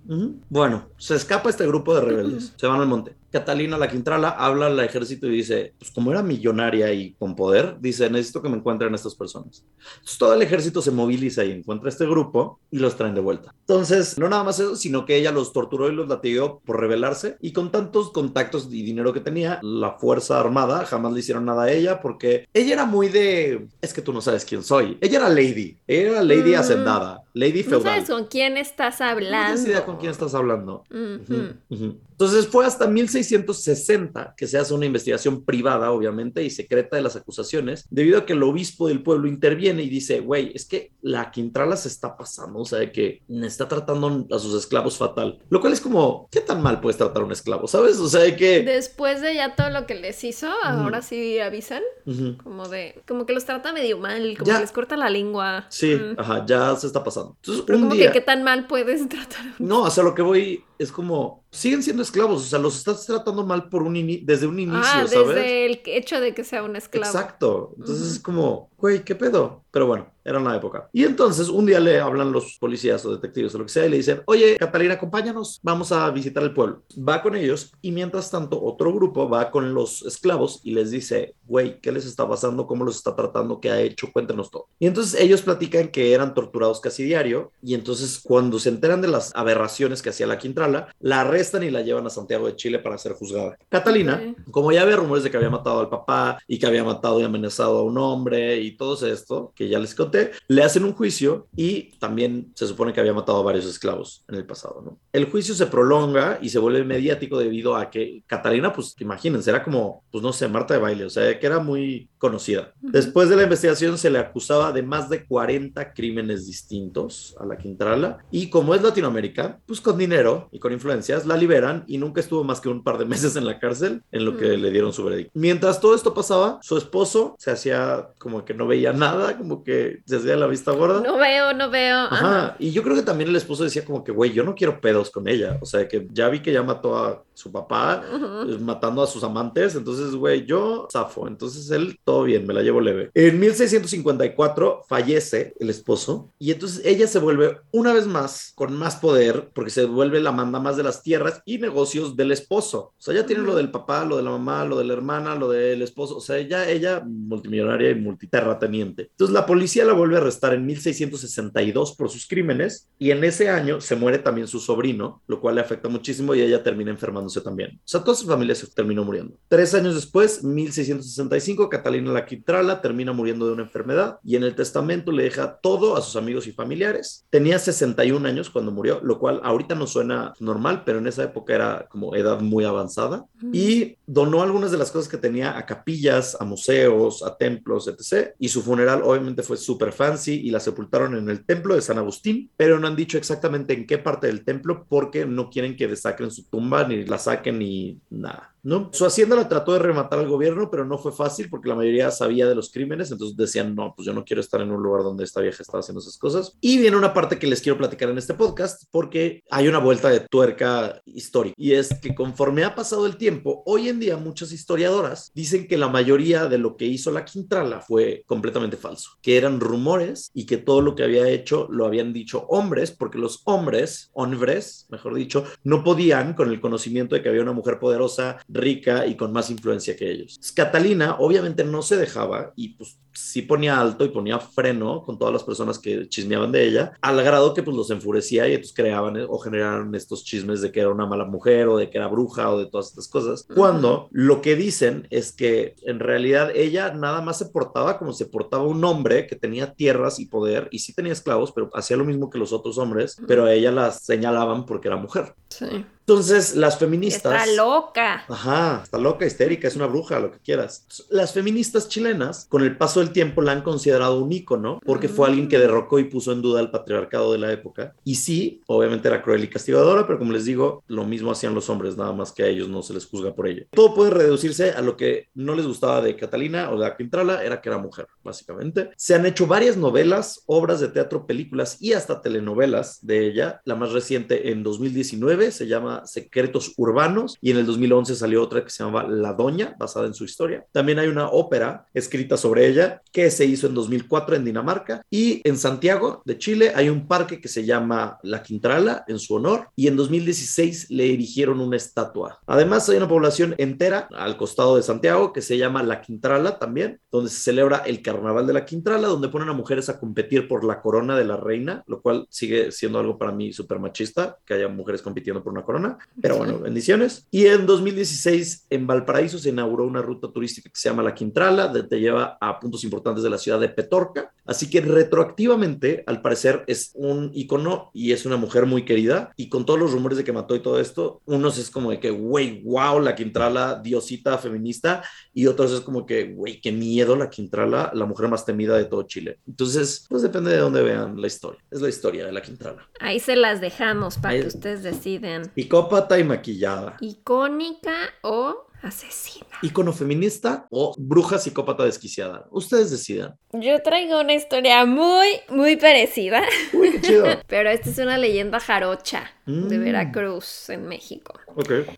Bueno, 0.49 0.89
se 0.97 1.15
escapa 1.15 1.49
este 1.49 1.65
grupo 1.67 1.93
de 1.95 2.01
rebeldes, 2.01 2.53
se 2.57 2.67
van 2.67 2.79
al 2.81 2.87
monte. 2.87 3.15
Catalina 3.31 3.77
la 3.77 3.89
Quintrala 3.89 4.29
habla 4.29 4.67
al 4.67 4.79
ejército 4.79 5.27
y 5.27 5.31
dice, 5.31 5.73
pues 5.77 5.91
como 5.91 6.09
era 6.11 6.23
millonaria 6.23 6.93
y 6.93 7.13
con 7.15 7.35
poder, 7.35 7.75
dice, 7.81 8.09
necesito 8.09 8.41
que 8.41 8.47
me 8.47 8.55
encuentren 8.55 8.95
estas 8.95 9.13
personas. 9.13 9.65
Entonces 9.95 10.17
todo 10.17 10.33
el 10.35 10.41
ejército 10.41 10.81
se 10.81 10.91
moviliza 10.91 11.43
y 11.43 11.51
encuentra 11.51 11.89
este 11.89 12.05
grupo 12.05 12.61
y 12.71 12.79
los 12.79 12.95
traen 12.95 13.13
de 13.13 13.19
vuelta. 13.19 13.53
Entonces, 13.67 14.17
no 14.17 14.29
nada 14.29 14.45
más 14.45 14.59
eso, 14.59 14.77
sino 14.77 15.05
que 15.05 15.17
ella 15.17 15.33
los 15.33 15.51
torturó 15.51 15.89
y 15.89 15.95
los 15.95 16.07
latigó 16.07 16.61
por 16.65 16.79
rebelarse 16.79 17.35
y 17.41 17.51
con 17.51 17.71
tantos 17.73 18.11
contactos 18.11 18.69
y 18.71 18.83
dinero 18.83 19.11
que 19.11 19.19
tenía, 19.19 19.59
la 19.63 19.97
Fuerza 19.97 20.39
Armada 20.39 20.85
jamás 20.85 21.11
le 21.11 21.19
hicieron 21.19 21.43
nada 21.43 21.63
a 21.63 21.71
ella 21.73 21.99
porque 21.99 22.47
ella 22.53 22.71
era 22.73 22.85
muy 22.85 23.09
de, 23.09 23.67
es 23.81 23.93
que 23.93 24.01
tú 24.01 24.13
no 24.13 24.21
sabes 24.21 24.45
quién 24.45 24.63
soy. 24.63 24.97
Ella 25.01 25.17
era 25.17 25.29
lady, 25.29 25.77
ella 25.87 26.11
era 26.11 26.23
lady 26.23 26.51
Mm. 26.51 26.55
hacendada, 26.55 27.21
lady 27.35 27.63
No 27.63 27.69
feudal. 27.69 27.83
sabes 27.83 28.09
con 28.09 28.25
quién 28.25 28.57
estás 28.57 28.99
No 28.99 29.05
hablando. 29.07 29.53
tienes 29.53 29.67
idea 29.67 29.85
con 29.85 29.97
quién 29.97 30.11
estás 30.11 30.33
hablando. 30.33 30.83
Ujú. 30.89 31.97
Entonces 32.17 32.47
fue 32.47 32.65
hasta 32.65 32.87
1660 32.87 34.33
que 34.37 34.47
se 34.47 34.57
hace 34.57 34.73
una 34.73 34.85
investigación 34.85 35.43
privada, 35.43 35.91
obviamente, 35.91 36.43
y 36.43 36.49
secreta 36.49 36.95
de 36.95 37.01
las 37.03 37.15
acusaciones, 37.15 37.85
debido 37.89 38.17
a 38.19 38.25
que 38.25 38.33
el 38.33 38.43
obispo 38.43 38.87
del 38.87 39.03
pueblo 39.03 39.27
interviene 39.27 39.83
y 39.83 39.89
dice, 39.89 40.19
güey, 40.21 40.51
es 40.55 40.65
que 40.65 40.91
la 41.01 41.31
Quintrala 41.31 41.75
se 41.77 41.87
está 41.87 42.15
pasando, 42.17 42.59
o 42.59 42.65
sea, 42.65 42.79
de 42.79 42.91
que 42.91 43.21
está 43.43 43.67
tratando 43.67 44.25
a 44.31 44.39
sus 44.39 44.55
esclavos 44.55 44.97
fatal. 44.97 45.39
Lo 45.49 45.59
cual 45.61 45.73
es 45.73 45.81
como, 45.81 46.27
¿qué 46.31 46.41
tan 46.41 46.61
mal 46.61 46.79
puedes 46.81 46.97
tratar 46.97 47.21
a 47.21 47.25
un 47.25 47.31
esclavo, 47.31 47.67
sabes? 47.67 47.97
O 47.99 48.07
sea, 48.07 48.21
de 48.21 48.35
que... 48.35 48.63
Después 48.63 49.21
de 49.21 49.35
ya 49.35 49.55
todo 49.55 49.69
lo 49.69 49.85
que 49.85 49.95
les 49.95 50.23
hizo, 50.23 50.47
ahora 50.63 51.01
sí 51.01 51.39
avisan. 51.39 51.81
Ujú. 52.05 52.37
Como 52.43 52.67
de, 52.69 53.01
como 53.07 53.25
que 53.25 53.33
los 53.33 53.45
trata 53.45 53.73
medio 53.73 53.97
mal, 53.97 54.35
como 54.37 54.47
Ya. 54.47 54.55
que 54.55 54.61
les 54.61 54.71
corta 54.71 54.95
la 54.97 55.09
lengua. 55.09 55.65
Sí, 55.69 55.99
ajá, 56.17 56.45
ya 56.45 56.75
se 56.75 56.87
está 56.87 57.03
pasando. 57.03 57.35
Entonces, 57.41 57.63
Pero 57.65 57.77
un 57.77 57.83
como 57.85 57.95
día... 57.95 58.07
que 58.07 58.13
qué 58.19 58.21
tan 58.21 58.43
mal 58.43 58.67
puedes 58.67 59.07
tratar. 59.09 59.45
No, 59.59 59.83
o 59.83 59.89
sea, 59.91 60.03
lo 60.03 60.15
que 60.15 60.21
voy 60.21 60.63
es 60.77 60.91
como, 60.91 61.43
siguen 61.51 61.81
siendo 61.83 62.03
esclavos, 62.03 62.43
o 62.43 62.45
sea, 62.45 62.59
los 62.59 62.77
estás 62.77 63.05
tratando 63.05 63.45
mal 63.45 63.69
por 63.69 63.83
un 63.83 63.93
desde 64.23 64.47
un 64.47 64.59
inicio, 64.59 64.81
ah, 64.83 65.07
¿sabes? 65.07 65.27
desde 65.27 65.65
el 65.65 65.81
hecho 65.85 66.19
de 66.19 66.33
que 66.33 66.43
sea 66.43 66.63
un 66.63 66.75
esclavo. 66.75 67.05
Exacto. 67.05 67.73
Entonces 67.77 68.13
es 68.13 68.19
como, 68.19 68.69
güey, 68.85 69.03
¿qué 69.03 69.15
pedo? 69.15 69.63
Pero 69.71 69.87
bueno, 69.87 70.07
era 70.23 70.39
una 70.39 70.55
época. 70.55 70.87
Y 70.93 71.03
entonces 71.03 71.49
un 71.49 71.65
día 71.65 71.79
le 71.79 71.99
hablan 71.99 72.31
los 72.31 72.57
policías 72.59 73.03
o 73.05 73.13
detectives 73.13 73.53
o 73.55 73.57
lo 73.57 73.65
que 73.65 73.71
sea 73.71 73.85
y 73.85 73.89
le 73.89 73.97
dicen, 73.97 74.21
oye, 74.27 74.55
Catalina, 74.57 74.93
acompáñanos, 74.93 75.59
vamos 75.63 75.91
a 75.91 76.09
visitar 76.11 76.43
el 76.43 76.53
pueblo. 76.53 76.83
Va 76.97 77.21
con 77.21 77.35
ellos 77.35 77.73
y 77.81 77.91
mientras 77.91 78.29
tanto 78.31 78.61
otro 78.63 78.93
grupo 78.93 79.27
va 79.27 79.49
con 79.51 79.73
los 79.73 80.03
esclavos 80.03 80.61
y 80.63 80.71
les 80.71 80.91
dice, 80.91 81.33
güey, 81.45 81.81
¿qué 81.81 81.91
les 81.91 82.05
está 82.05 82.29
pasando? 82.29 82.67
¿Cómo 82.67 82.85
los 82.85 82.95
está 82.95 83.15
tratando? 83.15 83.59
¿Qué 83.59 83.69
ha 83.71 83.81
hecho? 83.81 84.11
Cuéntenos 84.13 84.49
todo. 84.51 84.67
Y 84.79 84.85
entonces 84.87 85.19
ellos 85.19 85.41
platican 85.41 85.89
que 85.89 86.13
eran 86.13 86.33
torturados 86.35 86.79
casi 86.79 87.03
diario 87.03 87.51
y 87.61 87.73
entonces 87.73 88.21
cuando 88.23 88.59
se 88.59 88.69
enteran 88.69 89.01
de 89.01 89.07
las 89.09 89.35
aberraciones 89.35 90.01
que 90.01 90.09
hacía 90.11 90.27
la 90.27 90.37
Quintrala, 90.37 90.87
la 90.99 91.21
arrestan 91.21 91.63
y 91.63 91.71
la 91.71 91.81
llevan 91.81 92.05
a 92.05 92.11
Santiago 92.11 92.45
de 92.47 92.55
Chile 92.55 92.79
para 92.79 92.97
ser 92.99 93.13
juzgada. 93.13 93.57
Catalina, 93.67 94.21
Ok. 94.39 94.51
como 94.51 94.71
ya 94.71 94.83
había 94.83 94.95
rumores 94.95 95.23
de 95.25 95.31
que 95.31 95.37
había 95.37 95.49
matado 95.49 95.81
al 95.81 95.89
papá 95.89 96.37
y 96.47 96.59
que 96.59 96.65
había 96.67 96.83
matado 96.85 97.19
y 97.19 97.23
amenazado 97.23 97.79
a 97.79 97.83
un 97.83 97.97
hombre 97.97 98.57
y 98.61 98.74
todo 98.77 98.95
esto 99.07 99.53
que 99.55 99.67
ya 99.69 99.79
les 99.79 99.95
conté, 99.95 100.31
le 100.47 100.63
hacen 100.63 100.83
un 100.83 100.93
juicio 100.93 101.47
y 101.55 101.97
también 101.99 102.51
se 102.55 102.67
supone 102.67 102.93
que 102.93 102.99
había 102.99 103.13
matado 103.13 103.39
a 103.39 103.43
varios 103.43 103.65
esclavos 103.65 104.23
en 104.27 104.35
el 104.35 104.45
pasado, 104.45 104.81
¿no? 104.83 104.99
El 105.11 105.25
juicio 105.29 105.53
se 105.55 105.67
prolonga 105.67 106.39
y 106.41 106.49
se 106.49 106.59
vuelve 106.59 106.83
mediático 106.83 107.37
debido 107.37 107.75
a 107.75 107.89
que 107.89 108.23
Catalina, 108.27 108.73
pues 108.73 108.95
imagínense, 108.99 109.49
era 109.49 109.63
como, 109.63 110.03
pues 110.11 110.23
no 110.23 110.33
sé, 110.33 110.47
Marta 110.47 110.73
de 110.73 110.79
baile, 110.79 111.05
o 111.05 111.09
sea, 111.09 111.39
que 111.39 111.45
era 111.45 111.59
muy 111.59 112.09
conocida. 112.17 112.73
Después 112.81 113.29
de 113.29 113.35
la 113.35 113.43
investigación 113.43 113.97
se 113.97 114.09
le 114.09 114.19
acusaba 114.19 114.71
de 114.71 114.81
más 114.83 115.09
de 115.09 115.25
40 115.25 115.93
crímenes 115.93 116.45
distintos 116.47 117.35
a 117.39 117.45
la 117.45 117.57
Quintrala 117.57 118.19
y 118.31 118.49
como 118.49 118.73
es 118.75 118.81
Latinoamérica, 118.81 119.59
pues 119.65 119.81
con 119.81 119.97
dinero 119.97 120.49
y 120.51 120.59
con 120.59 120.73
influencias 120.73 121.25
la 121.25 121.37
liberan 121.37 121.83
y 121.87 121.97
nunca 121.97 122.21
estuvo 122.21 122.43
más 122.43 122.59
que 122.61 122.69
un 122.69 122.83
par 122.83 122.97
de 122.97 123.05
meses 123.15 123.35
en 123.35 123.45
la 123.45 123.59
cárcel 123.59 124.01
en 124.11 124.25
lo 124.25 124.37
que 124.37 124.45
Mm. 124.57 124.61
le 124.61 124.71
dieron 124.71 124.93
su 124.93 125.03
veredicto. 125.03 125.31
Mientras 125.33 125.79
todo 125.79 125.95
esto 125.95 126.13
pasaba, 126.13 126.59
su 126.61 126.77
esposo 126.77 127.35
se 127.39 127.51
hacía 127.51 128.09
como 128.19 128.45
que 128.45 128.53
no 128.55 128.67
veía 128.67 128.93
nada, 128.93 129.37
como 129.37 129.63
que 129.63 130.01
se 130.05 130.17
hacía 130.17 130.35
la 130.35 130.47
vista 130.47 130.71
gorda. 130.71 131.01
No 131.01 131.17
veo, 131.17 131.53
no 131.53 131.69
veo. 131.69 131.97
Ajá, 131.97 132.15
Ajá. 132.15 132.55
y 132.59 132.71
yo 132.71 132.83
creo 132.83 132.95
que 132.95 133.01
también 133.01 133.29
el 133.29 133.35
esposo 133.35 133.63
decía 133.63 133.85
como 133.85 134.03
que, 134.03 134.11
güey, 134.11 134.33
yo 134.33 134.43
no 134.43 134.55
quiero 134.55 134.81
pedos 134.81 135.11
con 135.11 135.27
ella, 135.27 135.57
o 135.61 135.65
sea, 135.65 135.87
que 135.87 136.07
ya 136.11 136.29
vi 136.29 136.41
que 136.41 136.51
ya 136.51 136.63
mató 136.63 136.97
a 136.97 137.23
su 137.33 137.51
papá, 137.51 138.03
eh, 138.47 138.57
matando 138.59 139.03
a 139.03 139.07
sus 139.07 139.23
amantes, 139.23 139.75
entonces, 139.75 140.15
güey, 140.15 140.45
yo 140.45 140.87
zafo, 140.91 141.27
entonces 141.27 141.69
él, 141.71 141.99
todo 142.03 142.23
bien, 142.23 142.47
me 142.47 142.53
la 142.53 142.61
llevo 142.61 142.81
leve. 142.81 143.11
En 143.13 143.39
1654 143.39 144.83
fallece 144.87 145.53
el 145.59 145.69
esposo 145.69 146.31
y 146.39 146.51
entonces 146.51 146.81
ella 146.85 147.07
se 147.07 147.19
vuelve 147.19 147.59
una 147.71 147.93
vez 147.93 148.07
más 148.07 148.53
con 148.55 148.73
más 148.73 148.95
poder 148.95 149.51
porque 149.53 149.71
se 149.71 149.85
vuelve 149.85 150.19
la 150.21 150.31
manda 150.31 150.59
más 150.59 150.77
de 150.77 150.83
las 150.83 151.03
tierras 151.03 151.41
y 151.45 151.57
negocios 151.57 152.15
del 152.15 152.31
esposo. 152.31 152.93
O 152.97 153.01
sea, 153.01 153.13
ya 153.13 153.25
tiene 153.25 153.43
lo 153.43 153.55
del 153.55 153.71
papá, 153.71 154.05
lo 154.05 154.17
de 154.17 154.23
la 154.23 154.31
mamá, 154.31 154.65
lo 154.65 154.77
de 154.77 154.85
la 154.85 154.93
hermana, 154.93 155.35
lo 155.35 155.49
del 155.49 155.81
esposo, 155.81 156.17
o 156.17 156.21
sea, 156.21 156.37
ella, 156.37 156.69
ella 156.69 157.03
multimillonaria 157.05 157.91
y 157.91 157.95
multiterra. 157.95 158.44
Terrateniente. 158.45 159.09
Entonces 159.11 159.33
la 159.33 159.45
policía 159.45 159.85
la 159.85 159.93
vuelve 159.93 160.15
a 160.15 160.19
arrestar 160.19 160.53
en 160.53 160.65
1662 160.65 161.95
por 161.95 162.09
sus 162.09 162.27
crímenes 162.27 162.89
y 162.99 163.11
en 163.11 163.23
ese 163.23 163.49
año 163.49 163.81
se 163.81 163.95
muere 163.95 164.19
también 164.19 164.47
su 164.47 164.59
sobrino, 164.59 165.21
lo 165.27 165.41
cual 165.41 165.55
le 165.55 165.61
afecta 165.61 165.89
muchísimo 165.89 166.35
y 166.35 166.41
ella 166.41 166.63
termina 166.63 166.91
enfermándose 166.91 167.41
también. 167.41 167.77
O 167.77 167.87
sea, 167.87 168.03
toda 168.03 168.15
su 168.15 168.27
familia 168.27 168.55
se 168.55 168.67
terminó 168.67 169.03
muriendo. 169.03 169.37
Tres 169.47 169.73
años 169.73 169.95
después, 169.95 170.43
1665, 170.43 171.69
Catalina 171.69 172.11
la 172.11 172.25
Quitrala 172.25 172.81
termina 172.81 173.13
muriendo 173.13 173.47
de 173.47 173.53
una 173.53 173.63
enfermedad 173.63 174.19
y 174.23 174.35
en 174.35 174.43
el 174.43 174.55
testamento 174.55 175.11
le 175.11 175.23
deja 175.23 175.57
todo 175.61 175.97
a 175.97 176.01
sus 176.01 176.15
amigos 176.15 176.47
y 176.47 176.51
familiares. 176.51 177.25
Tenía 177.29 177.57
61 177.57 178.27
años 178.27 178.49
cuando 178.49 178.71
murió, 178.71 178.99
lo 179.01 179.19
cual 179.19 179.41
ahorita 179.43 179.75
no 179.75 179.87
suena 179.87 180.33
normal, 180.39 180.83
pero 180.85 180.99
en 180.99 181.07
esa 181.07 181.23
época 181.23 181.55
era 181.55 181.87
como 181.89 182.15
edad 182.15 182.39
muy 182.41 182.63
avanzada 182.65 183.25
y 183.51 183.97
donó 184.05 184.41
algunas 184.41 184.71
de 184.71 184.77
las 184.77 184.91
cosas 184.91 185.09
que 185.09 185.17
tenía 185.17 185.57
a 185.57 185.65
capillas, 185.65 186.37
a 186.39 186.45
museos, 186.45 187.23
a 187.23 187.35
templos, 187.37 187.87
etc. 187.87 188.34
Y 188.39 188.49
su 188.49 188.61
funeral 188.61 189.01
obviamente 189.03 189.43
fue 189.43 189.57
súper 189.57 189.91
fancy 189.91 190.33
y 190.33 190.49
la 190.49 190.59
sepultaron 190.59 191.15
en 191.15 191.29
el 191.29 191.45
templo 191.45 191.75
de 191.75 191.81
San 191.81 191.97
Agustín, 191.97 192.51
pero 192.57 192.79
no 192.79 192.87
han 192.87 192.95
dicho 192.95 193.17
exactamente 193.17 193.73
en 193.73 193.85
qué 193.87 193.97
parte 193.97 194.27
del 194.27 194.43
templo 194.43 194.85
porque 194.89 195.25
no 195.25 195.49
quieren 195.49 195.75
que 195.75 195.87
desacren 195.87 196.31
su 196.31 196.43
tumba 196.49 196.87
ni 196.87 197.05
la 197.05 197.17
saquen 197.17 197.59
ni 197.59 197.99
nada. 198.09 198.54
Su 198.91 199.05
hacienda 199.05 199.35
la 199.35 199.47
trató 199.47 199.73
de 199.73 199.79
rematar 199.79 200.19
al 200.19 200.27
gobierno, 200.27 200.71
pero 200.71 200.85
no 200.85 200.97
fue 200.97 201.11
fácil 201.11 201.49
porque 201.49 201.69
la 201.69 201.75
mayoría 201.75 202.09
sabía 202.09 202.47
de 202.47 202.55
los 202.55 202.71
crímenes, 202.71 203.11
entonces 203.11 203.37
decían, 203.37 203.75
no, 203.75 203.93
pues 203.95 204.07
yo 204.07 204.13
no 204.13 204.25
quiero 204.25 204.41
estar 204.41 204.59
en 204.61 204.71
un 204.71 204.81
lugar 204.81 205.03
donde 205.03 205.23
esta 205.23 205.41
vieja 205.41 205.61
estaba 205.61 205.81
haciendo 205.81 206.01
esas 206.01 206.17
cosas. 206.17 206.57
Y 206.61 206.77
viene 206.79 206.97
una 206.97 207.13
parte 207.13 207.37
que 207.37 207.47
les 207.47 207.61
quiero 207.61 207.77
platicar 207.77 208.09
en 208.09 208.17
este 208.17 208.33
podcast 208.33 208.85
porque 208.89 209.43
hay 209.51 209.67
una 209.67 209.79
vuelta 209.79 210.09
de 210.09 210.21
tuerca 210.21 211.01
histórica 211.05 211.55
y 211.57 211.73
es 211.73 211.99
que 212.01 212.15
conforme 212.15 212.63
ha 212.63 212.75
pasado 212.75 213.05
el 213.05 213.17
tiempo, 213.17 213.63
hoy 213.65 213.89
en 213.89 213.99
día 213.99 214.17
muchas 214.17 214.51
historiadoras 214.51 215.31
dicen 215.35 215.67
que 215.67 215.77
la 215.77 215.87
mayoría 215.87 216.47
de 216.47 216.57
lo 216.57 216.75
que 216.75 216.85
hizo 216.85 217.11
la 217.11 217.25
Quintrala 217.25 217.81
fue 217.81 218.23
completamente 218.25 218.77
falso, 218.77 219.11
que 219.21 219.37
eran 219.37 219.59
rumores 219.59 220.31
y 220.33 220.45
que 220.45 220.57
todo 220.57 220.81
lo 220.81 220.95
que 220.95 221.03
había 221.03 221.27
hecho 221.27 221.67
lo 221.69 221.85
habían 221.85 222.13
dicho 222.13 222.45
hombres, 222.49 222.91
porque 222.91 223.17
los 223.17 223.41
hombres, 223.45 224.09
hombres, 224.13 224.87
mejor 224.89 225.13
dicho, 225.13 225.43
no 225.63 225.83
podían 225.83 226.33
con 226.33 226.49
el 226.49 226.61
conocimiento 226.61 227.15
de 227.15 227.21
que 227.21 227.29
había 227.29 227.41
una 227.41 227.53
mujer 227.53 227.79
poderosa 227.79 228.37
rica 228.55 229.05
y 229.05 229.15
con 229.15 229.31
más 229.31 229.49
influencia 229.49 229.95
que 229.95 230.11
ellos. 230.11 230.39
Catalina 230.55 231.17
obviamente 231.19 231.63
no 231.63 231.81
se 231.81 231.97
dejaba 231.97 232.53
y 232.55 232.69
pues 232.69 232.97
sí 233.15 233.41
ponía 233.41 233.79
alto 233.79 234.05
y 234.05 234.09
ponía 234.09 234.39
freno 234.39 235.03
con 235.03 235.17
todas 235.17 235.33
las 235.33 235.43
personas 235.43 235.79
que 235.79 236.07
chismeaban 236.09 236.51
de 236.51 236.67
ella, 236.67 236.93
al 237.01 237.21
grado 237.23 237.53
que 237.53 237.63
pues 237.63 237.75
los 237.75 237.89
enfurecía 237.89 238.47
y 238.47 238.51
entonces 238.51 238.75
creaban 238.75 239.17
o 239.29 239.37
generaron 239.39 239.95
estos 239.95 240.23
chismes 240.23 240.61
de 240.61 240.71
que 240.71 240.81
era 240.81 240.89
una 240.89 241.05
mala 241.05 241.25
mujer 241.25 241.67
o 241.67 241.77
de 241.77 241.89
que 241.89 241.97
era 241.97 242.07
bruja 242.07 242.51
o 242.51 242.59
de 242.59 242.65
todas 242.65 242.87
estas 242.87 243.07
cosas. 243.07 243.47
Cuando 243.55 244.09
lo 244.11 244.41
que 244.41 244.55
dicen 244.55 245.07
es 245.09 245.31
que 245.31 245.75
en 245.83 245.99
realidad 245.99 246.51
ella 246.53 246.93
nada 246.93 247.21
más 247.21 247.37
se 247.37 247.45
portaba 247.45 247.97
como 247.97 248.13
se 248.13 248.25
portaba 248.25 248.63
un 248.63 248.83
hombre 248.83 249.27
que 249.27 249.35
tenía 249.35 249.73
tierras 249.73 250.19
y 250.19 250.25
poder 250.25 250.67
y 250.71 250.79
sí 250.79 250.93
tenía 250.93 251.13
esclavos, 251.13 251.51
pero 251.51 251.69
hacía 251.73 251.97
lo 251.97 252.05
mismo 252.05 252.29
que 252.29 252.37
los 252.37 252.53
otros 252.53 252.77
hombres, 252.77 253.17
pero 253.27 253.45
a 253.45 253.53
ella 253.53 253.71
la 253.71 253.91
señalaban 253.91 254.65
porque 254.65 254.87
era 254.89 254.97
mujer. 254.97 255.33
Sí. 255.49 255.85
Entonces, 256.07 256.55
las 256.55 256.77
feministas. 256.77 257.47
Está 257.47 257.55
loca. 257.55 258.25
Ajá, 258.29 258.81
está 258.83 258.99
loca, 258.99 259.25
histérica, 259.25 259.67
es 259.67 259.75
una 259.75 259.87
bruja, 259.87 260.19
lo 260.19 260.31
que 260.31 260.37
quieras. 260.37 260.85
Las 261.09 261.33
feministas 261.33 261.89
chilenas, 261.89 262.45
con 262.47 262.61
el 262.61 262.77
paso 262.77 262.99
del 262.99 263.09
tiempo, 263.09 263.41
la 263.41 263.53
han 263.53 263.63
considerado 263.63 264.23
un 264.23 264.31
ícono 264.31 264.79
porque 264.85 265.09
fue 265.09 265.27
alguien 265.27 265.47
que 265.47 265.57
derrocó 265.57 265.97
y 265.97 266.03
puso 266.03 266.31
en 266.31 266.43
duda 266.43 266.61
el 266.61 266.69
patriarcado 266.69 267.31
de 267.31 267.39
la 267.39 267.51
época. 267.51 267.95
Y 268.03 268.15
sí, 268.15 268.61
obviamente 268.67 269.07
era 269.07 269.23
cruel 269.23 269.45
y 269.45 269.49
castigadora, 269.49 270.05
pero 270.05 270.19
como 270.19 270.31
les 270.31 270.45
digo, 270.45 270.83
lo 270.87 271.05
mismo 271.05 271.31
hacían 271.31 271.55
los 271.55 271.71
hombres, 271.71 271.97
nada 271.97 272.13
más 272.13 272.31
que 272.31 272.43
a 272.43 272.47
ellos 272.47 272.69
no 272.69 272.83
se 272.83 272.93
les 272.93 273.07
juzga 273.07 273.33
por 273.33 273.47
ello. 273.47 273.65
Todo 273.71 273.95
puede 273.95 274.11
reducirse 274.11 274.73
a 274.73 274.81
lo 274.81 274.97
que 274.97 275.29
no 275.33 275.55
les 275.55 275.65
gustaba 275.65 276.01
de 276.01 276.15
Catalina 276.15 276.69
o 276.69 276.77
de 276.77 276.85
Aquintrala, 276.85 277.43
era 277.43 277.61
que 277.61 277.69
era 277.69 277.79
mujer, 277.79 278.07
básicamente. 278.25 278.89
Se 278.97 279.15
han 279.15 279.25
hecho 279.25 279.47
varias 279.47 279.77
novelas, 279.77 280.43
obras 280.47 280.81
de 280.81 280.89
teatro, 280.89 281.25
películas 281.25 281.77
y 281.79 281.93
hasta 281.93 282.21
telenovelas 282.21 282.99
de 283.05 283.25
ella. 283.25 283.61
La 283.63 283.75
más 283.75 283.93
reciente 283.93 284.51
en 284.51 284.63
2019 284.63 285.51
se 285.51 285.67
llama 285.67 286.05
Secretos 286.05 286.73
Urbanos 286.75 287.37
y 287.39 287.51
en 287.51 287.57
el 287.57 287.65
2011 287.65 288.15
salió 288.15 288.41
otra 288.41 288.63
que 288.63 288.71
se 288.71 288.83
llama 288.83 289.03
La 289.07 289.33
Doña, 289.33 289.75
basada 289.79 290.07
en 290.07 290.13
su 290.13 290.25
historia. 290.25 290.65
También 290.71 290.99
hay 290.99 291.07
una 291.07 291.29
ópera 291.29 291.85
escrita 291.93 292.35
sobre 292.35 292.67
ella 292.67 293.01
que 293.11 293.29
se 293.31 293.45
hizo 293.45 293.67
en 293.67 293.75
2004 293.75 294.35
en 294.35 294.45
Dinamarca 294.45 295.05
y 295.09 295.41
en 295.47 295.57
Santiago 295.57 296.23
de 296.25 296.37
Chile 296.37 296.73
hay 296.75 296.89
un 296.89 297.07
parque 297.07 297.39
que 297.39 297.47
se 297.47 297.63
llama 297.63 298.17
La 298.23 298.41
Quintrala 298.41 299.05
en 299.07 299.19
su 299.19 299.35
honor 299.35 299.69
y 299.75 299.87
en 299.87 299.95
2016 299.95 300.89
le 300.89 301.13
erigieron 301.13 301.59
una 301.59 301.77
estatua. 301.77 302.39
Además 302.47 302.89
hay 302.89 302.97
una 302.97 303.07
población 303.07 303.53
entera 303.59 304.07
al 304.11 304.35
costado 304.35 304.75
de 304.75 304.83
Santiago 304.83 305.31
que 305.31 305.41
se 305.41 305.57
llama 305.57 305.83
La 305.83 306.01
Quintrala 306.01 306.57
también, 306.57 306.99
donde 307.11 307.29
se 307.29 307.39
celebra 307.39 307.77
el 307.85 308.01
Carnaval 308.01 308.14
de 308.15 308.53
la 308.53 308.65
Quintrala, 308.65 309.07
donde 309.07 309.29
ponen 309.29 309.49
a 309.49 309.53
mujeres 309.53 309.89
a 309.89 309.99
competir 309.99 310.47
por 310.47 310.63
la 310.63 310.81
corona 310.81 311.17
de 311.17 311.25
la 311.25 311.37
reina, 311.37 311.83
lo 311.87 312.01
cual 312.01 312.27
sigue 312.29 312.71
siendo 312.71 312.99
algo 312.99 313.17
para 313.17 313.31
mí 313.31 313.53
súper 313.53 313.79
machista, 313.79 314.37
que 314.45 314.55
haya 314.55 314.67
mujeres 314.67 315.01
compitiendo 315.01 315.43
por 315.43 315.53
una 315.53 315.63
corona 315.63 315.97
pero 316.21 316.37
bueno, 316.37 316.59
bendiciones. 316.59 317.27
Y 317.29 317.45
en 317.45 317.65
2016 317.65 318.67
en 318.69 318.87
Valparaíso 318.87 319.37
se 319.37 319.49
inauguró 319.49 319.85
una 319.85 320.01
ruta 320.01 320.31
turística 320.31 320.69
que 320.69 320.75
se 320.75 320.89
llama 320.89 321.03
La 321.03 321.13
Quintrala, 321.13 321.71
que 321.71 321.83
te 321.83 321.99
lleva 321.99 322.37
a 322.39 322.59
puntos 322.59 322.83
importantes 322.83 323.23
de 323.23 323.29
la 323.29 323.37
ciudad 323.37 323.59
de 323.59 323.69
Petorca. 323.69 324.31
Así 324.45 324.69
que 324.69 324.81
retroactivamente, 324.81 326.03
al 326.07 326.21
parecer, 326.21 326.63
es 326.67 326.91
un 326.95 327.31
icono 327.33 327.91
y 327.93 328.11
es 328.11 328.25
una 328.25 328.37
mujer 328.37 328.65
muy 328.65 328.85
querida. 328.85 329.33
Y 329.35 329.49
con 329.49 329.65
todos 329.65 329.79
los 329.79 329.91
rumores 329.91 330.17
de 330.17 330.23
que 330.23 330.33
mató 330.33 330.55
y 330.55 330.61
todo 330.61 330.79
esto, 330.79 331.21
unos 331.25 331.57
es 331.57 331.69
como 331.69 331.91
de 331.91 331.99
que, 331.99 332.11
güey, 332.11 332.63
wow, 332.63 332.99
La 332.99 333.15
Quintrala, 333.15 333.75
diosita 333.83 334.37
feminista. 334.37 335.03
Y 335.33 335.47
otros 335.47 335.71
es 335.71 335.81
como 335.81 336.05
que, 336.05 336.33
güey, 336.33 336.61
qué 336.61 336.71
miedo 336.71 337.15
La 337.15 337.29
Quintrala, 337.29 337.91
la 337.93 338.04
mujer 338.05 338.27
más 338.27 338.45
temida 338.45 338.77
de 338.77 338.85
todo 338.85 339.03
Chile. 339.03 339.39
Entonces, 339.47 340.05
pues 340.09 340.21
depende 340.21 340.51
de 340.51 340.57
dónde 340.57 340.83
vean 340.83 341.19
la 341.19 341.27
historia. 341.27 341.59
Es 341.71 341.81
la 341.81 341.89
historia 341.89 342.25
de 342.25 342.31
La 342.31 342.41
Quintrala. 342.41 342.87
Ahí 342.99 343.19
se 343.19 343.35
las 343.35 343.61
dejamos 343.61 344.17
para 344.17 344.39
que 344.39 344.47
ustedes 344.47 344.83
deciden. 344.83 345.51
Psicópata 345.55 346.19
y 346.19 346.23
maquillada. 346.23 346.97
Icónica 347.01 347.95
o 348.21 348.67
asesina. 348.81 349.47
Icono 349.61 349.93
feminista 349.93 350.67
o 350.69 350.95
bruja 350.97 351.39
psicópata 351.39 351.83
desquiciada. 351.83 352.47
Ustedes 352.51 352.91
decidan. 352.91 353.35
Yo 353.53 353.81
traigo 353.81 354.21
una 354.21 354.33
historia 354.33 354.85
muy, 354.85 355.27
muy 355.49 355.75
parecida. 355.75 356.43
Uy, 356.73 356.91
qué 356.91 357.01
chido. 357.01 357.25
Pero 357.47 357.69
esta 357.69 357.89
es 357.89 357.97
una 357.97 358.17
leyenda 358.17 358.59
jarocha 358.59 359.31
de 359.45 359.77
Mm. 359.77 359.83
Veracruz, 359.83 360.69
en 360.69 360.87
México. 360.87 361.39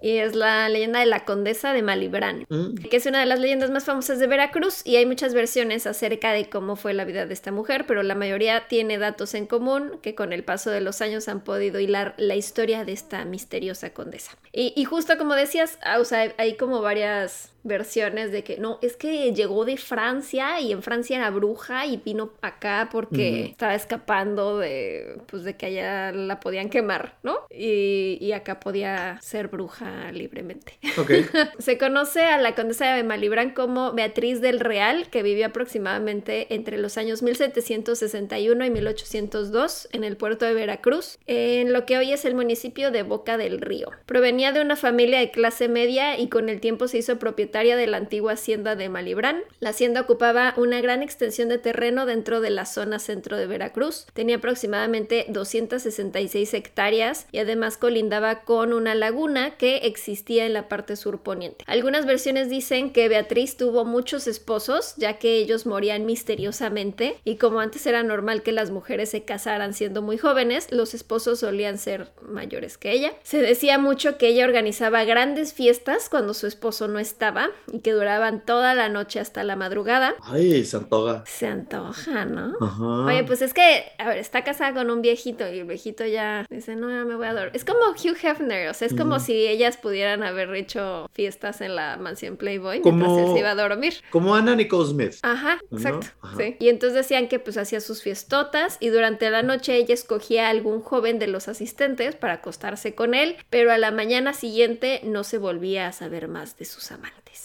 Y 0.01 0.17
es 0.17 0.35
la 0.35 0.67
leyenda 0.69 0.99
de 0.99 1.05
la 1.05 1.23
condesa 1.25 1.73
de 1.73 1.81
Malibrán, 1.81 2.45
Mm. 2.49 2.75
que 2.89 2.97
es 2.97 3.05
una 3.05 3.19
de 3.21 3.25
las 3.25 3.39
leyendas 3.39 3.71
más 3.71 3.85
famosas 3.85 4.19
de 4.19 4.27
Veracruz 4.27 4.81
y 4.85 4.97
hay 4.97 5.05
muchas 5.05 5.33
versiones 5.33 5.87
acerca 5.87 6.31
de 6.33 6.49
cómo 6.49 6.75
fue 6.75 6.93
la 6.93 7.05
vida 7.05 7.25
de 7.25 7.33
esta 7.33 7.51
mujer, 7.51 7.85
pero 7.87 8.03
la 8.03 8.15
mayoría 8.15 8.67
tiene 8.67 8.97
datos 8.97 9.33
en 9.33 9.47
común 9.47 9.99
que 10.01 10.13
con 10.15 10.33
el 10.33 10.43
paso 10.43 10.69
de 10.71 10.81
los 10.81 11.01
años 11.01 11.27
han 11.27 11.41
podido 11.41 11.79
hilar 11.79 12.13
la 12.17 12.35
historia 12.35 12.83
de 12.85 12.91
esta 12.91 13.23
misteriosa 13.25 13.91
condesa. 13.93 14.31
Y, 14.51 14.73
y 14.75 14.83
justo 14.85 15.17
como 15.17 15.33
decías, 15.33 15.79
ah, 15.83 15.99
o 15.99 16.05
sea, 16.05 16.33
hay 16.37 16.57
como 16.57 16.81
varias 16.81 17.51
versiones 17.67 18.31
de 18.31 18.43
que 18.43 18.57
no, 18.57 18.79
es 18.81 18.95
que 18.95 19.33
llegó 19.33 19.65
de 19.65 19.77
Francia 19.77 20.59
y 20.61 20.71
en 20.71 20.81
Francia 20.81 21.17
era 21.17 21.29
bruja 21.29 21.85
y 21.85 21.97
vino 21.97 22.31
acá 22.41 22.89
porque 22.91 23.41
Ujú. 23.41 23.51
estaba 23.51 23.75
escapando 23.75 24.57
de, 24.59 25.17
pues 25.27 25.43
de 25.43 25.55
que 25.55 25.67
allá 25.67 26.11
la 26.11 26.39
podían 26.39 26.69
quemar, 26.69 27.15
¿no? 27.23 27.37
Y, 27.51 28.17
y 28.21 28.31
acá 28.31 28.59
podía 28.59 29.19
ser 29.21 29.47
bruja 29.49 30.11
libremente. 30.11 30.77
Ok. 30.97 31.11
Se 31.59 31.77
conoce 31.77 32.21
a 32.25 32.37
la 32.37 32.55
condesa 32.55 32.93
de 32.95 33.03
Malibrán 33.03 33.51
como 33.51 33.93
Beatriz 33.93 34.41
del 34.41 34.59
Real, 34.59 35.09
que 35.09 35.23
vivió 35.23 35.47
aproximadamente 35.47 36.53
entre 36.53 36.77
los 36.77 36.97
años 36.97 37.21
1761 37.21 38.65
y 38.65 38.69
1802 38.69 39.89
en 39.91 40.03
el 40.03 40.17
puerto 40.17 40.45
de 40.45 40.53
Veracruz, 40.53 41.19
en 41.25 41.73
lo 41.73 41.85
que 41.85 41.97
hoy 41.97 42.11
es 42.11 42.25
el 42.25 42.35
municipio 42.35 42.91
de 42.91 43.03
Boca 43.03 43.37
del 43.37 43.59
Río. 43.59 43.91
Provenía 44.05 44.51
de 44.51 44.61
una 44.61 44.75
familia 44.75 45.19
de 45.19 45.31
clase 45.31 45.67
media 45.67 46.17
y 46.19 46.29
con 46.29 46.49
el 46.49 46.61
tiempo 46.61 46.87
se 46.87 46.99
hizo 46.99 47.19
propietaria 47.19 47.56
de 47.57 47.87
la 47.87 47.97
antigua 47.97 48.33
hacienda 48.33 48.75
de 48.75 48.87
Malibrán. 48.87 49.41
La 49.59 49.71
hacienda 49.71 50.01
ocupaba 50.01 50.53
una 50.57 50.79
gran 50.79 51.01
extensión 51.01 51.49
de 51.49 51.57
terreno 51.57 52.05
dentro 52.05 52.39
de 52.39 52.51
la 52.51 52.67
zona 52.67 52.99
centro 52.99 53.35
de 53.35 53.47
Veracruz. 53.47 54.05
Tenía 54.13 54.35
aproximadamente 54.35 55.25
266 55.29 56.53
hectáreas 56.53 57.25
y 57.31 57.39
además 57.39 57.77
colindaba 57.77 58.41
con 58.41 58.73
una 58.73 58.93
laguna 58.93 59.57
que 59.57 59.77
existía 59.77 60.45
en 60.45 60.53
la 60.53 60.69
parte 60.69 60.95
surponiente. 60.95 61.65
Algunas 61.67 62.05
versiones 62.05 62.47
dicen 62.47 62.93
que 62.93 63.09
Beatriz 63.09 63.57
tuvo 63.57 63.85
muchos 63.85 64.27
esposos, 64.27 64.93
ya 64.97 65.17
que 65.17 65.37
ellos 65.37 65.65
morían 65.65 66.05
misteriosamente 66.05 67.17
y 67.23 67.37
como 67.37 67.59
antes 67.59 67.87
era 67.87 68.03
normal 68.03 68.43
que 68.43 68.51
las 68.51 68.69
mujeres 68.69 69.09
se 69.09 69.23
casaran 69.23 69.73
siendo 69.73 70.03
muy 70.03 70.19
jóvenes, 70.19 70.67
los 70.71 70.93
esposos 70.93 71.39
solían 71.39 71.79
ser 71.79 72.11
mayores 72.21 72.77
que 72.77 72.91
ella. 72.91 73.13
Se 73.23 73.41
decía 73.41 73.79
mucho 73.79 74.19
que 74.19 74.27
ella 74.27 74.45
organizaba 74.45 75.05
grandes 75.05 75.53
fiestas 75.53 76.07
cuando 76.07 76.35
su 76.35 76.45
esposo 76.45 76.87
no 76.87 76.99
estaba 76.99 77.46
y 77.71 77.79
que 77.79 77.91
duraban 77.91 78.43
toda 78.45 78.73
la 78.75 78.89
noche 78.89 79.19
hasta 79.19 79.43
la 79.43 79.55
madrugada. 79.55 80.15
Ay, 80.21 80.63
se 80.65 80.77
antoja. 80.77 81.23
Se 81.25 81.47
antoja, 81.47 82.25
¿no? 82.25 82.53
Ajá. 82.59 83.05
Oye, 83.05 83.23
pues 83.23 83.41
es 83.41 83.53
que, 83.53 83.85
a 83.97 84.07
ver, 84.09 84.17
está 84.17 84.43
casada 84.43 84.73
con 84.73 84.89
un 84.89 85.01
viejito 85.01 85.47
y 85.51 85.59
el 85.59 85.65
viejito 85.65 86.05
ya 86.05 86.45
dice, 86.49 86.75
no, 86.75 86.89
ya 86.89 87.05
me 87.05 87.15
voy 87.15 87.27
a 87.27 87.33
dormir. 87.33 87.51
Es 87.53 87.65
como 87.65 87.79
Hugh 87.91 88.17
Hefner, 88.21 88.69
o 88.69 88.73
sea, 88.73 88.87
es 88.87 88.93
como 88.93 89.19
si 89.19 89.33
ellas 89.47 89.77
pudieran 89.77 90.23
haber 90.23 90.53
hecho 90.55 91.09
fiestas 91.13 91.61
en 91.61 91.75
la 91.75 91.97
mansión 91.97 92.37
Playboy 92.37 92.81
Como- 92.81 92.97
mientras 93.05 93.27
él 93.27 93.33
se 93.33 93.39
iba 93.39 93.51
a 93.51 93.55
dormir. 93.55 93.93
Como 94.11 94.35
Anna 94.35 94.55
Nicole 94.55 94.87
Smith. 94.89 95.15
Ajá, 95.23 95.59
¿No? 95.69 95.77
exacto. 95.77 96.07
Ajá. 96.21 96.37
Sí. 96.37 96.55
Y 96.59 96.69
entonces 96.69 96.95
decían 96.95 97.27
que 97.27 97.39
pues 97.39 97.57
hacía 97.57 97.79
sus 97.81 98.01
fiestotas 98.01 98.77
y 98.79 98.89
durante 98.89 99.29
la 99.29 99.43
noche 99.43 99.75
ella 99.75 99.93
escogía 99.93 100.47
a 100.47 100.49
algún 100.49 100.81
joven 100.81 101.19
de 101.19 101.27
los 101.27 101.47
asistentes 101.47 102.15
para 102.15 102.33
acostarse 102.33 102.95
con 102.95 103.13
él, 103.13 103.35
pero 103.49 103.71
a 103.71 103.77
la 103.77 103.91
mañana 103.91 104.33
siguiente 104.33 105.01
no 105.03 105.23
se 105.23 105.37
volvía 105.37 105.87
a 105.87 105.91
saber 105.91 106.27
más 106.27 106.57
de 106.57 106.65
sus 106.65 106.91
amantes. 106.91 107.36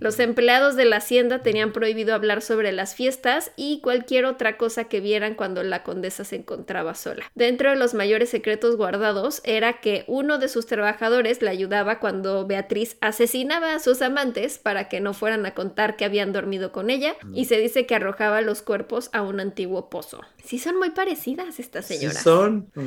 Los 0.00 0.18
empleados 0.20 0.76
de 0.76 0.84
la 0.84 0.96
hacienda 0.96 1.42
tenían 1.42 1.72
prohibido 1.72 2.14
hablar 2.14 2.42
sobre 2.42 2.72
las 2.72 2.94
fiestas 2.94 3.52
y 3.56 3.80
cualquier 3.80 4.24
otra 4.24 4.56
cosa 4.56 4.84
que 4.84 5.00
vieran 5.00 5.34
cuando 5.34 5.62
la 5.62 5.82
condesa 5.82 6.24
se 6.24 6.36
encontraba 6.36 6.94
sola. 6.94 7.30
Dentro 7.34 7.70
de 7.70 7.76
los 7.76 7.94
mayores 7.94 8.30
secretos 8.30 8.76
guardados 8.76 9.40
era 9.44 9.80
que 9.80 10.04
uno 10.06 10.38
de 10.38 10.48
sus 10.48 10.66
trabajadores 10.66 11.42
le 11.42 11.50
ayudaba 11.50 11.98
cuando 12.00 12.46
Beatriz 12.46 12.96
asesinaba 13.00 13.74
a 13.74 13.78
sus 13.78 14.02
amantes 14.02 14.58
para 14.58 14.88
que 14.88 15.00
no 15.00 15.14
fueran 15.14 15.46
a 15.46 15.54
contar 15.54 15.96
que 15.96 16.04
habían 16.04 16.32
dormido 16.32 16.72
con 16.72 16.90
ella 16.90 17.14
y 17.34 17.46
se 17.46 17.58
dice 17.58 17.86
que 17.86 17.94
arrojaba 17.94 18.40
los 18.40 18.62
cuerpos 18.62 19.10
a 19.12 19.22
un 19.22 19.40
antiguo 19.40 19.90
pozo. 19.90 20.20
Sí 20.44 20.58
son 20.58 20.78
muy 20.78 20.90
parecidas 20.90 21.58
estas 21.58 21.86
Sí 21.86 21.96
señoras. 21.96 22.22
son. 22.22 22.70
Ajá. 22.76 22.84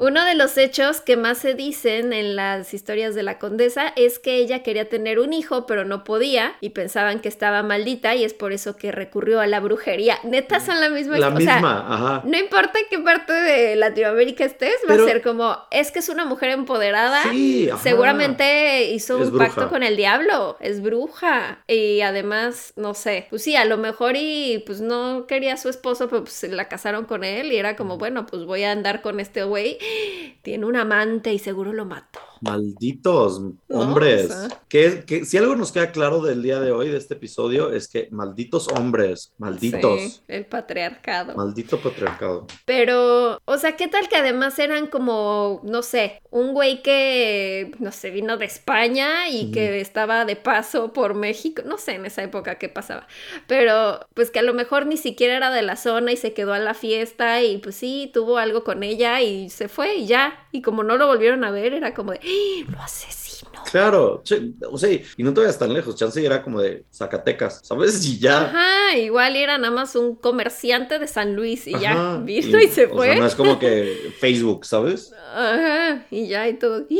Uno 0.00 0.24
de 0.24 0.34
los 0.34 0.56
hechos 0.56 1.02
que 1.02 1.18
más 1.18 1.36
se 1.36 1.52
dicen 1.52 2.14
en 2.14 2.34
las 2.34 2.72
historias 2.72 3.14
de 3.14 3.22
la 3.22 3.38
condesa 3.38 3.92
es 3.96 4.18
que 4.18 4.36
ella 4.36 4.62
quería 4.62 4.88
tener 4.88 5.18
un 5.18 5.34
hijo, 5.34 5.66
pero 5.66 5.84
no 5.84 6.04
podía 6.04 6.54
y 6.62 6.70
pensaban 6.70 7.20
que 7.20 7.28
estaba 7.28 7.62
maldita 7.62 8.14
y 8.14 8.24
es 8.24 8.32
por 8.32 8.52
eso 8.52 8.78
que 8.78 8.92
recurrió 8.92 9.40
a 9.40 9.46
la 9.46 9.60
brujería. 9.60 10.18
Neta 10.24 10.58
son 10.58 10.80
la 10.80 10.88
misma 10.88 11.18
La 11.18 11.28
o 11.28 11.38
sea, 11.38 11.58
ajá. 11.58 12.22
no 12.24 12.38
importa 12.38 12.78
qué 12.88 12.98
parte 12.98 13.34
de 13.34 13.76
Latinoamérica 13.76 14.42
estés, 14.42 14.76
va 14.88 14.94
a 14.94 15.06
ser 15.06 15.20
como, 15.20 15.58
es 15.70 15.90
que 15.90 15.98
es 15.98 16.08
una 16.08 16.24
mujer 16.24 16.48
empoderada. 16.48 17.22
Sí, 17.30 17.68
ajá. 17.68 17.82
Seguramente 17.82 18.84
hizo 18.92 19.22
Es 19.22 19.28
un 19.28 19.36
pacto 19.36 19.68
con 19.68 19.82
el 19.82 19.98
diablo, 19.98 20.56
es 20.60 20.80
bruja. 20.80 21.62
Y 21.68 22.00
además, 22.00 22.72
no 22.76 22.94
sé, 22.94 23.26
pues 23.28 23.42
sí, 23.42 23.54
a 23.54 23.66
lo 23.66 23.76
mejor 23.76 24.14
y 24.16 24.62
pues 24.64 24.80
no 24.80 25.26
quería 25.26 25.54
a 25.54 25.56
su 25.58 25.68
esposo, 25.68 26.08
pero 26.08 26.22
pues 26.22 26.32
se 26.32 26.48
la 26.48 26.68
casaron 26.68 27.04
con 27.04 27.22
él 27.22 27.52
y 27.52 27.56
era 27.56 27.76
como, 27.76 27.98
bueno, 27.98 28.24
pues 28.24 28.46
voy 28.46 28.64
a 28.64 28.72
andar 28.72 29.02
con 29.02 29.20
este 29.20 29.44
güey. 29.44 29.78
Tiene 30.42 30.66
un 30.66 30.76
amante 30.76 31.32
y 31.32 31.38
seguro 31.38 31.72
lo 31.72 31.84
mató. 31.84 32.29
Malditos 32.40 33.40
hombres. 33.68 34.30
o 34.30 34.48
sea. 34.48 34.62
que, 34.68 35.04
que 35.04 35.24
si 35.24 35.36
algo 35.36 35.56
nos 35.56 35.72
queda 35.72 35.92
claro 35.92 36.22
del 36.22 36.42
día 36.42 36.60
de 36.60 36.72
hoy, 36.72 36.88
de 36.88 36.96
este 36.96 37.14
episodio, 37.14 37.72
es 37.72 37.88
que 37.88 38.08
malditos 38.10 38.68
hombres, 38.68 39.32
malditos. 39.38 40.00
Sí, 40.00 40.20
el 40.28 40.46
patriarcado. 40.46 41.34
Maldito 41.34 41.80
patriarcado. 41.80 42.46
Pero, 42.64 43.38
o 43.44 43.58
sea, 43.58 43.76
¿qué 43.76 43.88
tal 43.88 44.08
que 44.08 44.16
además 44.16 44.58
eran 44.58 44.86
como, 44.86 45.60
no 45.64 45.82
sé, 45.82 46.20
un 46.30 46.52
güey 46.52 46.82
que, 46.82 47.72
no 47.78 47.92
sé, 47.92 48.10
vino 48.10 48.36
de 48.36 48.46
España 48.46 49.28
y 49.28 49.50
que 49.50 49.80
estaba 49.80 50.24
de 50.24 50.36
paso 50.36 50.92
por 50.92 51.14
México? 51.14 51.62
No 51.64 51.78
sé 51.78 51.92
en 51.92 52.06
esa 52.06 52.22
época 52.22 52.58
qué 52.58 52.68
pasaba. 52.68 53.06
Pero, 53.46 54.00
pues 54.14 54.30
que 54.30 54.38
a 54.38 54.42
lo 54.42 54.54
mejor 54.54 54.86
ni 54.86 54.96
siquiera 54.96 55.36
era 55.36 55.50
de 55.50 55.62
la 55.62 55.76
zona 55.76 56.12
y 56.12 56.16
se 56.16 56.32
quedó 56.32 56.52
a 56.52 56.58
la 56.58 56.74
fiesta 56.74 57.42
y 57.42 57.58
pues 57.58 57.76
sí, 57.76 58.10
tuvo 58.12 58.38
algo 58.38 58.64
con 58.64 58.82
ella 58.82 59.20
y 59.20 59.50
se 59.50 59.68
fue 59.68 59.96
y 59.96 60.06
ya. 60.06 60.48
Y 60.52 60.62
como 60.62 60.82
no 60.82 60.96
lo 60.96 61.06
volvieron 61.06 61.44
a 61.44 61.50
ver, 61.50 61.74
era 61.74 61.94
como 61.94 62.12
de, 62.12 62.20
¡Ah! 62.22 62.70
lo 62.72 62.80
asesinó. 62.80 63.50
Claro, 63.70 64.22
che, 64.24 64.52
o 64.70 64.76
sea, 64.78 64.90
y 64.92 65.22
no 65.22 65.32
te 65.32 65.40
vayas 65.40 65.58
tan 65.58 65.72
lejos, 65.72 65.94
chance 65.96 66.24
era 66.24 66.42
como 66.42 66.60
de 66.60 66.84
Zacatecas, 66.92 67.60
¿sabes? 67.62 68.04
Y 68.04 68.18
ya. 68.18 68.46
Ajá, 68.46 68.96
igual 68.98 69.36
era 69.36 69.58
nada 69.58 69.72
más 69.72 69.94
un 69.96 70.16
comerciante 70.16 70.98
de 70.98 71.06
San 71.06 71.34
Luis 71.36 71.66
y 71.66 71.78
ya 71.78 71.92
Ajá, 71.92 72.18
vino 72.18 72.58
y, 72.60 72.68
se 72.68 72.86
o 72.86 72.96
fue. 72.96 73.06
sea, 73.06 73.16
no 73.16 73.26
es 73.26 73.34
como 73.34 73.58
que 73.58 74.12
Facebook, 74.18 74.64
¿sabes? 74.64 75.12
Ajá, 75.34 76.06
y 76.10 76.28
ya 76.28 76.48
y 76.48 76.54
todo. 76.58 76.86
¡ih! 76.88 76.98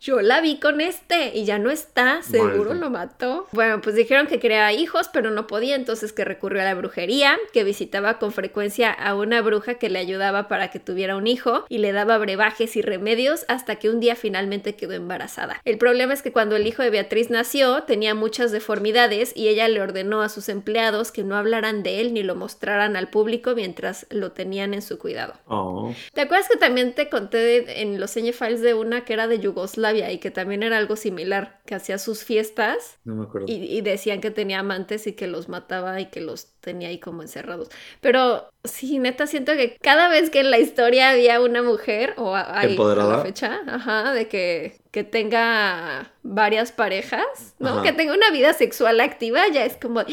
Yo 0.00 0.20
la 0.20 0.40
vi 0.40 0.60
con 0.60 0.80
este 0.80 1.36
y 1.36 1.44
ya 1.44 1.58
no 1.58 1.70
está, 1.70 2.22
seguro 2.22 2.72
lo 2.74 2.88
mató. 2.88 3.48
Bueno, 3.50 3.80
pues 3.80 3.96
dijeron 3.96 4.28
que 4.28 4.38
quería 4.38 4.72
hijos, 4.72 5.08
pero 5.12 5.32
no 5.32 5.48
podía, 5.48 5.74
entonces 5.74 6.12
que 6.12 6.24
recurrió 6.24 6.62
a 6.62 6.64
la 6.64 6.74
brujería, 6.74 7.36
que 7.52 7.64
visitaba 7.64 8.20
con 8.20 8.30
frecuencia 8.30 8.92
a 8.92 9.16
una 9.16 9.42
bruja 9.42 9.74
que 9.74 9.90
le 9.90 9.98
ayudaba 9.98 10.46
para 10.46 10.70
que 10.70 10.78
tuviera 10.78 11.16
un 11.16 11.26
hijo 11.26 11.64
y 11.68 11.78
le 11.78 11.90
daba 11.90 12.16
brebajes 12.18 12.76
y 12.76 12.82
remedios 12.82 13.44
hasta 13.48 13.76
que 13.76 13.90
un 13.90 13.98
día 13.98 14.14
finalmente 14.14 14.76
quedó 14.76 14.92
embarazada. 14.92 15.60
El 15.64 15.78
problema 15.78 16.14
es 16.14 16.22
que 16.22 16.30
cuando 16.30 16.54
el 16.54 16.68
hijo 16.68 16.84
de 16.84 16.90
Beatriz 16.90 17.28
nació 17.28 17.82
tenía 17.82 18.14
muchas 18.14 18.52
deformidades 18.52 19.32
y 19.34 19.48
ella 19.48 19.66
le 19.66 19.82
ordenó 19.82 20.22
a 20.22 20.28
sus 20.28 20.48
empleados 20.48 21.10
que 21.10 21.24
no 21.24 21.36
hablaran 21.36 21.82
de 21.82 22.00
él 22.00 22.14
ni 22.14 22.22
lo 22.22 22.36
mostraran 22.36 22.94
al 22.94 23.08
público 23.08 23.56
mientras 23.56 24.06
lo 24.10 24.30
tenían 24.30 24.74
en 24.74 24.82
su 24.82 24.96
cuidado. 24.96 25.34
Oh, 25.46 25.92
¿Te 26.12 26.20
acuerdas 26.20 26.48
que 26.48 26.56
también 26.56 26.94
te 26.94 27.08
conté 27.08 27.82
en 27.82 27.98
los 27.98 28.12
Files 28.12 28.60
de 28.60 28.74
una 28.74 29.04
que 29.04 29.12
era 29.12 29.28
de 29.28 29.38
Yugoslavia 29.38 29.87
y 29.94 30.18
que 30.18 30.30
también 30.30 30.62
era 30.62 30.78
algo 30.78 30.96
similar, 30.96 31.60
que 31.66 31.74
hacía 31.74 31.98
sus 31.98 32.24
fiestas 32.24 32.98
no 33.04 33.16
me 33.16 33.24
acuerdo. 33.24 33.46
y, 33.46 33.54
y 33.78 33.80
decían 33.82 34.20
que 34.20 34.30
tenía 34.30 34.60
amantes 34.60 35.06
y 35.06 35.14
que 35.14 35.26
los 35.26 35.48
mataba 35.48 36.00
y 36.00 36.06
que 36.10 36.20
los 36.20 36.52
tenía 36.60 36.88
ahí 36.88 37.00
como 37.00 37.22
encerrados? 37.22 37.68
Pero 38.00 38.50
sí, 38.64 38.98
neta, 38.98 39.26
siento 39.26 39.52
que 39.52 39.76
cada 39.80 40.08
vez 40.08 40.30
que 40.30 40.40
en 40.40 40.50
la 40.50 40.58
historia 40.58 41.10
había 41.10 41.40
una 41.40 41.62
mujer 41.62 42.14
o 42.16 42.34
a- 42.34 42.58
hay 42.58 42.76
a 42.76 42.94
la 42.96 43.22
fecha, 43.22 43.60
ajá, 43.66 44.12
de 44.12 44.28
que, 44.28 44.80
que 44.90 45.04
tenga 45.04 46.12
varias 46.22 46.72
parejas, 46.72 47.54
¿no? 47.58 47.68
Ajá. 47.70 47.82
Que 47.82 47.92
tenga 47.92 48.12
una 48.14 48.30
vida 48.30 48.52
sexual 48.52 49.00
activa, 49.00 49.48
ya 49.48 49.64
es 49.64 49.76
como, 49.76 50.00
¡Ah! 50.00 50.04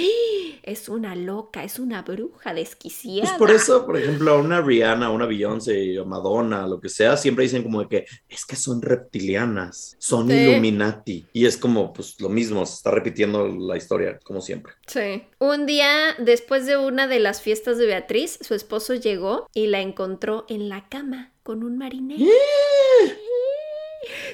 es 0.64 0.88
una 0.90 1.16
loca, 1.16 1.64
es 1.64 1.80
una 1.80 2.02
bruja 2.04 2.54
desquiciada. 2.54 3.22
Pues 3.28 3.38
por 3.38 3.52
eso, 3.52 3.86
por 3.86 3.98
ejemplo, 3.98 4.40
una 4.40 4.62
Rihanna, 4.62 5.10
una 5.12 5.26
Beyoncé, 5.26 5.96
Madonna, 6.06 6.68
lo 6.68 6.80
que 6.80 6.90
sea, 6.90 7.18
siempre 7.18 7.44
dicen 7.44 7.64
como 7.64 7.82
de 7.82 7.88
que 7.90 8.06
es 8.30 8.46
que 8.46 8.56
son 8.56 8.82
reptilianas, 8.82 9.96
son 10.00 10.28
Sí. 10.30 10.34
Illuminati. 10.36 11.26
Y 11.34 11.46
es 11.46 11.58
como, 11.58 11.92
pues 11.94 12.20
lo 12.22 12.30
mismo, 12.30 12.66
se 12.66 12.76
está 12.76 12.92
repitiendo 12.92 13.48
la 13.48 13.78
historia, 13.78 14.20
como 14.24 14.42
siempre. 14.42 14.74
Sí. 14.88 15.24
Un 15.40 15.66
día 15.66 16.16
después 16.20 16.66
de 16.66 16.78
una 16.78 17.08
de 17.08 17.20
las 17.20 17.42
fiestas 17.42 17.78
de 17.78 17.86
Beatriz, 17.86 18.35
su 18.42 18.54
esposo 18.54 18.94
llegó 18.94 19.48
y 19.54 19.68
la 19.68 19.82
encontró 19.82 20.46
en 20.50 20.70
la 20.70 20.88
cama 20.90 21.34
con 21.44 21.64
un 21.64 21.78
marinero. 21.78 22.26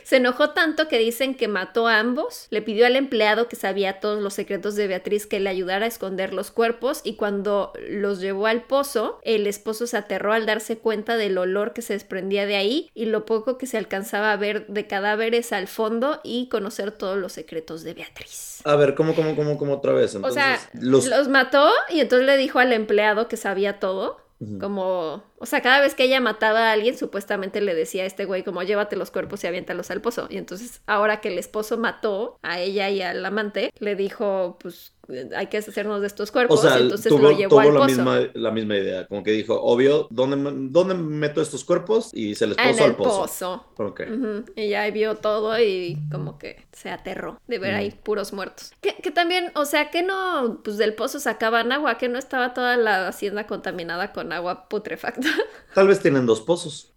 Se 0.03 0.17
enojó 0.17 0.51
tanto 0.51 0.87
que 0.87 0.97
dicen 0.97 1.35
que 1.35 1.47
mató 1.47 1.87
a 1.87 1.99
ambos, 1.99 2.47
le 2.49 2.61
pidió 2.61 2.85
al 2.85 2.95
empleado 2.95 3.47
que 3.47 3.55
sabía 3.55 3.99
todos 3.99 4.21
los 4.21 4.33
secretos 4.33 4.75
de 4.75 4.87
Beatriz 4.87 5.25
que 5.25 5.39
le 5.39 5.49
ayudara 5.49 5.85
a 5.85 5.87
esconder 5.87 6.33
los 6.33 6.51
cuerpos 6.51 7.01
y 7.03 7.15
cuando 7.15 7.73
los 7.89 8.19
llevó 8.19 8.47
al 8.47 8.63
pozo, 8.63 9.19
el 9.23 9.47
esposo 9.47 9.87
se 9.87 9.97
aterró 9.97 10.33
al 10.33 10.45
darse 10.45 10.77
cuenta 10.77 11.17
del 11.17 11.37
olor 11.37 11.73
que 11.73 11.81
se 11.81 11.93
desprendía 11.93 12.45
de 12.45 12.55
ahí 12.55 12.89
y 12.93 13.05
lo 13.05 13.25
poco 13.25 13.57
que 13.57 13.67
se 13.67 13.77
alcanzaba 13.77 14.31
a 14.31 14.37
ver 14.37 14.67
de 14.67 14.87
cadáveres 14.87 15.53
al 15.53 15.67
fondo 15.67 16.19
y 16.23 16.49
conocer 16.49 16.91
todos 16.91 17.17
los 17.17 17.33
secretos 17.33 17.83
de 17.83 17.93
Beatriz. 17.93 18.61
A 18.63 18.75
ver, 18.75 18.95
¿cómo, 18.95 19.15
cómo, 19.15 19.35
cómo, 19.35 19.57
cómo 19.57 19.75
otra 19.75 19.93
vez? 19.93 20.15
O 20.15 20.31
sea, 20.31 20.59
los... 20.73 21.07
los... 21.07 21.27
mató 21.27 21.69
y 21.89 21.99
entonces 21.99 22.25
le 22.25 22.37
dijo 22.37 22.59
al 22.59 22.73
empleado 22.73 23.27
que 23.27 23.37
sabía 23.37 23.79
todo. 23.79 24.19
Como, 24.59 25.23
o 25.41 25.45
sea, 25.45 25.61
cada 25.61 25.81
vez 25.81 25.95
que 25.95 26.03
ella 26.03 26.19
mataba 26.21 26.69
a 26.69 26.71
alguien, 26.73 26.97
supuestamente 26.97 27.59
le 27.61 27.73
decía 27.75 28.03
a 28.03 28.05
este 28.05 28.25
güey 28.25 28.43
como 28.43 28.61
llévate 28.63 28.95
los 28.95 29.11
cuerpos 29.11 29.43
y 29.43 29.47
aviéntalos 29.47 29.91
al 29.91 30.01
pozo. 30.01 30.27
Y 30.29 30.37
entonces, 30.37 30.81
ahora 30.85 31.19
que 31.21 31.29
el 31.29 31.37
esposo 31.39 31.77
mató 31.77 32.37
a 32.43 32.59
ella 32.59 32.89
y 32.89 33.01
al 33.01 33.25
amante, 33.25 33.73
le 33.79 33.95
dijo, 33.95 34.57
pues 34.61 34.93
eh, 35.09 35.29
hay 35.35 35.47
que 35.47 35.57
deshacernos 35.57 35.99
de 36.01 36.07
estos 36.07 36.29
O 36.29 36.33
cuerpos. 36.33 36.61
sea, 36.61 36.79
y 36.79 36.83
entonces 36.83 37.09
tuvo, 37.09 37.19
lo 37.23 37.31
llevó 37.31 37.49
tuvo 37.49 37.59
al 37.61 37.73
la, 37.73 37.79
pozo. 37.79 37.85
misma, 37.87 38.19
la 38.35 38.51
misma 38.51 38.77
idea, 38.77 39.07
como 39.07 39.23
que 39.23 39.31
dijo, 39.31 39.59
obvio, 39.59 40.07
¿dónde, 40.11 40.37
¿dónde 40.69 40.93
meto 40.93 41.41
estos 41.41 41.65
cuerpos? 41.65 42.11
Y 42.13 42.35
se 42.35 42.45
les 42.47 42.57
Ah, 42.59 42.69
en 42.69 42.71
puso 42.71 42.83
el 42.85 42.89
al 42.91 42.95
pozo. 42.95 43.21
pozo. 43.21 43.65
Ok. 43.77 44.01
Ujú, 44.07 44.45
Y 44.55 44.69
ya 44.69 44.89
vio 44.91 45.15
todo 45.15 45.59
y 45.59 45.97
como 46.11 46.37
que 46.37 46.65
se 46.71 46.91
aterró 46.91 47.39
de 47.47 47.57
ver 47.59 47.73
Mm. 47.73 47.77
ahí 47.77 47.91
puros 47.91 48.31
muertos. 48.31 48.73
Que, 48.81 48.93
que 48.95 49.09
también, 49.11 49.51
o 49.55 49.65
sea, 49.65 49.89
que 49.89 50.03
no, 50.03 50.61
pues 50.63 50.77
del 50.77 50.93
pozo 50.93 51.19
sacaban 51.19 51.71
agua, 51.71 51.97
que 51.97 52.07
no 52.07 52.19
estaba 52.19 52.53
toda 52.53 52.77
la 52.77 53.07
hacienda 53.07 53.47
contaminada 53.47 54.13
con 54.13 54.31
agua 54.31 54.69
putrefacta. 54.69 55.29
Tal 55.73 55.87
vez 55.87 55.99
tienen 55.99 56.25
dos 56.25 56.41
pozos. 56.41 56.90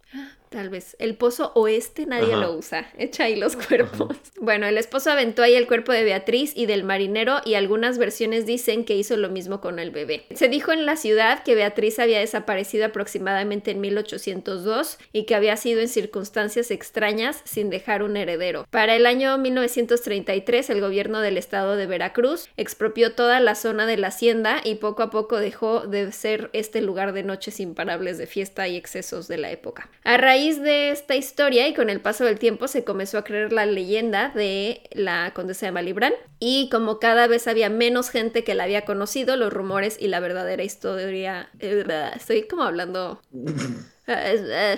Tal 0.49 0.69
vez. 0.69 0.95
El 0.99 1.15
pozo 1.15 1.51
oeste 1.55 2.05
nadie 2.05 2.33
Ajá. 2.33 2.41
lo 2.45 2.53
usa. 2.53 2.87
Echa 2.97 3.25
ahí 3.25 3.35
los 3.35 3.55
cuerpos. 3.55 4.15
Bueno, 4.41 4.67
el 4.67 4.77
esposo 4.77 5.09
aventó 5.09 5.41
ahí 5.41 5.55
el 5.55 5.65
cuerpo 5.65 5.91
de 5.91 6.03
Beatriz 6.03 6.51
y 6.55 6.67
del 6.67 6.83
marinero 6.83 7.37
y 7.45 7.55
algunas 7.55 7.97
versiones 7.97 8.45
dicen 8.45 8.85
que 8.85 8.95
hizo 8.95 9.17
lo 9.17 9.29
mismo 9.29 9.59
con 9.59 9.79
el 9.79 9.89
bebé. 9.89 10.25
Se 10.35 10.49
dijo 10.49 10.71
en 10.71 10.85
la 10.85 10.97
ciudad 10.97 11.41
que 11.41 11.55
Beatriz 11.55 11.97
había 11.97 12.19
desaparecido 12.19 12.85
aproximadamente 12.85 13.71
en 13.71 13.81
1802 13.81 14.99
y 15.13 15.23
que 15.23 15.33
había 15.33 15.57
sido 15.57 15.81
en 15.81 15.87
circunstancias 15.87 16.69
extrañas 16.69 17.41
sin 17.45 17.71
dejar 17.71 18.03
un 18.03 18.17
heredero. 18.17 18.67
Para 18.69 18.95
el 18.95 19.07
año 19.07 19.37
1933 19.39 20.69
el 20.69 20.81
gobierno 20.81 21.21
del 21.21 21.37
estado 21.37 21.75
de 21.75 21.87
Veracruz 21.87 22.47
expropió 22.55 23.13
toda 23.13 23.39
la 23.39 23.55
zona 23.55 23.87
de 23.87 23.97
la 23.97 24.07
hacienda 24.07 24.61
y 24.63 24.75
poco 24.75 25.01
a 25.01 25.09
poco 25.09 25.39
dejó 25.39 25.87
de 25.87 26.11
ser 26.11 26.49
este 26.53 26.81
lugar 26.81 27.13
de 27.13 27.23
noches 27.23 27.59
imparables 27.59 28.19
de 28.19 28.27
fiesta 28.27 28.67
y 28.67 28.75
excesos 28.75 29.27
de 29.27 29.37
la 29.37 29.49
época. 29.49 29.89
A 30.03 30.17
raíz 30.17 30.34
de 30.35 30.89
esta 30.89 31.15
historia 31.15 31.65
y 31.67 31.73
con 31.73 31.89
el 31.89 32.01
paso 32.01 32.25
del 32.25 32.39
tiempo 32.39 32.67
se 32.67 32.83
comenzó 32.83 33.17
a 33.17 33.23
creer 33.23 33.53
la 33.53 33.65
leyenda 33.65 34.33
de 34.35 34.81
la 34.91 35.31
condesa 35.33 35.65
de 35.65 35.71
Malibran 35.71 36.11
y 36.39 36.67
como 36.69 36.99
cada 36.99 37.27
vez 37.27 37.47
había 37.47 37.69
menos 37.69 38.09
gente 38.09 38.43
que 38.43 38.53
la 38.53 38.65
había 38.65 38.83
conocido, 38.83 39.37
los 39.37 39.53
rumores 39.53 39.97
y 39.99 40.09
la 40.09 40.19
verdadera 40.19 40.63
historia... 40.63 41.49
Estoy 41.59 42.47
como 42.47 42.63
hablando... 42.63 43.21
La 44.07 44.77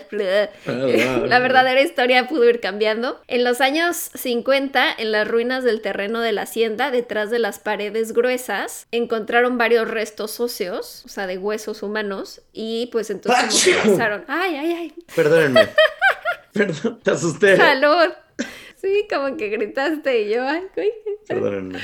verdadera 1.40 1.82
historia 1.82 2.28
pudo 2.28 2.50
ir 2.50 2.60
cambiando. 2.60 3.22
En 3.28 3.44
los 3.44 3.62
años 3.62 4.10
50, 4.14 4.86
en 4.98 5.12
las 5.12 5.28
ruinas 5.28 5.64
del 5.64 5.82
terreno 5.82 6.22
de 6.22 6.32
la 6.32 6.44
hacienda, 6.44 6.92
detrás 6.92 7.30
de 7.30 7.40
las 7.40 7.60
paredes 7.60 8.14
gruesas, 8.14 8.88
encontraron 8.92 9.58
varios 9.58 9.90
restos 9.90 10.40
óseos, 10.40 11.04
o 11.06 11.10
sea, 11.10 11.28
de 11.28 11.38
huesos 11.38 11.84
humanos, 11.84 12.42
y 12.54 12.88
pues 12.92 13.10
entonces 13.10 13.66
como 13.66 13.84
pensaron, 13.84 14.26
ay, 14.28 14.56
ay, 14.56 14.74
ay. 14.74 14.94
Perdónenme. 15.16 15.68
Perdón, 16.54 17.00
te 17.04 17.12
asusté. 17.12 17.58
Salud. 17.58 18.14
Sí, 18.78 19.08
como 19.10 19.38
que 19.38 19.50
gritaste 19.50 20.22
y 20.22 20.34
yo, 20.34 20.48
ay, 20.48 20.64
ay. 20.78 20.92
Perdónenme. 21.28 21.80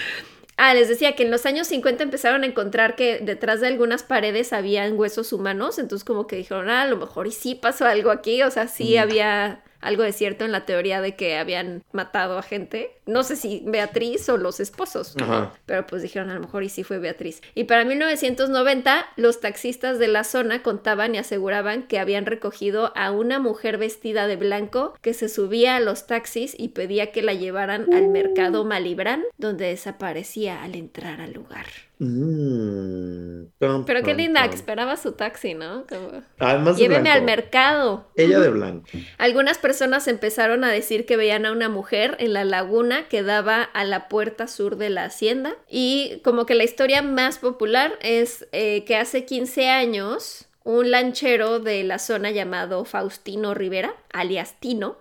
Ah, 0.57 0.73
les 0.73 0.87
decía 0.87 1.15
que 1.15 1.23
en 1.23 1.31
los 1.31 1.45
años 1.45 1.67
50 1.67 2.03
empezaron 2.03 2.43
a 2.43 2.45
encontrar 2.45 2.95
que 2.95 3.19
detrás 3.19 3.59
de 3.61 3.67
algunas 3.67 4.03
paredes 4.03 4.53
habían 4.53 4.97
huesos 4.99 5.33
humanos, 5.33 5.79
entonces 5.79 6.05
como 6.05 6.27
que 6.27 6.35
dijeron, 6.35 6.69
ah, 6.69 6.83
a 6.83 6.87
lo 6.87 6.97
mejor 6.97 7.27
y 7.27 7.31
sí 7.31 7.55
pasó 7.55 7.85
algo 7.85 8.11
aquí, 8.11 8.43
o 8.43 8.51
sea, 8.51 8.67
sí 8.67 8.97
había 8.97 9.63
algo 9.83 10.03
de 10.03 10.13
cierto 10.13 10.45
en 10.45 10.51
la 10.51 10.65
teoría 10.65 11.01
de 11.01 11.15
que 11.15 11.37
habían 11.37 11.83
matado 11.91 12.37
a 12.37 12.43
gente. 12.43 12.91
No 13.05 13.23
sé 13.23 13.35
si 13.35 13.63
Beatriz 13.65 14.27
o 14.29 14.37
los 14.37 14.59
esposos, 14.59 15.15
Ajá. 15.21 15.51
pero 15.65 15.85
pues 15.85 16.01
dijeron 16.01 16.29
a 16.29 16.35
lo 16.35 16.39
mejor 16.39 16.63
y 16.63 16.69
sí 16.69 16.83
fue 16.83 16.99
Beatriz. 16.99 17.41
Y 17.53 17.65
para 17.65 17.85
1990 17.85 19.05
los 19.17 19.41
taxistas 19.41 19.99
de 19.99 20.07
la 20.07 20.23
zona 20.23 20.63
contaban 20.63 21.15
y 21.15 21.17
aseguraban 21.17 21.83
que 21.83 21.99
habían 21.99 22.25
recogido 22.25 22.93
a 22.95 23.11
una 23.11 23.39
mujer 23.39 23.77
vestida 23.77 24.27
de 24.27 24.37
blanco 24.37 24.95
que 25.01 25.13
se 25.13 25.29
subía 25.29 25.75
a 25.75 25.79
los 25.79 26.07
taxis 26.07 26.55
y 26.57 26.69
pedía 26.69 27.11
que 27.11 27.21
la 27.21 27.33
llevaran 27.33 27.93
al 27.93 28.07
mercado 28.07 28.63
Malibran, 28.65 29.23
donde 29.37 29.67
desaparecía 29.67 30.63
al 30.63 30.75
entrar 30.75 31.21
al 31.21 31.33
lugar. 31.33 31.65
Mm, 32.03 33.45
pam, 33.59 33.85
Pero 33.85 34.01
qué 34.01 34.11
pam, 34.11 34.17
linda, 34.17 34.41
pam. 34.41 34.49
que 34.49 34.55
esperaba 34.55 34.97
su 34.97 35.13
taxi, 35.13 35.53
¿no? 35.53 35.85
Como, 35.87 36.21
Además 36.39 36.75
de 36.75 36.83
Lléveme 36.83 37.09
al 37.09 37.23
mercado. 37.23 38.09
Ella 38.15 38.39
de 38.39 38.49
blanco. 38.49 38.87
Algunas 39.17 39.57
personas 39.57 40.07
empezaron 40.07 40.63
a 40.63 40.71
decir 40.71 41.05
que 41.05 41.17
veían 41.17 41.45
a 41.45 41.51
una 41.51 41.69
mujer 41.69 42.15
en 42.19 42.33
la 42.33 42.43
laguna 42.43 43.07
que 43.07 43.23
daba 43.23 43.63
a 43.63 43.85
la 43.85 44.09
puerta 44.09 44.47
sur 44.47 44.75
de 44.77 44.89
la 44.89 45.05
hacienda. 45.05 45.55
Y 45.69 46.21
como 46.23 46.45
que 46.45 46.55
la 46.55 46.63
historia 46.63 47.01
más 47.01 47.37
popular 47.39 47.93
es 48.01 48.47
eh, 48.51 48.83
que 48.85 48.97
hace 48.97 49.25
15 49.25 49.69
años 49.69 50.47
un 50.63 50.91
lanchero 50.91 51.59
de 51.59 51.83
la 51.83 51.99
zona 51.99 52.31
llamado 52.31 52.85
Faustino 52.85 53.53
Rivera, 53.53 53.93
alias 54.11 54.55
Tino, 54.59 54.97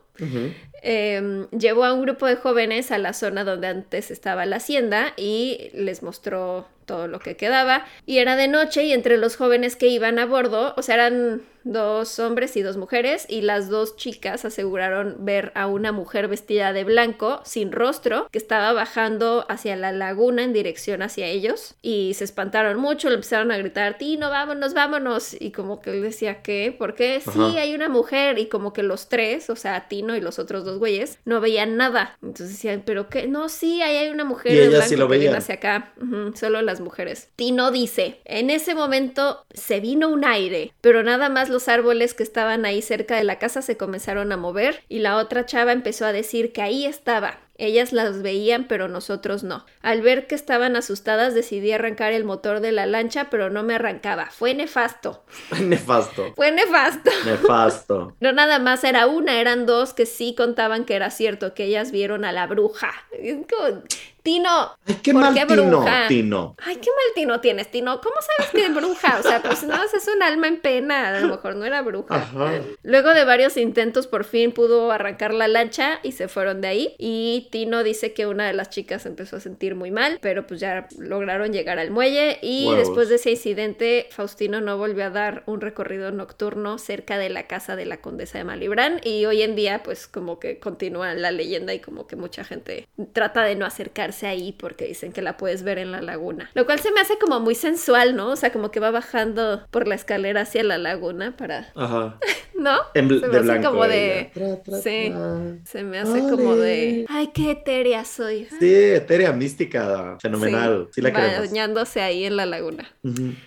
eh, 0.82 1.46
llevó 1.57 1.84
a 1.84 1.92
un 1.92 2.03
grupo 2.03 2.26
de 2.26 2.36
jóvenes 2.36 2.90
a 2.90 2.98
la 2.98 3.12
zona 3.12 3.44
donde 3.44 3.68
antes 3.68 4.11
estaba 4.11 4.46
la 4.46 4.57
hacienda 4.57 5.14
y 5.16 5.70
les 5.74 6.03
mostró 6.03 6.66
todo 6.84 7.08
lo 7.08 7.20
que 7.20 7.36
quedaba. 7.36 7.84
Y 8.06 8.18
era 8.18 8.36
de 8.36 8.48
noche 8.48 8.84
y 8.84 8.92
entre 8.92 9.16
los 9.16 9.36
jóvenes 9.36 9.76
que 9.76 9.88
iban 9.88 10.18
a 10.18 10.26
bordo, 10.26 10.74
o 10.76 10.82
sea, 10.82 10.94
eran 10.96 11.42
dos 11.64 12.18
hombres 12.18 12.56
y 12.56 12.62
dos 12.62 12.76
mujeres 12.76 13.26
y 13.28 13.42
las 13.42 13.68
dos 13.68 13.96
chicas 13.96 14.44
aseguraron 14.44 15.16
ver 15.20 15.52
a 15.54 15.66
una 15.66 15.92
mujer 15.92 16.28
vestida 16.28 16.72
de 16.72 16.84
blanco, 16.84 17.40
sin 17.44 17.72
rostro, 17.72 18.28
que 18.30 18.38
estaba 18.38 18.72
bajando 18.72 19.46
hacia 19.48 19.76
la 19.76 19.92
laguna 19.92 20.42
en 20.42 20.52
dirección 20.52 21.02
hacia 21.02 21.26
ellos 21.26 21.74
y 21.82 22.14
se 22.14 22.24
espantaron 22.24 22.78
mucho, 22.78 23.08
le 23.08 23.16
empezaron 23.16 23.50
a 23.52 23.58
gritar, 23.58 23.98
Tino, 23.98 24.30
vámonos, 24.30 24.74
vámonos. 24.74 25.36
Y 25.40 25.52
como 25.52 25.80
que 25.80 25.90
él 25.90 26.02
decía, 26.02 26.42
¿qué? 26.42 26.74
¿Por 26.76 26.94
qué? 26.94 27.20
Sí, 27.20 27.30
Ajá. 27.30 27.60
hay 27.60 27.74
una 27.74 27.88
mujer 27.88 28.38
y 28.38 28.46
como 28.46 28.72
que 28.72 28.82
los 28.82 29.08
tres, 29.08 29.50
o 29.50 29.56
sea, 29.56 29.88
Tino 29.88 30.16
y 30.16 30.20
los 30.20 30.38
otros 30.38 30.64
dos 30.64 30.78
güeyes, 30.78 31.18
no 31.24 31.40
veían 31.40 31.76
nada. 31.76 32.16
Entonces 32.22 32.50
decían, 32.50 32.82
¿pero 32.84 33.08
qué? 33.08 33.26
No, 33.26 33.48
sí, 33.48 33.82
ahí 33.82 33.96
hay 33.96 34.10
una 34.10 34.24
mujer 34.24 34.52
Y 34.52 34.56
de 34.56 34.68
blanco 34.68 34.86
sí 34.86 34.96
lo 34.96 35.08
que 35.08 35.18
viene 35.18 35.36
hacia 35.36 35.56
acá. 35.56 35.92
Ujú, 36.00 36.36
solo 36.36 36.62
las 36.62 36.80
mujeres. 36.80 37.30
Tino 37.36 37.70
dice, 37.70 38.20
en 38.24 38.50
ese 38.50 38.74
momento 38.74 39.44
se 39.52 39.80
vino 39.80 40.08
un 40.08 40.24
aire, 40.24 40.72
pero 40.80 41.02
nada 41.02 41.28
más 41.28 41.48
los 41.53 41.68
árboles 41.68 42.14
que 42.14 42.24
estaban 42.24 42.64
ahí 42.64 42.82
cerca 42.82 43.16
de 43.16 43.24
la 43.24 43.38
casa 43.38 43.62
se 43.62 43.76
comenzaron 43.76 44.32
a 44.32 44.36
mover 44.36 44.82
y 44.88 44.98
la 44.98 45.16
otra 45.16 45.46
chava 45.46 45.72
empezó 45.72 46.07
a 46.07 46.12
decir 46.12 46.53
que 46.53 46.62
ahí 46.62 46.84
estaba. 46.84 47.38
Ellas 47.59 47.92
las 47.92 48.22
veían, 48.22 48.64
pero 48.64 48.88
nosotros 48.88 49.44
no. 49.44 49.64
Al 49.82 50.03
ver 50.03 50.26
que 50.26 50.34
estaban 50.34 50.74
asustadas, 50.74 51.34
decidí 51.34 51.70
arrancar 51.70 52.12
el 52.12 52.24
motor 52.24 52.59
de 52.59 52.72
la 52.72 52.86
lancha, 52.86 53.28
pero 53.30 53.50
no 53.50 53.62
me 53.62 53.76
arrancaba. 53.76 54.30
Fue 54.30 54.53
nefasto. 54.55 55.22
Nefasto. 55.61 56.32
Fue 56.34 56.50
nefasto. 56.50 57.11
Nefasto. 57.24 58.16
No 58.20 58.32
nada 58.32 58.59
más 58.59 58.82
era 58.82 59.07
una, 59.07 59.40
eran 59.40 59.66
dos 59.66 59.94
que 59.94 60.07
sí 60.07 60.34
contaban 60.34 60.84
que 60.84 60.96
era 60.96 61.11
cierto, 61.11 61.55
que 61.55 61.64
ellas 61.64 61.92
vieron 61.92 62.24
a 62.24 62.32
la 62.32 62.48
bruja. 62.48 62.90
Es 63.12 63.36
como, 63.46 63.82
Tino, 64.22 64.76
Ay, 64.86 64.94
qué 65.02 65.12
¿por 65.12 65.22
mal 65.22 65.34
qué 65.34 65.46
tino, 65.46 65.64
bruja? 65.64 66.06
Tino. 66.06 66.54
Ay, 66.64 66.76
qué 66.76 66.90
mal 66.90 67.14
tino 67.14 67.40
tienes, 67.40 67.70
Tino. 67.72 68.00
¿Cómo 68.00 68.14
sabes 68.36 68.52
que 68.52 68.66
es 68.66 68.74
bruja? 68.74 69.18
O 69.18 69.22
sea, 69.22 69.42
pues 69.42 69.64
no, 69.64 69.74
es 69.82 70.08
un 70.14 70.22
alma 70.22 70.46
en 70.46 70.60
pena. 70.60 71.08
A 71.08 71.20
lo 71.20 71.28
mejor 71.28 71.56
no 71.56 71.64
era 71.64 71.82
bruja. 71.82 72.14
Ajá. 72.14 72.60
Luego 72.84 73.12
de 73.14 73.24
varios 73.24 73.56
intentos, 73.56 74.06
por 74.06 74.24
fin 74.24 74.52
pudo 74.52 74.92
arrancar 74.92 75.34
la 75.34 75.48
lancha 75.48 75.98
y 76.04 76.12
se 76.12 76.28
fueron 76.28 76.60
de 76.60 76.68
ahí. 76.68 76.94
Y 76.98 77.48
Tino 77.50 77.82
dice 77.82 78.12
que 78.12 78.26
una 78.26 78.46
de 78.46 78.52
las 78.52 78.70
chicas 78.70 79.06
empezó 79.06 79.36
a 79.36 79.40
sentir 79.40 79.74
muy 79.74 79.90
mal, 79.90 80.18
pero 80.20 80.46
pues 80.46 80.60
ya 80.60 80.86
lograron 80.98 81.52
llegar 81.52 81.80
al 81.80 81.90
muelle. 81.90 82.38
Y 82.42 82.66
Huevos. 82.68 82.78
después 82.78 83.08
de 83.08 83.16
ese 83.16 83.32
incidente, 83.32 84.06
Faustino 84.10 84.60
no 84.60 84.78
volvió 84.78 85.04
a 85.06 85.10
dar 85.10 85.42
un 85.46 85.60
recorrido 85.60 86.12
nocturno 86.12 86.78
cerca 86.78 87.18
de 87.18 87.28
la 87.28 87.48
casa 87.48 87.74
de 87.74 87.86
la 87.86 88.00
condesa 88.00 88.38
de 88.38 88.44
Malibran. 88.44 89.00
Y 89.02 89.24
hoy 89.24 89.42
en 89.42 89.56
día, 89.56 89.82
pues 89.82 90.06
como 90.06 90.38
que 90.38 90.60
continúa 90.60 91.12
la 91.14 91.32
leyenda 91.32 91.74
y 91.74 91.80
como 91.80 92.06
que 92.06 92.14
mucha 92.14 92.44
gente 92.44 92.86
trata 93.12 93.42
de 93.42 93.56
no 93.56 93.66
acercarse 93.66 94.11
ahí 94.22 94.52
porque 94.52 94.86
dicen 94.86 95.12
que 95.12 95.22
la 95.22 95.36
puedes 95.36 95.62
ver 95.62 95.78
en 95.78 95.92
la 95.92 96.02
laguna. 96.02 96.50
Lo 96.54 96.66
cual 96.66 96.80
se 96.80 96.92
me 96.92 97.00
hace 97.00 97.18
como 97.18 97.40
muy 97.40 97.54
sensual, 97.54 98.14
¿no? 98.16 98.28
O 98.28 98.36
sea, 98.36 98.52
como 98.52 98.70
que 98.70 98.80
va 98.80 98.90
bajando 98.90 99.66
por 99.70 99.88
la 99.88 99.94
escalera 99.94 100.42
hacia 100.42 100.62
la 100.62 100.78
laguna 100.78 101.36
para... 101.36 101.72
Ajá. 101.74 102.18
¿No? 102.62 102.78
En 102.94 103.08
bl- 103.08 103.20
se 103.20 103.26
me 103.26 103.32
de 103.32 103.38
hace 103.38 103.44
blanco. 103.48 103.70
como 103.70 103.84
de... 103.88 104.30
Tra, 104.32 104.62
tra, 104.62 104.76
Sí. 104.78 105.10
tra. 105.10 105.56
Se 105.64 105.82
me 105.82 105.98
hace 105.98 106.20
como 106.20 106.54
de... 106.56 107.04
Ay, 107.08 107.30
qué 107.34 107.50
etérea 107.50 108.04
soy. 108.04 108.46
Sí, 108.60 108.72
etérea 108.72 109.32
mística. 109.32 110.16
Fenomenal. 110.20 110.88
Sí, 110.92 111.00
la 111.00 111.12
queremos. 111.12 111.40
Bañándose 111.48 112.00
ahí 112.02 112.24
en 112.24 112.36
la 112.36 112.46
laguna. 112.46 112.88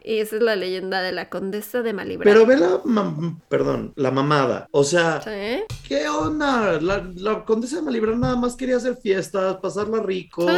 Y 0.04 0.18
esa 0.20 0.36
es 0.36 0.42
la 0.42 0.56
leyenda 0.58 1.02
de 1.02 1.14
la 1.14 1.30
condesa 1.30 1.82
de 1.82 1.94
Malibran. 1.94 2.26
Pero 2.34 2.46
ve 2.46 2.58
la, 2.58 2.82
perdón, 3.48 3.94
la 3.96 4.12
mamada. 4.12 4.68
O 4.72 4.84
sea, 4.84 5.22
¿Sí? 5.22 5.64
¿qué 5.88 6.10
onda? 6.10 6.80
La, 6.82 7.10
la 7.16 7.46
condesa 7.46 7.78
de 7.78 7.84
Malibran 7.84 8.20
nada 8.20 8.36
más 8.36 8.56
quería 8.56 8.76
hacer 8.78 8.98
fiestas, 8.98 9.58
pasarla 9.62 10.02
rico. 10.04 10.42
Sí. 10.50 10.56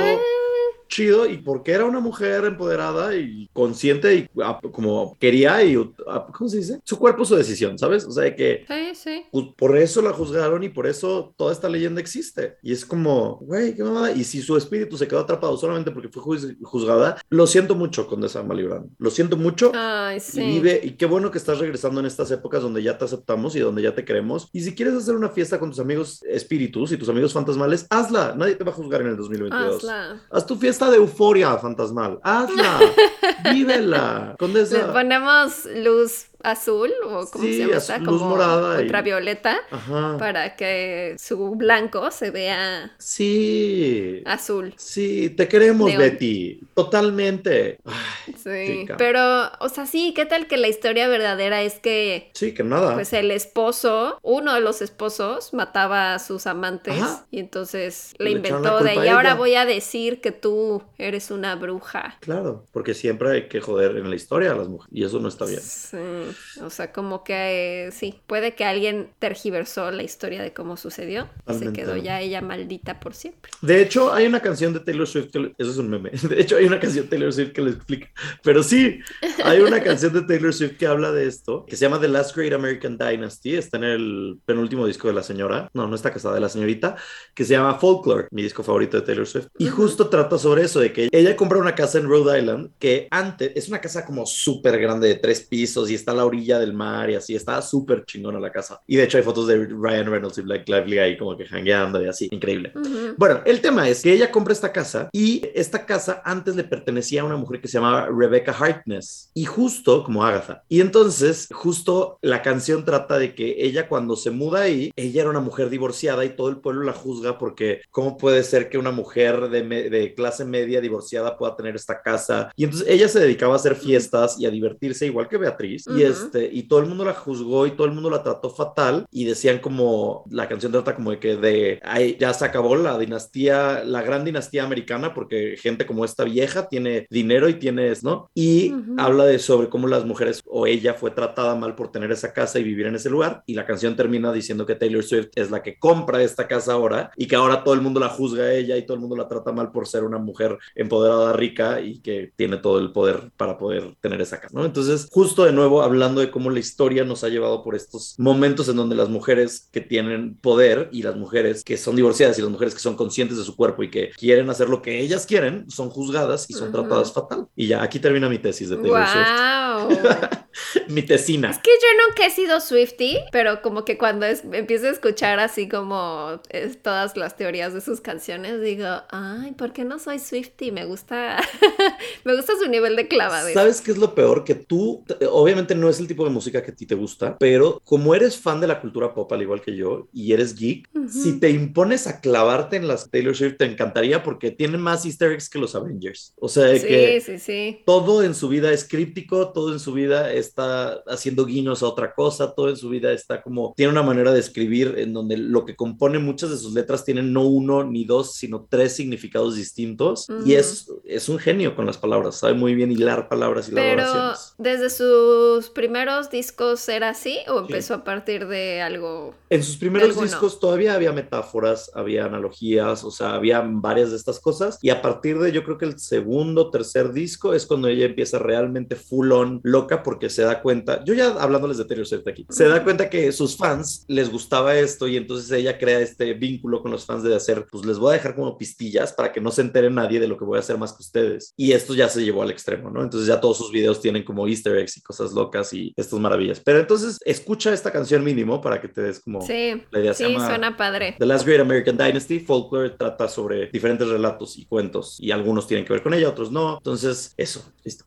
Chido, 0.87 1.25
y 1.25 1.37
porque 1.37 1.71
era 1.71 1.85
una 1.85 1.99
mujer 1.99 2.45
empoderada 2.45 3.15
y 3.15 3.49
consciente 3.53 4.15
y 4.15 4.29
ah, 4.41 4.59
como 4.71 5.15
quería 5.19 5.63
y, 5.63 5.75
ah, 6.07 6.27
¿cómo 6.35 6.49
se 6.49 6.57
dice? 6.57 6.79
Su 6.83 6.97
cuerpo, 6.97 7.25
su 7.25 7.35
decisión, 7.35 7.77
¿sabes? 7.77 8.05
O 8.05 8.11
sea, 8.11 8.35
que 8.35 8.65
Sí, 8.67 8.95
sí. 8.95 9.25
pues, 9.31 9.45
por 9.57 9.77
eso 9.77 10.01
la 10.01 10.13
juzgaron 10.13 10.63
y 10.63 10.69
por 10.69 10.87
eso 10.87 11.33
toda 11.37 11.51
esta 11.51 11.69
leyenda 11.69 12.01
existe. 12.01 12.57
Y 12.61 12.71
es 12.71 12.85
como, 12.85 13.37
güey, 13.37 13.75
qué 13.75 13.83
mamada. 13.83 14.11
Y 14.11 14.23
si 14.23 14.41
su 14.41 14.55
espíritu 14.57 14.97
se 14.97 15.07
quedó 15.07 15.19
atrapado 15.19 15.57
solamente 15.57 15.91
porque 15.91 16.09
fue 16.09 16.21
juz- 16.23 16.55
juzgada, 16.61 17.17
lo 17.29 17.47
siento 17.47 17.75
mucho, 17.75 18.07
Condesa 18.07 18.43
Malibran. 18.43 18.89
Lo 18.97 19.09
siento 19.09 19.37
mucho. 19.37 19.71
Ay, 19.75 20.19
sí. 20.19 20.41
Y 20.41 20.45
vive, 20.53 20.79
y 20.83 20.91
qué 20.91 21.05
bueno 21.05 21.31
que 21.31 21.37
estás 21.37 21.59
regresando 21.59 21.99
en 21.99 22.05
estas 22.05 22.31
épocas 22.31 22.61
donde 22.61 22.81
ya 22.83 22.97
te 22.97 23.05
aceptamos 23.05 23.55
y 23.55 23.59
donde 23.59 23.81
ya 23.81 23.93
te 23.93 24.05
queremos. 24.05 24.49
Y 24.53 24.61
si 24.61 24.73
quieres 24.75 24.93
hacer 24.95 25.15
una 25.15 25.29
fiesta 25.29 25.59
con 25.59 25.69
tus 25.71 25.79
amigos 25.79 26.21
espíritus 26.29 26.91
y 26.91 26.97
tus 26.97 27.09
amigos 27.09 27.33
fantasmales, 27.33 27.85
hazla. 27.89 28.33
Nadie 28.37 28.55
te 28.55 28.63
va 28.63 28.71
a 28.71 28.75
juzgar 28.75 29.01
en 29.01 29.07
el 29.07 29.17
2022. 29.17 29.75
Hazla. 29.77 30.21
Haz 30.31 30.45
tu 30.45 30.55
fiesta 30.55 30.76
de 30.85 30.97
euforia 30.97 31.57
fantasmal. 31.57 32.19
Hazla. 32.23 32.79
Vívela. 33.51 34.29
Le 34.31 34.37
Condesa. 34.37 34.93
ponemos 34.93 35.65
luz 35.65 36.26
azul 36.43 36.91
o 37.05 37.25
como 37.29 37.43
Sí, 37.43 37.53
se 37.53 37.59
llama 37.65 37.77
azul, 37.77 38.05
como 38.05 38.29
morada 38.29 38.79
y- 38.79 38.83
ultravioleta 38.85 39.57
Ajá. 39.71 40.17
para 40.19 40.55
que 40.55 41.15
su 41.19 41.51
blanco 41.55 42.11
se 42.11 42.31
vea 42.31 42.95
Sí. 42.97 44.21
azul. 44.25 44.73
Sí, 44.77 45.29
te 45.31 45.47
queremos. 45.47 45.95
Betty. 45.95 46.59
Totalmente. 46.75 47.79
Ay, 47.85 48.33
Sí, 48.37 48.79
Chica. 48.81 48.97
pero, 48.97 49.49
o 49.59 49.69
sea, 49.69 49.85
sí, 49.85 50.13
¿qué 50.15 50.25
tal 50.25 50.47
que 50.47 50.57
la 50.57 50.67
historia 50.67 51.07
verdadera 51.07 51.61
es 51.61 51.75
que 51.79 52.29
sí, 52.33 52.53
que 52.53 52.63
nada. 52.63 52.93
pues 52.93 53.13
el 53.13 53.31
esposo, 53.31 54.19
uno 54.21 54.53
de 54.53 54.61
los 54.61 54.81
esposos, 54.81 55.53
mataba 55.53 56.13
a 56.13 56.19
sus 56.19 56.45
amantes 56.47 57.01
Ajá. 57.01 57.25
y 57.31 57.39
entonces 57.39 58.13
le 58.19 58.31
inventó 58.31 58.79
de 58.83 58.95
y 58.95 59.07
ahora 59.07 59.29
ella". 59.31 59.35
voy 59.35 59.55
a 59.55 59.65
decir 59.65 60.21
que 60.21 60.31
tú 60.31 60.83
eres 60.97 61.31
una 61.31 61.55
bruja. 61.55 62.17
Claro, 62.21 62.65
porque 62.71 62.93
siempre 62.93 63.31
hay 63.31 63.47
que 63.47 63.59
joder 63.61 63.97
en 63.97 64.09
la 64.09 64.15
historia 64.15 64.51
a 64.51 64.55
las 64.55 64.67
mujeres 64.67 64.93
y 64.93 65.03
eso 65.03 65.19
no 65.19 65.27
está 65.29 65.45
bien. 65.45 65.61
Sí. 65.61 65.97
Ujú. 66.29 66.65
O 66.65 66.69
sea, 66.69 66.91
como 66.91 67.23
que 67.23 67.87
eh, 67.87 67.91
sí, 67.91 68.19
puede 68.27 68.55
que 68.55 68.65
alguien 68.65 69.09
tergiversó 69.19 69.91
la 69.91 70.03
historia 70.03 70.41
de 70.41 70.53
cómo 70.53 70.77
sucedió 70.77 71.23
y 71.23 71.25
se 71.25 71.41
Totalmente. 71.45 71.79
quedó 71.81 71.97
ya 71.97 72.21
ella 72.21 72.41
maldita 72.41 72.99
por 72.99 73.13
siempre. 73.13 73.51
De 73.61 73.81
hecho, 73.81 74.13
hay 74.13 74.25
una 74.27 74.39
canción 74.39 74.73
de 74.73 74.79
Taylor 74.79 75.07
Swift 75.07 75.31
que... 75.31 75.53
Eso 75.57 75.71
es 75.71 75.77
un 75.77 75.89
meme. 75.89 76.11
De 76.29 76.41
hecho, 76.41 76.57
hay 76.57 76.65
una 76.65 76.79
canción 76.79 77.05
de 77.05 77.09
Taylor 77.09 77.33
Swift 77.33 77.51
que 77.51 77.61
lo 77.61 77.69
explica. 77.69 78.09
Pero 78.43 78.63
sí, 78.63 78.99
hay 79.43 79.59
una 79.61 79.81
canción 79.81 80.13
de 80.13 80.21
Taylor 80.21 80.53
Swift 80.53 80.77
que 80.77 80.87
habla 80.87 81.11
de 81.11 81.27
esto, 81.27 81.65
que 81.65 81.75
se 81.75 81.85
llama 81.85 81.99
The 81.99 82.07
Last 82.07 82.35
Great 82.35 82.53
American 82.53 82.97
Dynasty. 82.97 83.55
Está 83.55 83.77
en 83.77 83.83
el 83.85 84.39
penúltimo 84.45 84.85
disco 84.85 85.07
de 85.07 85.13
la 85.13 85.23
señora. 85.23 85.69
No, 85.73 85.87
no 85.87 85.95
está 85.95 86.11
casada 86.11 86.35
de 86.35 86.41
la 86.41 86.49
señorita. 86.49 86.95
Que 87.33 87.45
se 87.45 87.53
llama 87.53 87.75
Folklore, 87.75 88.27
mi 88.31 88.43
disco 88.43 88.63
favorito 88.63 88.97
de 88.97 89.05
Taylor 89.05 89.27
Swift. 89.27 89.47
Y 89.57 89.67
justo 89.67 90.09
trata 90.09 90.37
sobre 90.37 90.63
eso, 90.63 90.79
de 90.79 90.91
que 90.93 91.09
ella 91.11 91.35
compra 91.35 91.59
una 91.59 91.75
casa 91.75 91.97
en 91.97 92.07
Rhode 92.07 92.39
Island, 92.39 92.71
que 92.79 93.07
antes 93.11 93.51
es 93.55 93.67
una 93.69 93.79
casa 93.81 94.05
como 94.05 94.25
súper 94.25 94.79
grande 94.79 95.07
de 95.07 95.15
tres 95.15 95.41
pisos 95.41 95.89
y 95.89 95.95
está 95.95 96.13
la 96.17 96.25
orilla 96.25 96.59
del 96.59 96.73
mar 96.73 97.09
y 97.09 97.15
así. 97.15 97.35
Está 97.35 97.61
súper 97.61 98.05
chingona 98.05 98.39
la 98.39 98.51
casa. 98.51 98.81
Y 98.87 98.97
de 98.97 99.03
hecho 99.03 99.17
hay 99.17 99.23
fotos 99.23 99.47
de 99.47 99.65
Ryan 99.65 100.11
Reynolds 100.11 100.37
y 100.37 100.41
Blake 100.41 100.71
Lively 100.71 100.99
ahí 100.99 101.17
como 101.17 101.37
que 101.37 101.45
hangueando 101.45 102.03
y 102.03 102.07
así. 102.07 102.27
Increíble. 102.31 102.71
Ujú. 102.75 103.15
Bueno, 103.17 103.41
el 103.45 103.61
tema 103.61 103.87
es 103.87 104.01
que 104.01 104.13
ella 104.13 104.31
compra 104.31 104.53
esta 104.53 104.71
casa 104.71 105.09
y 105.11 105.41
esta 105.53 105.85
casa 105.85 106.21
antes 106.25 106.55
le 106.55 106.63
pertenecía 106.63 107.21
a 107.21 107.25
una 107.25 107.37
mujer 107.37 107.61
que 107.61 107.67
se 107.67 107.77
llamaba 107.77 108.07
Rebecca 108.07 108.51
Harkness 108.51 109.31
y 109.33 109.45
justo 109.45 110.03
como 110.03 110.23
Agatha. 110.25 110.63
Y 110.67 110.81
entonces, 110.81 111.47
justo 111.51 112.19
la 112.21 112.41
canción 112.41 112.85
trata 112.85 113.17
de 113.17 113.35
que 113.35 113.55
ella 113.59 113.87
cuando 113.87 114.15
se 114.15 114.31
muda 114.31 114.61
ahí, 114.61 114.91
ella 114.95 115.21
era 115.21 115.29
una 115.29 115.39
mujer 115.39 115.69
divorciada 115.69 116.25
y 116.25 116.35
todo 116.35 116.49
el 116.49 116.57
pueblo 116.57 116.83
la 116.83 116.93
juzga 116.93 117.37
porque 117.37 117.81
cómo 117.91 118.17
puede 118.17 118.43
ser 118.43 118.69
que 118.69 118.77
una 118.77 118.91
mujer 118.91 119.49
de, 119.49 120.13
clase 120.15 120.45
media 120.45 120.81
divorciada 120.81 121.37
pueda 121.37 121.55
tener 121.55 121.75
esta 121.75 122.01
casa. 122.01 122.51
Y 122.55 122.63
entonces 122.63 122.87
ella 122.89 123.07
se 123.07 123.19
dedicaba 123.19 123.53
a 123.53 123.57
hacer 123.57 123.75
fiestas 123.75 124.39
y 124.39 124.45
a 124.45 124.49
divertirse 124.49 125.05
igual 125.05 125.27
que 125.27 125.37
Beatriz 125.37 125.85
y. 125.87 126.06
este 126.07 126.49
y 126.51 126.63
todo 126.63 126.79
el 126.79 126.87
mundo 126.87 127.05
la 127.05 127.13
juzgó 127.13 127.67
y 127.67 127.71
todo 127.71 127.87
el 127.87 127.93
mundo 127.93 128.09
la 128.09 128.23
trató 128.23 128.49
fatal 128.49 129.05
y 129.11 129.25
decían 129.25 129.59
como 129.59 130.25
la 130.29 130.47
canción 130.47 130.71
trata 130.71 130.95
como 130.95 131.11
de 131.11 131.19
que 131.19 131.35
de 131.35 131.79
ay, 131.83 132.17
ya 132.19 132.33
se 132.33 132.45
acabó 132.45 132.75
la 132.75 132.97
dinastía, 132.97 133.83
la 133.83 134.01
gran 134.01 134.25
dinastía 134.25 134.63
americana 134.63 135.13
porque 135.13 135.55
gente 135.57 135.85
como 135.85 136.05
esta 136.05 136.23
vieja 136.23 136.67
tiene 136.67 137.07
dinero 137.09 137.49
y 137.49 137.55
tienes, 137.55 138.03
¿no? 138.03 138.29
Y 138.33 138.73
Ujú. 138.73 138.95
habla 138.97 139.25
de 139.25 139.39
sobre 139.39 139.69
cómo 139.69 139.87
las 139.87 140.05
mujeres 140.05 140.41
o 140.45 140.67
ella 140.67 140.93
fue 140.93 141.11
tratada 141.11 141.55
mal 141.55 141.75
por 141.75 141.91
tener 141.91 142.11
esa 142.11 142.33
casa 142.33 142.59
y 142.59 142.63
vivir 142.63 142.87
en 142.87 142.95
ese 142.95 143.09
lugar 143.09 143.43
y 143.45 143.53
la 143.53 143.65
canción 143.65 143.95
termina 143.95 144.31
diciendo 144.31 144.65
que 144.65 144.75
Taylor 144.75 145.03
Swift 145.03 145.29
es 145.35 145.51
la 145.51 145.63
que 145.63 145.77
compra 145.77 146.21
esta 146.21 146.47
casa 146.47 146.73
ahora 146.73 147.11
y 147.15 147.27
que 147.27 147.35
ahora 147.35 147.63
todo 147.63 147.73
el 147.73 147.81
mundo 147.81 147.99
la 147.99 148.09
juzga 148.09 148.43
a 148.43 148.53
ella 148.53 148.77
y 148.77 148.85
todo 148.85 148.95
el 148.95 149.01
mundo 149.01 149.15
la 149.15 149.27
trata 149.27 149.51
mal 149.51 149.71
por 149.71 149.87
ser 149.87 150.03
una 150.03 150.17
mujer 150.17 150.57
empoderada, 150.75 151.33
rica 151.33 151.81
y 151.81 151.99
que 151.99 152.31
tiene 152.35 152.57
todo 152.57 152.79
el 152.79 152.91
poder 152.91 153.31
para 153.37 153.57
poder 153.57 153.95
tener 154.01 154.21
esa 154.21 154.39
casa, 154.39 154.57
¿no? 154.57 154.65
Entonces, 154.65 155.07
justo 155.11 155.45
de 155.45 155.51
nuevo 155.51 155.83
hablando 155.97 156.21
de 156.21 156.31
cómo 156.31 156.49
la 156.49 156.59
historia 156.59 157.03
nos 157.03 157.23
ha 157.23 157.29
llevado 157.29 157.63
por 157.63 157.75
estos 157.75 158.15
momentos 158.17 158.69
en 158.69 158.75
donde 158.77 158.95
las 158.95 159.09
mujeres 159.09 159.67
que 159.71 159.81
tienen 159.81 160.35
poder 160.37 160.89
y 160.91 161.01
las 161.03 161.15
mujeres 161.15 161.63
que 161.63 161.77
son 161.77 161.95
divorciadas 161.95 162.37
y 162.37 162.41
las 162.41 162.51
mujeres 162.51 162.73
que 162.73 162.79
son 162.79 162.95
conscientes 162.95 163.37
de 163.37 163.43
su 163.43 163.55
cuerpo 163.55 163.83
y 163.83 163.89
que 163.89 164.11
quieren 164.17 164.49
hacer 164.49 164.69
lo 164.69 164.81
que 164.81 164.99
ellas 164.99 165.25
quieren 165.25 165.69
son 165.69 165.89
juzgadas 165.89 166.49
y 166.49 166.53
son 166.53 166.71
tratadas 166.71 167.11
fatal. 167.13 167.47
Y 167.55 167.67
ya, 167.67 167.81
aquí 167.83 167.99
termina 167.99 168.29
mi 168.29 168.39
tesis 168.39 168.69
de 168.69 168.77
Taylor 168.77 169.07
mi 170.87 171.01
tesina. 171.03 171.51
Es 171.51 171.57
que 171.59 171.69
yo 171.69 172.07
nunca 172.07 172.25
he 172.25 172.31
sido 172.31 172.59
Swifty, 172.59 173.17
pero 173.31 173.61
como 173.61 173.85
que 173.85 173.97
cuando 173.97 174.25
es- 174.25 174.43
empiezo 174.51 174.87
a 174.87 174.89
escuchar 174.91 175.39
así 175.39 175.67
como 175.69 176.39
es, 176.49 176.81
todas 176.81 177.15
las 177.15 177.35
teorías 177.37 177.73
de 177.73 177.81
sus 177.81 178.01
canciones, 178.01 178.61
digo, 178.61 178.87
ay, 179.09 179.51
¿por 179.53 179.73
qué 179.73 179.83
no 179.83 179.99
soy 179.99 180.19
Swifty? 180.19 180.71
Me 180.71 180.85
gusta, 180.85 181.37
me 182.23 182.35
gusta 182.35 182.53
su 182.61 182.67
nivel 182.69 182.95
de 182.95 183.07
clavadez. 183.07 183.53
¿Sabes 183.53 183.81
qué 183.81 183.91
es 183.91 183.97
lo 183.97 184.15
peor? 184.15 184.43
Que 184.43 184.55
tú, 184.55 185.03
obviamente 185.29 185.75
no 185.75 185.86
es 185.89 185.99
el 185.99 186.07
tipo 186.07 186.23
de 186.23 186.29
música 186.29 186.61
que 186.63 186.71
a 186.71 186.75
ti 186.75 186.85
te 186.85 186.95
gusta, 186.95 187.37
pero 187.39 187.81
como 187.83 188.13
eres 188.15 188.37
fan 188.37 188.59
de 188.61 188.67
la 188.67 188.79
cultura 188.81 189.13
pop, 189.13 189.31
al 189.33 189.41
igual 189.41 189.61
que 189.61 189.75
yo, 189.75 190.07
y 190.13 190.33
eres 190.33 190.55
geek, 190.55 190.87
Ujú. 190.95 191.07
si 191.09 191.39
te 191.39 191.49
impones 191.49 192.07
a 192.07 192.19
clavarte 192.21 192.75
en 192.77 192.87
las 192.87 193.09
Taylor 193.09 193.35
Swift, 193.35 193.57
te 193.57 193.65
encantaría 193.65 194.23
porque 194.23 194.51
tienen 194.51 194.81
más 194.81 195.05
easter 195.05 195.31
eggs 195.31 195.49
que 195.49 195.59
los 195.59 195.75
Avengers. 195.75 196.33
O 196.39 196.47
sea, 196.49 196.75
Sí, 196.77 196.87
que 196.87 197.21
sí, 197.21 197.39
sí. 197.39 197.79
todo 197.85 198.23
en 198.23 198.33
su 198.35 198.49
vida 198.49 198.71
es 198.71 198.87
críptico, 198.87 199.51
todo 199.53 199.73
en 199.73 199.79
su 199.79 199.93
vida 199.93 200.31
está 200.33 201.01
haciendo 201.07 201.45
guiños 201.45 201.83
a 201.83 201.87
otra 201.87 202.13
cosa, 202.13 202.53
todo 202.53 202.69
en 202.69 202.77
su 202.77 202.89
vida 202.89 203.11
está 203.11 203.41
como, 203.41 203.73
tiene 203.75 203.91
una 203.91 204.03
manera 204.03 204.31
de 204.33 204.39
escribir 204.39 204.95
en 204.97 205.13
donde 205.13 205.37
lo 205.37 205.65
que 205.65 205.75
compone 205.75 206.19
muchas 206.19 206.49
de 206.49 206.57
sus 206.57 206.73
letras 206.73 207.05
tienen 207.05 207.33
no 207.33 207.43
uno 207.45 207.83
ni 207.83 208.05
dos, 208.05 208.33
sino 208.35 208.67
tres 208.69 208.93
significados 208.93 209.55
distintos. 209.55 210.27
Y 210.29 210.33
Ujú. 210.33 210.59
es, 210.59 210.91
es 211.05 211.29
un 211.29 211.39
genio 211.39 211.75
con 211.75 211.85
las 211.85 211.97
palabras, 211.97 212.35
sabe 212.37 212.53
muy 212.53 212.75
bien 212.75 212.91
hilar 212.91 213.29
palabras 213.29 213.67
y 213.69 213.71
Pero 213.71 214.33
desde 214.57 214.89
sus 214.89 215.69
primeros 215.77 216.31
discos 216.31 216.89
era 216.89 217.09
así 217.09 217.37
o 217.47 217.59
empezó 217.59 217.93
a 217.93 218.03
partir 218.03 218.47
de 218.47 218.81
algo. 218.81 219.35
En 219.47 219.61
sus 219.61 219.77
primeros 219.77 220.19
discos 220.19 220.59
todavía 220.59 220.95
había 220.95 221.11
metáforas, 221.11 221.91
había 221.93 222.25
analogías, 222.25 223.03
o 223.03 223.11
sea, 223.11 223.35
había 223.35 223.61
varias 223.63 224.09
de 224.09 224.17
estas 224.17 224.39
cosas. 224.39 224.79
Y 224.81 224.89
a 224.89 225.03
partir 225.03 225.37
de 225.37 225.51
yo 225.51 225.63
creo 225.63 225.77
que 225.77 225.85
el 225.85 225.99
segundo, 225.99 226.71
tercer 226.71 227.13
disco 227.13 227.53
es 227.53 227.67
cuando 227.67 227.89
ella 227.89 228.07
empieza 228.07 228.39
realmente 228.39 228.95
full 228.95 229.31
on 229.31 229.61
loca 229.61 230.01
porque 230.01 230.31
se 230.31 230.41
da 230.41 230.63
cuenta, 230.63 231.03
yo 231.05 231.13
ya 231.13 231.27
hablándoles 231.27 231.77
de 231.77 231.85
Taylor 231.85 232.07
Swift 232.07 232.27
aquí, 232.27 232.47
se 232.49 232.67
da 232.67 232.83
cuenta 232.83 233.07
que 233.07 233.31
sus 233.31 233.55
fans 233.55 234.03
les 234.07 234.31
gustaba 234.31 234.75
esto 234.75 235.07
y 235.07 235.15
entonces 235.15 235.51
ella 235.51 235.77
crea 235.77 235.99
este 235.99 236.33
vínculo 236.33 236.81
con 236.81 236.89
los 236.89 237.05
fans 237.05 237.21
de 237.21 237.35
hacer, 237.35 237.67
pues 237.71 237.85
les 237.85 237.99
voy 237.99 238.09
a 238.09 238.13
dejar 238.13 238.35
como 238.35 238.57
pistillas 238.57 239.13
para 239.13 239.31
que 239.31 239.41
no 239.41 239.51
se 239.51 239.61
entere 239.61 239.91
nadie 239.91 240.19
de 240.19 240.27
lo 240.27 240.39
que 240.39 240.45
voy 240.45 240.57
a 240.57 240.61
hacer 240.61 240.79
más 240.79 240.93
que 240.93 241.03
ustedes. 241.03 241.53
Y 241.55 241.73
esto 241.73 241.93
ya 241.93 242.09
se 242.09 242.25
llevó 242.25 242.41
al 242.41 242.49
extremo, 242.49 242.89
¿no? 242.89 243.03
Entonces 243.03 243.27
ya 243.27 243.39
todos 243.39 243.59
sus 243.59 243.71
videos 243.71 244.01
tienen 244.01 244.23
como 244.23 244.47
easter 244.47 244.75
eggs 244.75 244.97
y 244.97 245.01
cosas 245.01 245.33
locas 245.33 245.66
y 245.73 245.93
estas 245.95 246.19
maravillas. 246.19 246.59
Pero 246.59 246.79
entonces 246.79 247.19
escucha 247.25 247.73
esta 247.73 247.91
canción 247.91 248.23
mínimo 248.23 248.61
para 248.61 248.79
que 248.81 248.87
te 248.87 249.01
des 249.01 249.19
como... 249.19 249.41
Sí, 249.41 249.83
La 249.91 249.99
idea 249.99 250.13
se 250.13 250.25
sí, 250.25 250.33
llama- 250.33 250.47
suena 250.47 250.77
padre. 250.77 251.15
The 251.19 251.25
Last 251.25 251.45
Great 251.45 251.61
American 251.61 251.97
Dynasty, 251.97 252.39
Folklore 252.39 252.91
trata 252.91 253.27
sobre 253.27 253.67
diferentes 253.67 254.07
relatos 254.07 254.57
y 254.57 254.65
cuentos 254.65 255.17
y 255.19 255.31
algunos 255.31 255.67
tienen 255.67 255.85
que 255.85 255.93
ver 255.93 256.03
con 256.03 256.13
ella, 256.13 256.29
otros 256.29 256.51
no. 256.51 256.77
Entonces, 256.77 257.33
eso, 257.37 257.63
listo. 257.83 258.05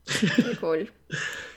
Cool. 0.61 0.91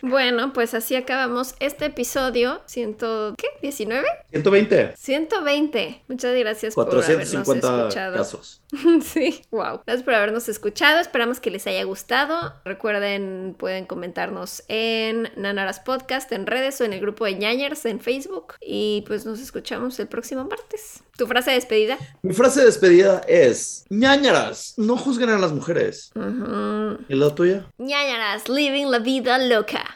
Bueno, 0.02 0.52
pues 0.52 0.74
así 0.74 0.96
acabamos 0.96 1.56
este 1.60 1.86
episodio. 1.86 2.62
Ciento, 2.66 3.36
¿Qué? 3.38 3.48
¿19? 3.66 4.04
120, 4.32 4.94
120. 4.98 6.04
Muchas 6.10 6.36
gracias 6.36 6.76
por 6.76 6.88
habernos 6.90 7.06
450 7.06 7.78
escuchado. 7.88 8.18
casos. 8.18 8.60
Sí, 9.04 9.42
wow. 9.52 9.82
Gracias 9.86 10.04
por 10.04 10.16
habernos 10.16 10.50
escuchado. 10.50 11.00
Esperamos 11.00 11.40
que 11.40 11.52
les 11.52 11.68
haya 11.68 11.84
gustado. 11.84 12.54
Recuerden, 12.66 13.56
pueden 13.58 13.86
comentarnos 13.86 14.64
en 14.68 15.30
Nanaras 15.38 15.80
Podcast, 15.80 16.32
en 16.32 16.48
redes 16.48 16.82
o 16.82 16.84
en 16.84 16.92
el 16.94 17.00
grupo 17.00 17.26
de 17.26 17.36
Ñañers 17.36 17.86
en 17.86 18.00
Facebook. 18.00 18.56
Y 18.60 19.04
pues 19.08 19.26
nos 19.26 19.40
escuchamos 19.40 20.00
el 20.00 20.08
próximo 20.08 20.44
martes. 20.46 21.04
¿Tu 21.16 21.28
frase 21.28 21.52
de 21.52 21.58
despedida? 21.58 21.98
Mi 22.24 22.34
frase 22.34 22.62
de 22.62 22.66
despedida 22.66 23.22
es: 23.28 23.86
ñañaras, 23.90 24.74
no 24.78 24.98
juzguen 24.98 25.30
a 25.30 25.38
las 25.38 25.52
mujeres. 25.54 26.12
Ujú. 26.16 26.98
¿Y 27.08 27.16
la 27.16 27.34
tuya? 27.36 27.68
Ñañaras, 27.78 28.50
living 28.50 28.88
la 28.88 29.00
vida 29.00 29.38
loca. 29.50 29.94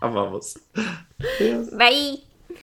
Amamos. 0.00 0.54
Adiós. 1.18 1.70
Bye. 1.70 2.35